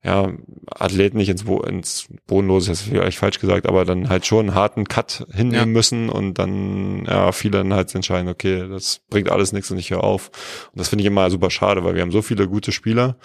ja, 0.03 0.33
Athleten 0.71 1.19
nicht 1.19 1.29
ins, 1.29 1.45
Bo 1.45 1.61
ins 1.63 2.09
Bodenlose, 2.27 2.73
ist 2.73 2.83
vielleicht 2.83 3.19
falsch 3.19 3.39
gesagt, 3.39 3.67
aber 3.67 3.85
dann 3.85 4.09
halt 4.09 4.25
schon 4.25 4.49
einen 4.49 4.55
harten 4.55 4.89
Cut 4.89 5.27
hinnehmen 5.31 5.55
ja. 5.55 5.67
müssen 5.67 6.09
und 6.09 6.39
dann, 6.39 7.05
ja, 7.05 7.33
viele 7.33 7.59
dann 7.59 7.75
halt 7.75 7.95
entscheiden, 7.95 8.29
okay, 8.29 8.67
das 8.67 9.03
bringt 9.11 9.31
alles 9.31 9.53
nichts 9.53 9.71
und 9.71 9.79
ich 9.79 9.91
höre 9.91 10.03
auf. 10.03 10.31
Und 10.73 10.81
das 10.81 10.89
finde 10.89 11.03
ich 11.03 11.07
immer 11.07 11.29
super 11.29 11.51
schade, 11.51 11.85
weil 11.85 11.95
wir 11.95 12.03
haben 12.03 12.13
so 12.13 12.23
viele 12.23 12.49
gute 12.49 12.73
Spieler 12.73 13.17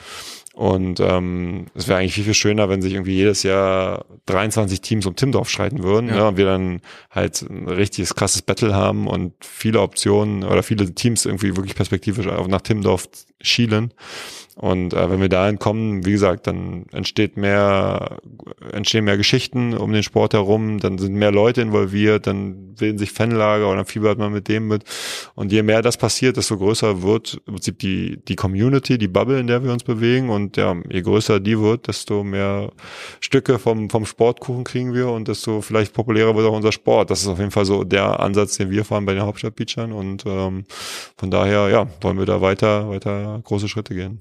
und 0.55 1.01
ähm, 1.01 1.65
es 1.75 1.89
wäre 1.89 1.99
eigentlich 1.99 2.13
viel, 2.13 2.23
viel 2.23 2.33
schöner, 2.33 2.69
wenn 2.69 2.81
sich 2.81 2.93
irgendwie 2.93 3.15
jedes 3.15 3.43
Jahr 3.43 4.05
23 4.27 4.79
Teams 4.79 5.05
um 5.05 5.17
Timdorf 5.17 5.49
streiten 5.49 5.83
würden 5.83 6.07
ja. 6.07 6.15
ja. 6.15 6.27
und 6.29 6.37
wir 6.37 6.45
dann 6.45 6.79
halt 7.11 7.41
ein 7.41 7.67
richtiges 7.67 8.15
krasses 8.15 8.41
Battle 8.41 8.73
haben 8.73 9.07
und 9.07 9.33
viele 9.41 9.81
Optionen 9.81 10.45
oder 10.45 10.63
viele 10.63 10.95
Teams 10.95 11.25
irgendwie 11.25 11.57
wirklich 11.57 11.75
perspektivisch 11.75 12.27
auch 12.27 12.47
nach 12.47 12.61
Timdorf 12.61 13.09
schielen. 13.41 13.93
Und 14.55 14.93
äh, 14.93 15.09
wenn 15.09 15.19
wir 15.19 15.27
dahin 15.27 15.59
kommen, 15.59 16.05
wie 16.05 16.13
gesagt, 16.13 16.47
dann 16.47 16.85
entsteht 16.93 17.35
mehr, 17.35 18.19
entstehen 18.71 19.03
mehr 19.03 19.17
Geschichten 19.17 19.73
um 19.73 19.91
den 19.91 20.01
Sport 20.01 20.33
herum, 20.33 20.79
dann 20.79 20.97
sind 20.97 21.13
mehr 21.13 21.31
Leute 21.31 21.61
involviert, 21.61 22.25
dann 22.25 22.73
bilden 22.75 22.97
sich 22.97 23.11
Fanlager 23.11 23.67
oder 23.67 23.77
dann 23.77 23.85
fiebert 23.85 24.17
man 24.17 24.31
mit 24.31 24.47
dem 24.47 24.69
mit. 24.69 24.85
Und 25.35 25.51
je 25.51 25.61
mehr 25.61 25.81
das 25.81 25.97
passiert, 25.97 26.37
desto 26.37 26.57
größer 26.57 27.01
wird 27.01 27.41
im 27.47 27.55
Prinzip 27.55 27.79
die, 27.79 28.23
die 28.25 28.37
Community, 28.37 28.97
die 28.97 29.09
Bubble, 29.09 29.41
in 29.41 29.47
der 29.47 29.61
wir 29.61 29.73
uns 29.73 29.83
bewegen. 29.83 30.29
Und 30.29 30.55
ja, 30.55 30.73
je 30.89 31.01
größer 31.01 31.41
die 31.41 31.59
wird, 31.59 31.89
desto 31.89 32.23
mehr 32.23 32.71
Stücke 33.19 33.59
vom, 33.59 33.89
vom 33.89 34.05
Sportkuchen 34.05 34.63
kriegen 34.63 34.93
wir 34.93 35.09
und 35.09 35.27
desto 35.27 35.59
vielleicht 35.59 35.93
populärer 35.93 36.33
wird 36.33 36.47
auch 36.47 36.55
unser 36.55 36.71
Sport. 36.71 37.09
Das 37.09 37.21
ist 37.21 37.27
auf 37.27 37.39
jeden 37.39 37.51
Fall 37.51 37.65
so 37.65 37.83
der 37.83 38.21
Ansatz, 38.21 38.55
den 38.55 38.69
wir 38.69 38.85
fahren 38.85 39.05
bei 39.05 39.13
den 39.13 39.23
Hauptstadtbeachern. 39.23 39.91
Und 39.91 40.25
ähm, 40.25 40.63
von 41.17 41.29
daher, 41.29 41.67
ja, 41.67 41.87
wollen 41.99 42.17
wir 42.17 42.25
da 42.25 42.39
weiter, 42.39 42.89
weiter 42.89 43.41
große 43.43 43.67
Schritte 43.67 43.93
gehen. 43.95 44.19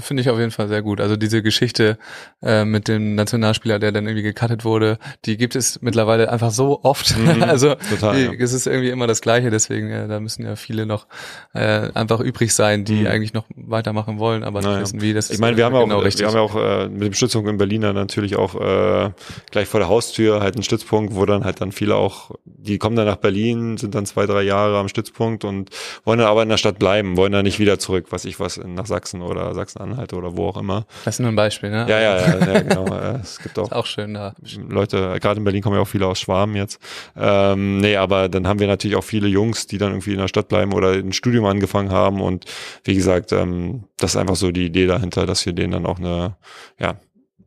Finde 0.00 0.22
ich 0.22 0.30
auf 0.30 0.38
jeden 0.38 0.50
Fall 0.50 0.68
sehr 0.68 0.82
gut. 0.82 1.00
Also 1.00 1.16
diese 1.16 1.42
Geschichte 1.42 1.98
äh, 2.42 2.64
mit 2.64 2.88
dem 2.88 3.14
Nationalspieler, 3.14 3.78
der 3.78 3.92
dann 3.92 4.06
irgendwie 4.06 4.22
gecuttet 4.22 4.64
wurde, 4.64 4.98
die 5.24 5.36
gibt 5.36 5.56
es 5.56 5.80
mittlerweile 5.82 6.30
einfach 6.30 6.50
so 6.50 6.80
oft. 6.82 7.16
Mhm, 7.16 7.42
also 7.42 7.74
total, 7.90 8.16
die, 8.16 8.24
ja. 8.24 8.32
es 8.38 8.52
ist 8.52 8.66
irgendwie 8.66 8.90
immer 8.90 9.06
das 9.06 9.20
Gleiche. 9.20 9.50
Deswegen, 9.50 9.90
ja, 9.90 10.06
da 10.06 10.20
müssen 10.20 10.44
ja 10.44 10.56
viele 10.56 10.86
noch 10.86 11.06
äh, 11.54 11.90
einfach 11.94 12.20
übrig 12.20 12.54
sein, 12.54 12.84
die 12.84 13.00
mhm. 13.00 13.06
eigentlich 13.06 13.32
noch 13.32 13.44
weitermachen 13.54 14.18
wollen, 14.18 14.44
aber 14.44 14.62
naja. 14.62 14.80
wissen 14.80 15.00
wie. 15.00 15.12
Das 15.12 15.30
ich 15.30 15.38
meine, 15.38 15.56
wir 15.56 15.64
haben 15.64 15.74
genau 15.74 15.98
auch, 15.98 16.04
richtig. 16.04 16.22
wir 16.22 16.28
haben 16.28 16.34
ja 16.34 16.40
auch 16.40 16.56
äh, 16.56 16.88
mit 16.88 17.02
dem 17.02 17.14
Stützpunkt 17.14 17.48
in 17.48 17.58
Berlin 17.58 17.82
natürlich 17.82 18.36
auch 18.36 18.54
äh, 18.54 19.10
gleich 19.50 19.68
vor 19.68 19.80
der 19.80 19.88
Haustür 19.88 20.40
halt 20.40 20.54
einen 20.54 20.62
Stützpunkt, 20.62 21.14
wo 21.14 21.26
dann 21.26 21.44
halt 21.44 21.60
dann 21.60 21.72
viele 21.72 21.96
auch, 21.96 22.30
die 22.44 22.78
kommen 22.78 22.96
dann 22.96 23.06
nach 23.06 23.16
Berlin, 23.16 23.76
sind 23.76 23.94
dann 23.94 24.06
zwei, 24.06 24.26
drei 24.26 24.42
Jahre 24.42 24.78
am 24.78 24.88
Stützpunkt 24.88 25.44
und 25.44 25.70
wollen 26.04 26.18
dann 26.18 26.28
aber 26.28 26.42
in 26.42 26.48
der 26.48 26.56
Stadt 26.56 26.78
bleiben, 26.78 27.16
wollen 27.16 27.32
dann 27.32 27.44
nicht 27.44 27.58
wieder 27.58 27.78
zurück, 27.78 28.06
was 28.10 28.24
ich 28.24 28.40
was 28.40 28.58
nach 28.58 28.86
Sachsen 28.86 29.22
oder 29.22 29.54
Sachsen 29.54 29.80
Sachsen-Anhalt 29.82 30.12
oder 30.12 30.36
wo 30.36 30.46
auch 30.48 30.56
immer. 30.56 30.86
Das 31.04 31.16
ist 31.16 31.20
nur 31.20 31.30
ein 31.30 31.36
Beispiel, 31.36 31.70
ne? 31.70 31.86
Ja, 31.88 32.00
ja, 32.00 32.18
ja, 32.18 32.38
ja 32.38 32.60
genau. 32.60 32.86
es 33.16 33.38
gibt 33.38 33.58
auch, 33.58 33.70
auch 33.72 33.86
schön 33.86 34.14
da. 34.14 34.34
Leute, 34.68 35.18
gerade 35.20 35.38
in 35.38 35.44
Berlin 35.44 35.62
kommen 35.62 35.76
ja 35.76 35.82
auch 35.82 35.88
viele 35.88 36.06
aus 36.06 36.20
Schwaben 36.20 36.54
jetzt. 36.56 36.80
Ähm, 37.16 37.78
nee, 37.78 37.96
aber 37.96 38.28
dann 38.28 38.46
haben 38.46 38.60
wir 38.60 38.66
natürlich 38.66 38.96
auch 38.96 39.04
viele 39.04 39.28
Jungs, 39.28 39.66
die 39.66 39.78
dann 39.78 39.92
irgendwie 39.92 40.12
in 40.12 40.18
der 40.18 40.28
Stadt 40.28 40.48
bleiben 40.48 40.72
oder 40.72 40.92
ein 40.92 41.12
Studium 41.12 41.44
angefangen 41.46 41.90
haben 41.90 42.20
und 42.20 42.44
wie 42.84 42.94
gesagt, 42.94 43.32
ähm, 43.32 43.84
das 43.98 44.12
ist 44.12 44.16
einfach 44.16 44.36
so 44.36 44.50
die 44.50 44.66
Idee 44.66 44.86
dahinter, 44.86 45.26
dass 45.26 45.44
wir 45.46 45.52
denen 45.52 45.72
dann 45.72 45.86
auch 45.86 45.98
eine, 45.98 46.36
ja, 46.78 46.96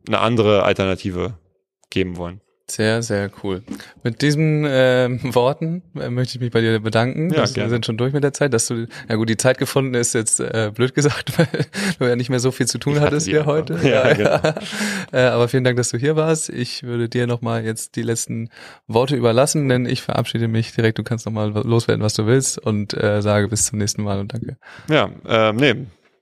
eine 0.06 0.20
andere 0.20 0.62
Alternative 0.62 1.34
geben 1.90 2.16
wollen. 2.16 2.40
Sehr, 2.68 3.00
sehr 3.02 3.30
cool. 3.44 3.62
Mit 4.02 4.22
diesen 4.22 4.64
äh, 4.64 5.08
Worten 5.22 5.82
äh, 5.98 6.10
möchte 6.10 6.36
ich 6.36 6.40
mich 6.40 6.50
bei 6.50 6.60
dir 6.60 6.80
bedanken. 6.80 7.32
Ja, 7.32 7.44
wir 7.54 7.68
sind 7.68 7.86
schon 7.86 7.96
durch 7.96 8.12
mit 8.12 8.24
der 8.24 8.32
Zeit, 8.32 8.52
dass 8.52 8.66
du, 8.66 8.86
ja 9.08 9.14
gut, 9.14 9.28
die 9.28 9.36
Zeit 9.36 9.58
gefunden 9.58 9.94
ist 9.94 10.14
jetzt 10.14 10.40
äh, 10.40 10.72
blöd 10.74 10.92
gesagt, 10.92 11.38
weil 11.38 11.46
du 11.98 12.04
ja 12.06 12.16
nicht 12.16 12.28
mehr 12.28 12.40
so 12.40 12.50
viel 12.50 12.66
zu 12.66 12.78
tun 12.78 12.94
Ich 12.94 13.00
hatte 13.00 13.16
hattest 13.16 13.28
einfach. 13.28 13.46
heute. 13.46 13.78
Ja, 13.84 14.12
genau. 14.12 14.40
äh, 15.12 15.20
aber 15.26 15.46
vielen 15.46 15.62
Dank, 15.62 15.76
dass 15.76 15.90
du 15.90 15.98
hier 15.98 16.16
warst. 16.16 16.48
Ich 16.48 16.82
würde 16.82 17.08
dir 17.08 17.28
nochmal 17.28 17.64
jetzt 17.64 17.94
die 17.94 18.02
letzten 18.02 18.50
Worte 18.88 19.14
überlassen, 19.14 19.68
denn 19.68 19.86
ich 19.86 20.02
verabschiede 20.02 20.48
mich 20.48 20.72
direkt. 20.72 20.98
Du 20.98 21.04
kannst 21.04 21.24
nochmal 21.24 21.50
loswerden, 21.50 22.02
was 22.02 22.14
du 22.14 22.26
willst 22.26 22.58
und 22.58 22.94
äh, 22.94 23.22
sage 23.22 23.46
bis 23.46 23.66
zum 23.66 23.78
nächsten 23.78 24.02
Mal 24.02 24.18
und 24.18 24.32
danke. 24.32 24.56
Ja, 24.88 25.08
ähm, 25.24 25.56
nee. 25.56 25.74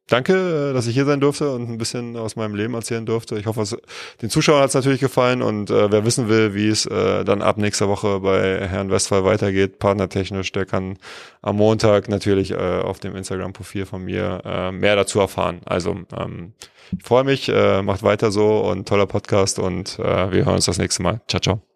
Danke, 0.08 0.70
äh, 0.70 0.74
dass 0.74 0.86
ich 0.86 0.94
hier 0.94 1.06
sein 1.06 1.20
durfte 1.20 1.50
und 1.50 1.68
ein 1.70 1.78
bisschen 1.78 2.16
aus 2.16 2.36
meinem 2.36 2.54
Leben 2.54 2.74
erzählen 2.74 3.06
durfte. 3.06 3.38
Ich 3.38 3.46
hoffe, 3.46 3.62
es, 3.62 3.76
den 4.20 4.28
Zuschauern 4.28 4.60
hat 4.60 4.68
es 4.68 4.74
natürlich 4.74 5.00
gefallen 5.00 5.40
und 5.40 5.70
äh, 5.70 5.90
wer 5.90 6.04
wissen 6.04 6.28
will, 6.28 6.54
wie 6.54 6.68
es 6.68 6.84
äh, 6.84 7.24
dann 7.24 7.40
ab 7.40 7.56
nächster 7.56 7.88
Woche 7.88 8.20
bei 8.20 8.68
Herrn 8.68 8.90
Westphal 8.90 9.24
weitergeht, 9.24 9.78
partnertechnisch, 9.78 10.52
der 10.52 10.66
kann 10.66 10.98
am 11.40 11.56
Montag 11.56 12.08
natürlich 12.08 12.50
äh, 12.50 12.56
auf 12.56 13.00
dem 13.00 13.16
Instagram-Profil 13.16 13.86
von 13.86 14.04
mir 14.04 14.42
äh, 14.44 14.72
mehr 14.72 14.94
dazu 14.94 15.20
erfahren. 15.20 15.62
Also 15.64 15.96
ähm, 16.14 16.52
ich 16.98 17.02
freue 17.02 17.24
mich, 17.24 17.48
äh, 17.48 17.80
macht 17.80 18.02
weiter 18.02 18.30
so 18.30 18.60
und 18.60 18.86
toller 18.86 19.06
Podcast 19.06 19.58
und 19.58 19.98
äh, 19.98 20.32
wir 20.32 20.44
hören 20.44 20.56
uns 20.56 20.66
das 20.66 20.76
nächste 20.76 21.02
Mal. 21.02 21.22
Ciao, 21.28 21.40
ciao. 21.40 21.73